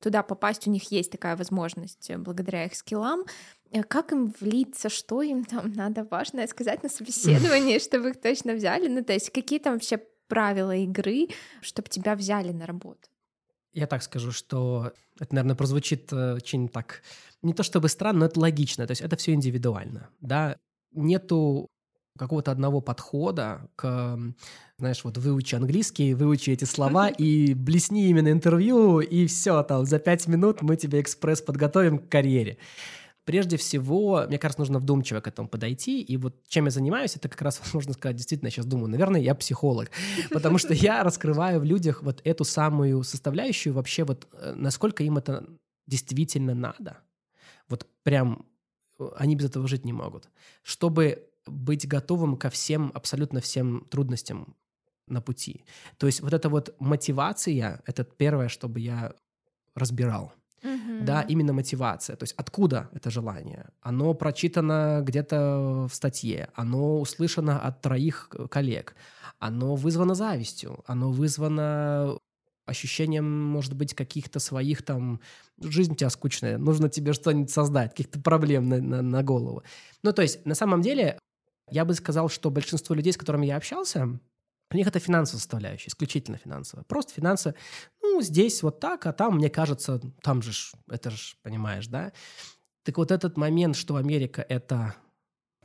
туда 0.00 0.22
попасть, 0.22 0.66
у 0.66 0.70
них 0.70 0.90
есть 0.90 1.12
такая 1.12 1.36
возможность 1.36 2.10
э, 2.10 2.18
благодаря 2.18 2.64
их 2.64 2.74
скиллам. 2.74 3.24
Э, 3.70 3.82
как 3.82 4.12
им 4.12 4.34
влиться, 4.40 4.88
что 4.88 5.22
им 5.22 5.44
там 5.44 5.72
надо 5.74 6.04
важное 6.10 6.46
сказать 6.46 6.82
на 6.82 6.88
собеседовании, 6.88 7.78
чтобы 7.84 8.10
их 8.10 8.20
точно 8.20 8.54
взяли? 8.54 8.88
Ну, 8.88 9.04
то 9.04 9.12
есть 9.12 9.30
какие 9.30 9.58
там 9.58 9.74
вообще 9.74 10.00
правила 10.28 10.74
игры, 10.74 11.28
чтобы 11.60 11.88
тебя 11.88 12.14
взяли 12.14 12.52
на 12.52 12.66
работу? 12.66 13.08
Я 13.72 13.86
так 13.86 14.02
скажу, 14.02 14.32
что 14.32 14.92
это, 15.20 15.34
наверное, 15.34 15.56
прозвучит 15.56 16.12
э, 16.12 16.34
очень 16.34 16.68
так, 16.68 17.02
не 17.42 17.54
то 17.54 17.62
чтобы 17.62 17.88
странно, 17.88 18.20
но 18.20 18.26
это 18.26 18.40
логично, 18.40 18.86
то 18.86 18.92
есть 18.92 19.02
это 19.02 19.16
все 19.16 19.32
индивидуально, 19.32 20.10
да, 20.20 20.56
нету 20.92 21.68
какого-то 22.18 22.50
одного 22.50 22.80
подхода 22.80 23.68
к, 23.76 24.18
знаешь, 24.78 25.04
вот 25.04 25.18
выучи 25.18 25.54
английский, 25.54 26.14
выучи 26.14 26.50
эти 26.50 26.64
слова 26.64 27.08
и 27.08 27.54
блесни 27.54 28.08
именно 28.08 28.30
интервью, 28.30 29.00
и 29.00 29.26
все, 29.26 29.62
там, 29.62 29.86
за 29.86 29.98
пять 29.98 30.26
минут 30.26 30.62
мы 30.62 30.76
тебе 30.76 31.00
экспресс 31.00 31.40
подготовим 31.40 31.98
к 31.98 32.08
карьере. 32.08 32.58
Прежде 33.24 33.56
всего, 33.56 34.24
мне 34.26 34.38
кажется, 34.38 34.60
нужно 34.60 34.78
вдумчиво 34.78 35.20
к 35.20 35.28
этому 35.28 35.46
подойти. 35.46 36.02
И 36.02 36.16
вот 36.16 36.34
чем 36.48 36.64
я 36.64 36.70
занимаюсь, 36.70 37.16
это 37.16 37.28
как 37.28 37.40
раз, 37.42 37.60
можно 37.72 37.92
сказать, 37.92 38.16
действительно, 38.16 38.48
я 38.48 38.50
сейчас 38.50 38.66
думаю, 38.66 38.88
наверное, 38.88 39.20
я 39.20 39.34
психолог. 39.34 39.90
Потому 40.30 40.58
что 40.58 40.74
я 40.74 41.04
раскрываю 41.04 41.60
в 41.60 41.64
людях 41.64 42.02
вот 42.02 42.20
эту 42.24 42.44
самую 42.44 43.02
составляющую 43.04 43.72
вообще, 43.72 44.04
вот 44.04 44.26
э, 44.32 44.54
насколько 44.56 45.04
им 45.04 45.18
это 45.18 45.46
действительно 45.86 46.54
надо. 46.54 46.98
Вот 47.68 47.86
прям 48.02 48.46
э, 48.98 49.08
они 49.16 49.36
без 49.36 49.46
этого 49.46 49.68
жить 49.68 49.84
не 49.84 49.92
могут. 49.92 50.28
Чтобы 50.62 51.29
быть 51.50 51.86
готовым 51.86 52.36
ко 52.36 52.48
всем, 52.50 52.90
абсолютно 52.94 53.40
всем 53.40 53.86
трудностям 53.90 54.54
на 55.06 55.20
пути. 55.20 55.64
То 55.98 56.06
есть 56.06 56.20
вот 56.20 56.32
эта 56.32 56.48
вот 56.48 56.74
мотивация, 56.78 57.82
это 57.86 58.04
первое, 58.04 58.48
чтобы 58.48 58.80
я 58.80 59.12
разбирал. 59.74 60.32
Мгм. 60.62 61.04
Да, 61.04 61.22
именно 61.22 61.52
мотивация. 61.52 62.16
То 62.16 62.24
есть 62.24 62.34
откуда 62.36 62.90
это 62.92 63.10
желание? 63.10 63.70
Оно 63.80 64.14
прочитано 64.14 65.00
где-то 65.02 65.86
в 65.90 65.94
статье, 65.94 66.48
оно 66.54 67.00
услышано 67.00 67.58
от 67.58 67.80
троих 67.80 68.30
коллег, 68.50 68.94
оно 69.38 69.74
вызвано 69.74 70.14
завистью, 70.14 70.84
оно 70.86 71.10
вызвано 71.10 72.18
ощущением, 72.66 73.42
может 73.42 73.74
быть, 73.74 73.94
каких-то 73.94 74.38
своих 74.38 74.82
там... 74.82 75.20
Жизнь 75.62 75.92
у 75.92 75.94
тебя 75.96 76.10
скучная, 76.10 76.56
нужно 76.58 76.88
тебе 76.88 77.12
что-нибудь 77.12 77.50
создать, 77.50 77.90
каких-то 77.90 78.20
проблем 78.20 78.68
на, 78.68 78.80
на- 78.80 79.02
на 79.02 79.22
голову. 79.22 79.62
Ну, 80.02 80.12
то 80.12 80.22
есть, 80.22 80.46
на 80.46 80.54
самом 80.54 80.82
деле, 80.82 81.18
я 81.70 81.84
бы 81.84 81.94
сказал, 81.94 82.28
что 82.28 82.50
большинство 82.50 82.94
людей, 82.94 83.12
с 83.12 83.16
которыми 83.16 83.46
я 83.46 83.56
общался, 83.56 84.18
у 84.72 84.76
них 84.76 84.86
это 84.86 85.00
финансовая 85.00 85.40
составляющая, 85.40 85.88
исключительно 85.88 86.38
финансовая. 86.38 86.84
Просто 86.84 87.12
финансы, 87.12 87.54
ну, 88.02 88.22
здесь 88.22 88.62
вот 88.62 88.78
так, 88.78 89.06
а 89.06 89.12
там, 89.12 89.36
мне 89.36 89.50
кажется, 89.50 90.00
там 90.22 90.42
же, 90.42 90.52
ж, 90.52 90.72
это 90.88 91.10
же, 91.10 91.34
понимаешь, 91.42 91.88
да? 91.88 92.12
Так 92.84 92.96
вот 92.98 93.10
этот 93.10 93.36
момент, 93.36 93.76
что 93.76 93.96
Америка— 93.96 94.44
это 94.48 94.94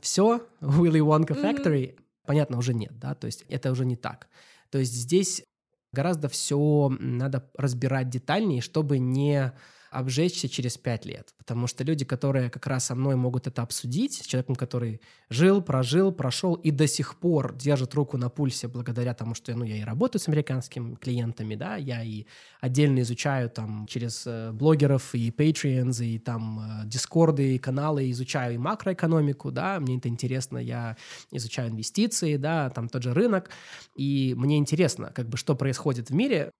все, 0.00 0.46
Willy 0.60 1.00
Wonka. 1.00 1.40
Factory, 1.40 1.98
понятно, 2.26 2.58
уже 2.58 2.74
нет, 2.74 2.98
да, 2.98 3.14
то 3.14 3.26
есть 3.26 3.44
это 3.48 3.70
уже 3.70 3.84
не 3.84 3.96
так. 3.96 4.28
То 4.70 4.78
есть 4.78 4.92
здесь 4.92 5.44
гораздо 5.92 6.28
все 6.28 6.88
надо 6.98 7.48
разбирать 7.56 8.10
детальнее, 8.10 8.60
чтобы 8.60 8.98
не 8.98 9.52
обжечься 9.96 10.48
через 10.48 10.76
пять 10.76 11.06
лет. 11.06 11.34
Потому 11.38 11.66
что 11.66 11.82
люди, 11.82 12.04
которые 12.04 12.50
как 12.50 12.66
раз 12.66 12.86
со 12.86 12.94
мной 12.94 13.16
могут 13.16 13.46
это 13.46 13.62
обсудить, 13.62 14.14
с 14.14 14.26
человеком, 14.26 14.54
который 14.54 15.00
жил, 15.30 15.62
прожил, 15.62 16.12
прошел 16.12 16.54
и 16.54 16.70
до 16.70 16.86
сих 16.86 17.18
пор 17.18 17.54
держит 17.54 17.94
руку 17.94 18.18
на 18.18 18.28
пульсе 18.28 18.68
благодаря 18.68 19.14
тому, 19.14 19.34
что 19.34 19.54
ну, 19.54 19.64
я 19.64 19.78
и 19.78 19.84
работаю 19.84 20.20
с 20.20 20.28
американскими 20.28 20.96
клиентами, 20.96 21.54
да, 21.54 21.76
я 21.76 22.02
и 22.02 22.26
отдельно 22.60 23.00
изучаю 23.00 23.48
там 23.48 23.86
через 23.86 24.26
э, 24.26 24.52
блогеров 24.52 25.14
и 25.14 25.30
Patreons, 25.30 26.04
и 26.04 26.18
там 26.18 26.60
э, 26.60 26.86
дискорды, 26.86 27.54
и 27.54 27.58
каналы, 27.58 28.10
изучаю 28.10 28.54
и 28.54 28.58
макроэкономику, 28.58 29.50
да, 29.50 29.80
мне 29.80 29.96
это 29.96 30.08
интересно, 30.08 30.58
я 30.58 30.96
изучаю 31.30 31.70
инвестиции, 31.70 32.36
да, 32.36 32.68
там 32.68 32.88
тот 32.90 33.02
же 33.02 33.14
рынок, 33.14 33.50
и 33.96 34.34
мне 34.36 34.58
интересно, 34.58 35.10
как 35.14 35.28
бы, 35.28 35.38
что 35.38 35.56
происходит 35.56 36.10
в 36.10 36.14
мире, 36.14 36.50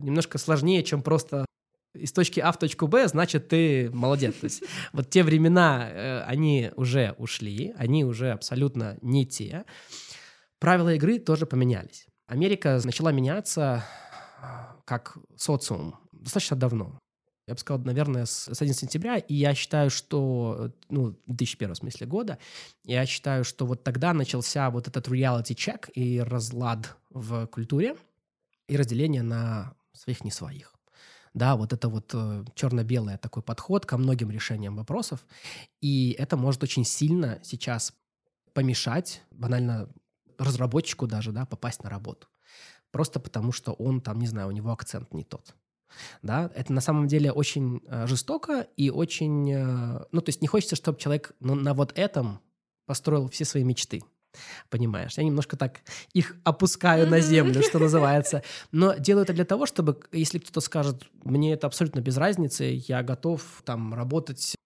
немножко 0.00 0.38
сложнее, 0.38 0.82
чем 0.82 1.02
просто 1.02 1.44
из 1.96 2.12
точки 2.12 2.40
А 2.40 2.52
в 2.52 2.58
точку 2.58 2.86
Б, 2.86 3.08
значит, 3.08 3.48
ты 3.48 3.90
молодец. 3.92 4.34
То 4.36 4.44
есть 4.44 4.62
вот 4.92 5.10
те 5.10 5.22
времена, 5.22 5.88
э, 5.90 6.20
они 6.22 6.70
уже 6.76 7.14
ушли, 7.18 7.74
они 7.76 8.04
уже 8.04 8.32
абсолютно 8.32 8.98
не 9.02 9.26
те. 9.26 9.64
Правила 10.58 10.94
игры 10.94 11.18
тоже 11.18 11.46
поменялись. 11.46 12.06
Америка 12.26 12.80
начала 12.84 13.12
меняться 13.12 13.84
э, 14.42 14.46
как 14.84 15.16
социум 15.36 15.96
достаточно 16.12 16.56
давно. 16.56 16.98
Я 17.46 17.54
бы 17.54 17.60
сказал, 17.60 17.80
наверное, 17.84 18.24
с 18.24 18.52
с 18.52 18.60
11 18.60 18.80
сентября, 18.80 19.18
и 19.18 19.34
я 19.34 19.54
считаю, 19.54 19.88
что, 19.90 20.56
э, 20.58 20.70
ну, 20.88 21.16
2001 21.26 21.74
в 21.74 21.76
смысле 21.78 22.06
года, 22.06 22.38
я 22.84 23.06
считаю, 23.06 23.44
что 23.44 23.66
вот 23.66 23.84
тогда 23.84 24.12
начался 24.12 24.68
вот 24.70 24.88
этот 24.88 25.06
reality 25.08 25.54
check 25.54 25.90
и 25.92 26.18
разлад 26.18 26.96
в 27.10 27.46
культуре 27.46 27.96
и 28.68 28.76
разделение 28.76 29.22
на 29.22 29.74
своих 29.92 30.24
не 30.24 30.30
своих. 30.30 30.75
Да, 31.36 31.54
вот 31.54 31.74
это 31.74 31.90
вот 31.90 32.12
э, 32.14 32.44
черно-белый 32.54 33.18
такой 33.18 33.42
подход 33.42 33.84
ко 33.84 33.98
многим 33.98 34.30
решениям 34.30 34.74
вопросов. 34.74 35.26
И 35.82 36.16
это 36.18 36.38
может 36.38 36.62
очень 36.62 36.82
сильно 36.82 37.38
сейчас 37.42 37.92
помешать 38.54 39.22
банально 39.30 39.90
разработчику 40.38 41.06
даже, 41.06 41.32
да, 41.32 41.44
попасть 41.44 41.84
на 41.84 41.90
работу. 41.90 42.26
Просто 42.90 43.20
потому, 43.20 43.52
что 43.52 43.74
он 43.74 44.00
там, 44.00 44.18
не 44.18 44.26
знаю, 44.26 44.48
у 44.48 44.50
него 44.50 44.72
акцент 44.72 45.12
не 45.12 45.24
тот. 45.24 45.54
Да, 46.22 46.50
это 46.54 46.72
на 46.72 46.80
самом 46.80 47.06
деле 47.06 47.30
очень 47.32 47.82
э, 47.86 48.06
жестоко 48.06 48.66
и 48.78 48.88
очень... 48.88 49.52
э, 49.52 50.06
ну, 50.12 50.22
то 50.22 50.30
есть 50.30 50.40
не 50.40 50.48
хочется, 50.48 50.74
чтобы 50.74 50.98
человек 50.98 51.32
на, 51.40 51.74
вот 51.74 51.92
этом 51.98 52.40
построил 52.86 53.28
все 53.28 53.44
свои 53.44 53.62
мечты. 53.62 54.02
Понимаешь? 54.70 55.16
Я 55.16 55.24
немножко 55.24 55.56
так 55.56 55.80
их 56.12 56.36
опускаю 56.44 57.08
на 57.08 57.20
землю, 57.20 57.62
что 57.62 57.78
называется. 57.78 58.42
Но 58.72 58.94
делаю 58.94 59.24
это 59.24 59.32
для 59.32 59.44
того, 59.44 59.66
чтобы, 59.66 60.00
если 60.12 60.38
кто-то 60.38 60.60
скажет, 60.60 61.04
мне 61.24 61.52
это 61.52 61.66
абсолютно 61.66 62.00
без 62.00 62.16
разницы, 62.16 62.82
я 62.88 63.02
готов 63.02 63.42
там 63.64 63.94
работать 63.94 64.56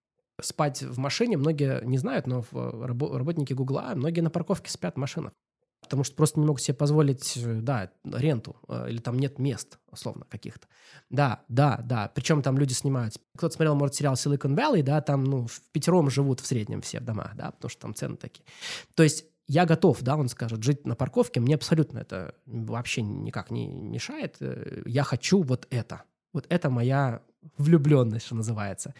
спать 0.41 0.81
в 0.81 0.97
машине, 0.97 1.37
многие 1.37 1.83
не 1.85 1.97
знают, 1.97 2.27
но 2.27 2.43
рабо- 2.51 3.17
работники 3.17 3.53
Гугла, 3.53 3.91
многие 3.95 4.21
на 4.21 4.29
парковке 4.29 4.71
спят 4.71 4.95
в 4.95 4.99
машинах. 4.99 5.33
Потому 5.81 6.03
что 6.03 6.15
просто 6.15 6.39
не 6.39 6.45
могут 6.45 6.61
себе 6.61 6.75
позволить, 6.75 7.35
э, 7.37 7.59
да, 7.59 7.91
ренту, 8.05 8.55
э, 8.67 8.89
или 8.89 8.99
там 8.99 9.17
нет 9.17 9.39
мест, 9.39 9.79
условно, 9.91 10.25
каких-то. 10.29 10.67
Да, 11.09 11.43
да, 11.47 11.81
да. 11.83 12.09
Причем 12.13 12.43
там 12.43 12.57
люди 12.57 12.73
снимают. 12.73 13.15
Кто-то 13.35 13.55
смотрел, 13.55 13.75
может, 13.75 13.95
сериал 13.95 14.13
Silicon 14.13 14.55
Valley, 14.55 14.83
да, 14.83 15.01
там, 15.01 15.23
ну, 15.23 15.47
в 15.47 15.59
пятером 15.71 16.09
живут 16.09 16.39
в 16.39 16.45
среднем 16.45 16.81
все 16.81 16.99
в 16.99 17.03
домах, 17.03 17.35
да, 17.35 17.51
потому 17.51 17.69
что 17.69 17.81
там 17.81 17.95
цены 17.95 18.15
такие. 18.15 18.45
То 18.93 19.03
есть 19.03 19.25
я 19.51 19.65
готов, 19.65 20.01
да, 20.01 20.15
он 20.15 20.29
скажет, 20.29 20.63
жить 20.63 20.87
на 20.87 20.95
парковке, 20.95 21.41
мне 21.41 21.55
абсолютно 21.55 21.99
это 21.99 22.33
вообще 22.45 23.01
никак 23.01 23.51
не 23.51 23.67
мешает. 23.67 24.37
Э, 24.39 24.81
Я 24.85 25.03
хочу 25.03 25.41
вот 25.43 25.67
это. 25.69 26.03
Вот 26.33 26.45
это 26.47 26.69
моя 26.69 27.21
влюбленность, 27.57 28.25
что 28.27 28.35
называется. 28.35 28.93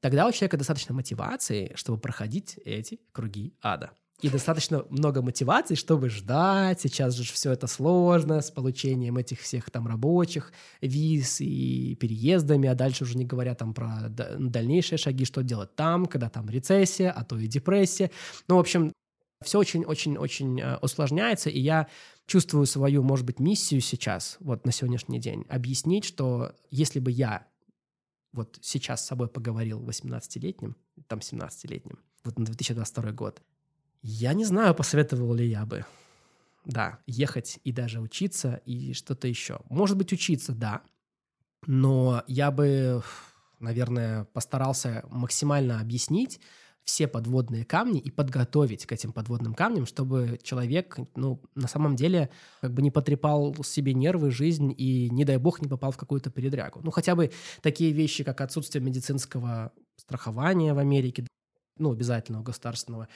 Тогда 0.00 0.28
у 0.28 0.32
человека 0.32 0.56
достаточно 0.56 0.94
мотивации, 0.94 1.72
чтобы 1.74 1.98
проходить 1.98 2.58
эти 2.64 3.00
круги 3.12 3.52
ада. 3.60 3.90
И 4.20 4.28
достаточно 4.28 4.84
много 4.90 5.22
мотивации, 5.22 5.74
чтобы 5.76 6.08
ждать. 6.10 6.80
Сейчас 6.80 7.14
же 7.14 7.32
все 7.32 7.52
это 7.52 7.66
сложно 7.68 8.40
с 8.40 8.50
получением 8.50 9.16
этих 9.16 9.40
всех 9.40 9.70
там 9.70 9.86
рабочих 9.86 10.52
виз 10.80 11.40
и 11.40 11.96
переездами, 12.00 12.68
а 12.68 12.74
дальше 12.74 13.04
уже 13.04 13.16
не 13.16 13.24
говоря 13.24 13.54
там 13.54 13.74
про 13.74 14.08
да- 14.08 14.36
дальнейшие 14.38 14.98
шаги, 14.98 15.24
что 15.24 15.42
делать 15.42 15.74
там, 15.76 16.06
когда 16.06 16.28
там 16.28 16.48
рецессия, 16.50 17.10
а 17.12 17.24
то 17.24 17.36
и 17.38 17.46
депрессия. 17.46 18.10
Ну, 18.48 18.56
в 18.56 18.58
общем, 18.60 18.92
все 19.42 19.58
очень-очень-очень 19.58 20.60
э, 20.60 20.76
усложняется, 20.78 21.50
и 21.50 21.60
я 21.60 21.88
чувствую 22.26 22.66
свою, 22.66 23.02
может 23.02 23.24
быть, 23.24 23.38
миссию 23.38 23.80
сейчас, 23.80 24.36
вот 24.40 24.66
на 24.66 24.72
сегодняшний 24.72 25.20
день, 25.20 25.44
объяснить, 25.48 26.04
что 26.04 26.54
если 26.70 26.98
бы 26.98 27.10
я 27.10 27.46
вот 28.32 28.58
сейчас 28.60 29.02
с 29.02 29.06
собой 29.06 29.28
поговорил 29.28 29.82
18-летним, 29.82 30.76
там 31.06 31.20
17-летним, 31.20 31.98
вот 32.24 32.38
на 32.38 32.44
2022 32.44 33.12
год, 33.12 33.42
я 34.02 34.32
не 34.34 34.44
знаю, 34.44 34.74
посоветовал 34.74 35.34
ли 35.34 35.48
я 35.48 35.64
бы, 35.64 35.84
да, 36.64 36.98
ехать 37.06 37.60
и 37.64 37.72
даже 37.72 38.00
учиться 38.00 38.60
и 38.66 38.92
что-то 38.92 39.26
еще. 39.28 39.60
Может 39.70 39.96
быть, 39.96 40.12
учиться, 40.12 40.52
да, 40.52 40.82
но 41.66 42.22
я 42.26 42.50
бы, 42.50 43.02
наверное, 43.58 44.24
постарался 44.24 45.04
максимально 45.10 45.80
объяснить 45.80 46.40
все 46.88 47.06
подводные 47.06 47.66
камни 47.66 48.00
и 48.00 48.10
подготовить 48.10 48.86
к 48.86 48.92
этим 48.92 49.12
подводным 49.12 49.52
камням, 49.52 49.84
чтобы 49.84 50.38
человек, 50.42 50.96
ну, 51.16 51.38
на 51.54 51.68
самом 51.68 51.96
деле, 51.96 52.30
как 52.62 52.72
бы 52.72 52.80
не 52.80 52.90
потрепал 52.90 53.54
себе 53.62 53.92
нервы, 53.92 54.30
жизнь 54.30 54.74
и, 54.74 55.10
не 55.10 55.26
дай 55.26 55.36
бог, 55.36 55.60
не 55.60 55.68
попал 55.68 55.90
в 55.92 55.98
какую-то 55.98 56.30
передрягу. 56.30 56.80
Ну, 56.82 56.90
хотя 56.90 57.14
бы 57.14 57.30
такие 57.60 57.92
вещи, 57.92 58.24
как 58.24 58.40
отсутствие 58.40 58.82
медицинского 58.82 59.70
страхования 59.96 60.72
в 60.72 60.78
Америке, 60.78 61.26
ну, 61.76 61.92
обязательного 61.92 62.42
государственного, 62.42 63.08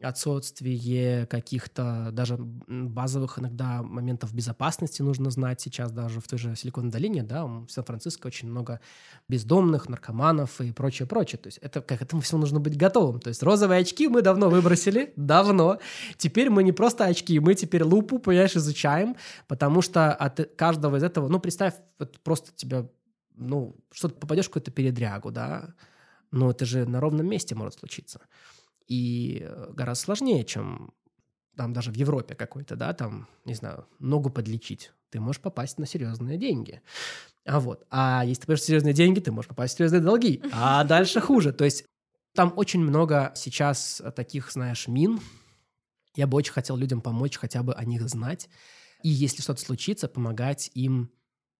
отсутствие 0.00 1.26
каких-то 1.26 2.10
даже 2.12 2.36
базовых 2.38 3.38
иногда 3.38 3.82
моментов 3.82 4.32
безопасности 4.32 5.02
нужно 5.02 5.30
знать 5.30 5.60
сейчас 5.60 5.90
даже 5.90 6.20
в 6.20 6.28
той 6.28 6.38
же 6.38 6.54
Силиконовой 6.54 6.92
долине, 6.92 7.24
да, 7.24 7.44
в 7.44 7.68
Сан-Франциско 7.68 8.28
очень 8.28 8.48
много 8.48 8.80
бездомных, 9.28 9.88
наркоманов 9.88 10.60
и 10.60 10.70
прочее, 10.72 11.08
прочее. 11.08 11.38
То 11.38 11.48
есть 11.48 11.58
это 11.58 11.80
к 11.80 11.90
этому 11.90 12.22
всему 12.22 12.40
нужно 12.40 12.60
быть 12.60 12.76
готовым. 12.76 13.20
То 13.20 13.28
есть 13.28 13.42
розовые 13.42 13.80
очки 13.80 14.06
мы 14.06 14.22
давно 14.22 14.48
выбросили, 14.48 15.12
давно. 15.16 15.78
Теперь 16.16 16.48
мы 16.50 16.62
не 16.62 16.72
просто 16.72 17.04
очки, 17.04 17.40
мы 17.40 17.54
теперь 17.54 17.82
лупу, 17.82 18.20
понимаешь, 18.20 18.54
изучаем, 18.54 19.16
потому 19.48 19.82
что 19.82 20.12
от 20.12 20.54
каждого 20.56 20.96
из 20.96 21.02
этого, 21.02 21.28
ну, 21.28 21.40
представь, 21.40 21.74
вот 21.98 22.20
просто 22.20 22.52
тебя 22.54 22.86
ну, 23.34 23.76
что-то 23.90 24.14
попадешь 24.14 24.46
в 24.46 24.48
какую-то 24.48 24.70
передрягу, 24.70 25.30
да, 25.30 25.74
но 26.30 26.50
это 26.50 26.64
же 26.66 26.86
на 26.86 27.00
ровном 27.00 27.26
месте 27.26 27.54
может 27.54 27.78
случиться. 27.78 28.20
И 28.88 29.42
э, 29.42 29.72
гораздо 29.72 30.04
сложнее, 30.04 30.44
чем 30.44 30.92
там 31.56 31.72
даже 31.72 31.90
в 31.90 31.94
Европе 31.94 32.34
какой-то, 32.34 32.76
да, 32.76 32.92
там, 32.94 33.28
не 33.44 33.54
знаю, 33.54 33.86
ногу 33.98 34.30
подлечить. 34.30 34.92
Ты 35.10 35.20
можешь 35.20 35.40
попасть 35.40 35.78
на 35.78 35.86
серьезные 35.86 36.38
деньги. 36.38 36.80
А 37.44 37.60
вот, 37.60 37.86
а 37.90 38.22
если 38.24 38.42
ты 38.42 38.46
попадешь 38.46 38.64
серьезные 38.64 38.94
деньги, 38.94 39.20
ты 39.20 39.32
можешь 39.32 39.48
попасть 39.48 39.74
в 39.74 39.76
серьезные 39.78 40.00
долги. 40.00 40.42
А 40.52 40.84
дальше 40.84 41.20
хуже. 41.20 41.52
То 41.52 41.64
есть 41.64 41.84
там 42.34 42.52
очень 42.56 42.80
много 42.80 43.32
сейчас 43.34 44.02
таких, 44.14 44.52
знаешь, 44.52 44.86
мин. 44.86 45.20
Я 46.14 46.26
бы 46.26 46.36
очень 46.36 46.52
хотел 46.52 46.76
людям 46.76 47.00
помочь, 47.00 47.36
хотя 47.36 47.62
бы 47.62 47.74
о 47.74 47.84
них 47.84 48.08
знать. 48.08 48.48
И 49.02 49.08
если 49.08 49.42
что-то 49.42 49.60
случится, 49.60 50.08
помогать 50.08 50.70
им 50.74 51.10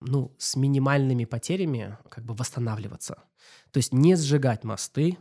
ну, 0.01 0.35
с 0.39 0.57
минимальными 0.57 1.25
потерями 1.25 1.99
как 2.09 2.25
бы 2.25 2.35
восстанавливаться. 2.35 3.25
То 3.73 3.79
есть 3.79 3.93
не 3.93 4.17
сжигать 4.17 4.65
мосты, 4.65 5.19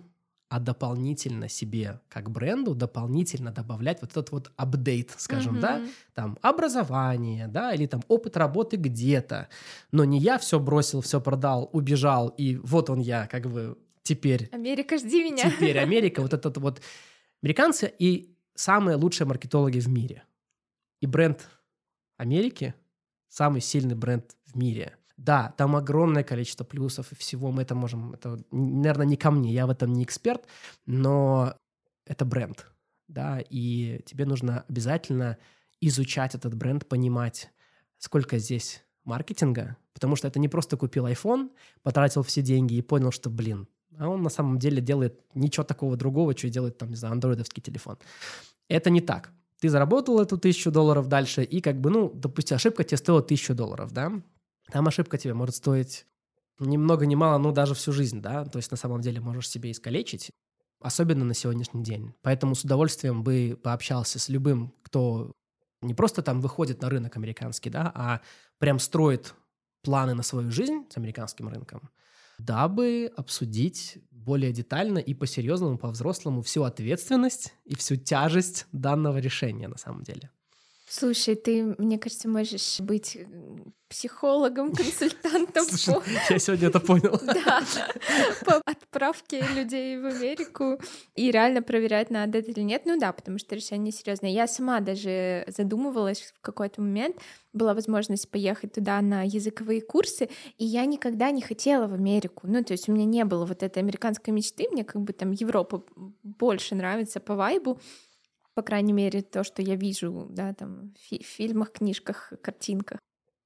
а 0.50 0.60
дополнительно 0.60 1.50
себе, 1.50 2.00
как 2.08 2.30
бренду, 2.30 2.74
дополнительно 2.74 3.52
добавлять 3.52 4.02
вот 4.02 4.12
этот 4.12 4.32
вот 4.32 4.52
апдейт, 4.56 5.14
скажем, 5.18 5.58
mm-hmm. 5.58 5.62
да, 5.62 5.82
там 6.14 6.38
образование, 6.42 7.48
да, 7.48 7.74
или 7.74 7.86
там 7.86 8.02
опыт 8.08 8.38
работы 8.38 8.78
где-то. 8.78 9.50
Но 9.92 10.06
не 10.06 10.20
я 10.20 10.38
все 10.38 10.60
бросил, 10.60 11.02
все 11.02 11.20
продал, 11.20 11.70
убежал, 11.74 12.30
и 12.30 12.56
вот 12.58 12.90
он 12.90 13.00
я, 13.00 13.28
как 13.28 13.50
бы 13.52 13.78
теперь. 14.04 14.50
Америка, 14.54 14.98
жди 14.98 15.24
меня. 15.24 15.52
Теперь 15.52 15.80
Америка, 15.80 16.22
вот 16.22 16.34
этот 16.34 16.58
вот 16.58 16.82
американцы 17.42 17.94
и 18.00 18.34
самые 18.56 18.96
лучшие 18.96 19.28
маркетологи 19.28 19.80
в 19.80 19.90
мире. 19.90 20.24
И 21.02 21.08
бренд 21.08 21.46
Америки 22.18 22.74
самый 23.28 23.62
сильный 23.62 23.96
бренд 23.96 24.36
в 24.46 24.58
мире. 24.58 24.96
Да, 25.18 25.54
там 25.58 25.76
огромное 25.76 26.24
количество 26.24 26.64
плюсов 26.64 27.12
и 27.12 27.16
всего, 27.16 27.52
мы 27.52 27.64
это 27.64 27.74
можем, 27.74 28.14
это, 28.14 28.40
наверное, 28.52 29.08
не 29.08 29.18
ко 29.18 29.32
мне, 29.32 29.52
я 29.52 29.66
в 29.66 29.72
этом 29.72 29.92
не 29.94 30.04
эксперт, 30.04 30.46
но 30.86 31.56
это 32.06 32.24
бренд, 32.24 32.68
да, 33.08 33.40
и 33.50 34.02
тебе 34.06 34.26
нужно 34.26 34.64
обязательно 34.70 35.40
изучать 35.82 36.36
этот 36.36 36.56
бренд, 36.56 36.88
понимать, 36.88 37.50
сколько 37.98 38.38
здесь 38.38 38.84
маркетинга, 39.06 39.78
потому 39.94 40.16
что 40.16 40.28
это 40.28 40.38
не 40.40 40.50
просто 40.50 40.78
купил 40.78 41.08
iPhone, 41.08 41.50
потратил 41.82 42.22
все 42.22 42.44
деньги 42.44 42.76
и 42.76 42.84
понял, 42.84 43.12
что, 43.12 43.32
блин, 43.32 43.68
а 43.98 44.10
он 44.10 44.22
на 44.22 44.30
самом 44.30 44.60
деле 44.60 44.82
делает 44.82 45.20
ничего 45.34 45.64
такого 45.64 45.98
другого, 45.98 46.38
что 46.38 46.50
делает, 46.50 46.78
там, 46.78 46.90
не 46.90 46.96
знаю, 46.96 47.14
андроидовский 47.14 47.64
телефон. 47.64 47.98
Это 48.70 48.92
не 48.92 49.02
так. 49.02 49.32
Ты 49.60 49.70
заработал 49.70 50.20
эту 50.22 50.38
тысячу 50.38 50.70
долларов 50.72 51.08
дальше, 51.08 51.44
и 51.44 51.62
как 51.62 51.82
бы, 51.82 51.90
ну, 51.90 52.12
допустим, 52.14 52.56
ошибка 52.58 52.84
тебе 52.84 52.98
стоила 52.98 53.24
тысячу 53.24 53.56
долларов, 53.56 53.92
да? 53.92 54.12
Там 54.72 54.88
ошибка 54.88 55.18
тебе 55.18 55.34
может 55.34 55.56
стоить 55.56 56.06
ни 56.60 56.78
много 56.78 57.06
ни 57.06 57.16
мало, 57.16 57.38
ну, 57.38 57.52
даже 57.52 57.76
всю 57.76 57.92
жизнь, 57.92 58.22
да? 58.22 58.46
То 58.46 58.58
есть 58.58 58.72
на 58.72 58.78
самом 58.78 59.02
деле 59.02 59.20
можешь 59.20 59.50
себе 59.50 59.72
искалечить, 59.72 60.32
особенно 60.80 61.24
на 61.26 61.34
сегодняшний 61.34 61.84
день. 61.84 62.14
Поэтому 62.22 62.56
с 62.56 62.64
удовольствием 62.64 63.24
бы 63.24 63.60
пообщался 63.62 64.20
с 64.20 64.30
любым, 64.30 64.74
кто 64.84 65.32
не 65.82 65.94
просто 65.94 66.22
там 66.22 66.42
выходит 66.42 66.82
на 66.82 66.90
рынок 66.90 67.16
американский, 67.16 67.70
да, 67.70 67.92
а 67.94 68.22
прям 68.58 68.80
строит 68.80 69.36
планы 69.84 70.14
на 70.16 70.24
свою 70.24 70.52
жизнь 70.52 70.86
с 70.90 70.98
американским 70.98 71.48
рынком, 71.48 71.90
дабы 72.40 73.12
обсудить 73.16 74.00
более 74.12 74.52
детально 74.52 74.98
и 74.98 75.14
по-серьезному, 75.14 75.78
по-взрослому 75.78 76.42
всю 76.42 76.64
ответственность 76.64 77.54
и 77.66 77.76
всю 77.76 77.96
тяжесть 77.96 78.66
данного 78.72 79.20
решения 79.20 79.68
на 79.68 79.78
самом 79.78 80.04
деле. 80.04 80.32
Слушай, 80.90 81.36
ты, 81.36 81.76
мне 81.78 82.00
кажется, 82.00 82.30
можешь 82.30 82.80
быть 82.80 83.18
психологом, 83.90 84.74
консультантом. 84.76 85.66
Слушай, 85.66 85.96
по... 85.96 86.04
я 86.34 86.40
сегодня 86.40 86.68
это 86.68 86.80
понял. 86.80 87.20
Да, 87.46 87.64
по 88.46 88.62
отправке 88.66 89.44
людей 89.56 89.98
в 89.98 90.06
Америку 90.06 90.80
и 91.16 91.32
реально 91.32 91.62
проверять, 91.62 92.10
надо 92.10 92.40
это 92.40 92.52
или 92.52 92.62
нет. 92.62 92.84
Ну 92.86 92.98
да, 93.00 93.12
потому 93.12 93.38
что 93.38 93.56
решение 93.56 93.92
серьезное. 93.92 94.32
Я 94.32 94.48
сама 94.48 94.80
даже 94.80 95.46
задумывалась 95.48 96.22
в 96.22 96.42
какой-то 96.42 96.82
момент, 96.82 97.18
была 97.54 97.74
возможность 97.74 98.30
поехать 98.30 98.74
туда 98.74 99.02
на 99.02 99.24
языковые 99.24 99.82
курсы, 99.82 100.30
и 100.58 100.66
я 100.66 100.86
никогда 100.86 101.32
не 101.32 101.42
хотела 101.42 101.88
в 101.88 101.94
Америку. 101.94 102.48
Ну, 102.48 102.64
то 102.64 102.74
есть 102.74 102.90
у 102.90 102.92
меня 102.92 103.06
не 103.06 103.24
было 103.26 103.46
вот 103.46 103.64
этой 103.64 103.80
американской 103.80 104.34
мечты, 104.34 104.68
мне 104.72 104.84
как 104.84 105.02
бы 105.02 105.14
там 105.14 105.32
Европа 105.32 105.84
больше 106.24 106.76
нравится 106.76 107.20
по 107.20 107.36
вайбу, 107.36 107.80
по 108.58 108.64
крайней 108.64 108.94
мере, 108.94 109.22
то, 109.22 109.44
что 109.44 109.62
я 109.62 109.76
вижу, 109.76 110.26
да, 110.32 110.52
там, 110.52 110.92
в 110.96 111.10
фи- 111.10 111.22
фильмах, 111.24 111.74
книжках, 111.74 112.34
картинках. 112.42 112.98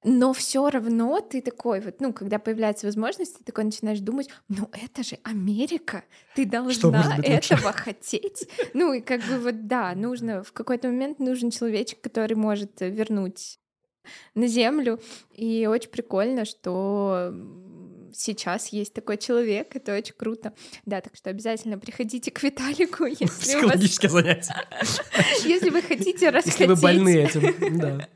Но 0.06 0.32
все 0.32 0.70
равно 0.70 1.20
ты 1.20 1.42
такой 1.42 1.82
вот, 1.82 2.00
ну, 2.00 2.14
когда 2.14 2.40
появляется 2.40 2.86
возможность, 2.86 3.38
ты 3.38 3.44
такой 3.44 3.66
начинаешь 3.66 4.00
думать, 4.00 4.30
ну 4.48 4.70
это 4.72 5.04
же 5.04 5.18
Америка, 5.24 6.06
ты 6.34 6.46
должна 6.46 7.18
этого 7.24 7.74
хотеть. 7.74 8.48
Ну 8.74 8.94
и 8.94 9.02
как 9.02 9.22
бы 9.24 9.38
вот 9.38 9.68
да, 9.68 9.94
нужно 9.96 10.44
в 10.44 10.54
какой-то 10.54 10.88
момент 10.88 11.20
нужен 11.20 11.52
человечек, 11.52 12.00
который 12.00 12.36
может 12.36 12.80
вернуть 12.80 13.60
на 14.34 14.48
землю. 14.48 14.98
И 15.34 15.68
очень 15.68 15.90
прикольно, 15.90 16.46
что 16.46 17.34
сейчас 18.14 18.68
есть 18.70 18.94
такой 18.94 19.18
человек, 19.18 19.76
это 19.76 19.96
очень 19.96 20.14
круто. 20.16 20.54
Да, 20.86 21.02
так 21.02 21.16
что 21.16 21.30
обязательно 21.30 21.78
приходите 21.78 22.32
к 22.32 22.42
Виталику, 22.44 23.06
если 23.20 23.26
Психологические 23.26 24.12
вас... 24.12 24.22
занятия. 24.22 24.56
Если 25.46 25.70
вы 25.70 25.82
хотите 25.82 26.30
расхотеть. 26.30 26.60
Если 26.60 26.74
вы 26.74 26.76
больны 26.76 27.24
этим, 27.24 27.80
да. 27.80 28.08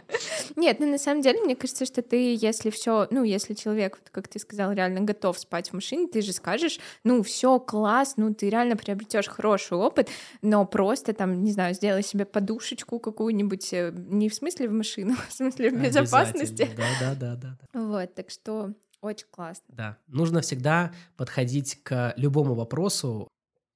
Нет, 0.56 0.80
ну 0.80 0.89
на 0.89 0.98
самом 0.98 1.22
деле, 1.22 1.41
мне 1.41 1.56
кажется, 1.56 1.86
что 1.86 2.02
ты, 2.02 2.36
если 2.36 2.70
все, 2.70 3.08
ну, 3.12 3.24
если 3.24 3.54
человек, 3.54 3.98
вот, 4.00 4.10
как 4.12 4.28
ты 4.28 4.39
сказал, 4.39 4.72
реально 4.72 5.02
готов 5.02 5.38
спать 5.38 5.70
в 5.70 5.74
машине, 5.74 6.08
ты 6.08 6.22
же 6.22 6.34
скажешь, 6.34 6.80
ну, 7.04 7.24
все 7.24 7.60
класс, 7.60 8.14
ну, 8.18 8.34
ты 8.34 8.50
реально 8.50 8.76
приобретешь 8.76 9.28
хороший 9.28 9.78
опыт, 9.78 10.10
но 10.41 10.66
просто 10.66 11.14
там, 11.14 11.43
не 11.43 11.52
знаю, 11.52 11.74
сделай 11.74 12.04
себе 12.04 12.26
подушечку 12.26 13.00
какую-нибудь, 13.00 13.74
э, 13.74 13.91
не 13.96 14.30
в 14.30 14.36
смысле 14.36 14.70
в 14.70 14.74
машину, 14.74 15.16
а 15.18 15.30
в 15.30 15.34
смысле 15.34 15.72
в 15.72 15.82
безопасности. 15.82 16.70
Да, 16.76 16.84
да, 17.00 17.16
да, 17.16 17.36
да. 17.36 17.80
Вот, 17.80 18.14
так 18.14 18.30
что 18.30 18.74
очень 19.06 19.28
классно. 19.32 19.66
Да. 19.70 19.97
Нужно 20.08 20.41
всегда 20.41 20.93
подходить 21.18 21.82
к 21.84 22.14
любому 22.18 22.56
вопросу, 22.56 23.28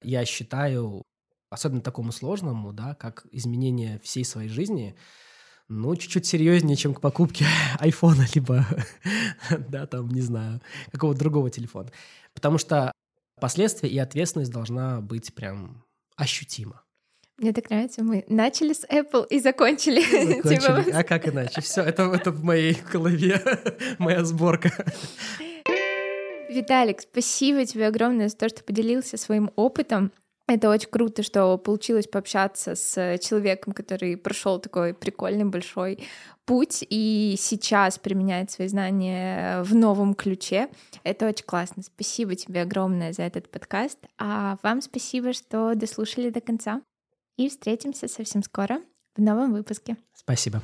я 0.02 0.24
считаю, 0.24 1.02
особенно 1.50 1.80
такому 1.80 2.12
сложному, 2.12 2.72
да, 2.72 2.94
как 2.94 3.26
изменение 3.30 3.98
всей 4.00 4.24
своей 4.24 4.48
жизни, 4.48 4.96
ну, 5.68 5.94
чуть-чуть 5.94 6.26
серьезнее, 6.26 6.76
чем 6.76 6.94
к 6.94 7.00
покупке 7.00 7.46
айфона, 7.78 8.26
либо, 8.34 8.66
да, 9.68 9.86
там, 9.86 10.08
не 10.08 10.20
знаю, 10.20 10.60
какого-то 10.90 11.20
другого 11.20 11.50
телефона. 11.50 11.90
Потому 12.34 12.58
что 12.58 12.92
последствия 13.40 13.88
и 13.88 13.98
ответственность 13.98 14.52
должна 14.52 15.00
быть 15.00 15.34
прям 15.34 15.84
ощутима. 16.16 16.82
Мне 17.40 17.54
так 17.54 17.70
нравится. 17.70 18.04
Мы 18.04 18.22
начали 18.28 18.74
с 18.74 18.84
Apple 18.84 19.26
и 19.30 19.40
закончили. 19.40 20.02
закончили. 20.02 20.42
Типа... 20.60 20.84
А 20.92 21.02
как 21.04 21.26
иначе? 21.26 21.62
Все, 21.62 21.80
это, 21.80 22.02
это 22.02 22.32
в 22.32 22.44
моей 22.44 22.76
голове, 22.92 23.42
моя 23.98 24.24
сборка. 24.24 24.70
Виталик, 26.50 27.00
спасибо 27.00 27.64
тебе 27.64 27.86
огромное 27.86 28.28
за 28.28 28.36
то, 28.36 28.48
что 28.50 28.62
поделился 28.62 29.16
своим 29.16 29.50
опытом. 29.56 30.12
Это 30.48 30.68
очень 30.68 30.90
круто, 30.90 31.22
что 31.22 31.56
получилось 31.56 32.08
пообщаться 32.08 32.74
с 32.74 33.18
человеком, 33.22 33.72
который 33.72 34.18
прошел 34.18 34.58
такой 34.58 34.92
прикольный 34.92 35.44
большой 35.46 36.00
путь 36.44 36.84
и 36.90 37.36
сейчас 37.38 37.98
применяет 37.98 38.50
свои 38.50 38.68
знания 38.68 39.62
в 39.62 39.74
новом 39.74 40.14
ключе. 40.14 40.68
Это 41.04 41.26
очень 41.28 41.46
классно. 41.46 41.84
Спасибо 41.84 42.34
тебе 42.34 42.62
огромное 42.62 43.14
за 43.14 43.22
этот 43.22 43.48
подкаст. 43.48 43.98
А 44.18 44.58
вам 44.62 44.82
спасибо, 44.82 45.32
что 45.32 45.74
дослушали 45.74 46.28
до 46.28 46.42
конца 46.42 46.82
и 47.40 47.48
встретимся 47.48 48.06
совсем 48.06 48.42
скоро 48.42 48.82
в 49.16 49.22
новом 49.22 49.54
выпуске. 49.54 49.96
Спасибо. 50.12 50.62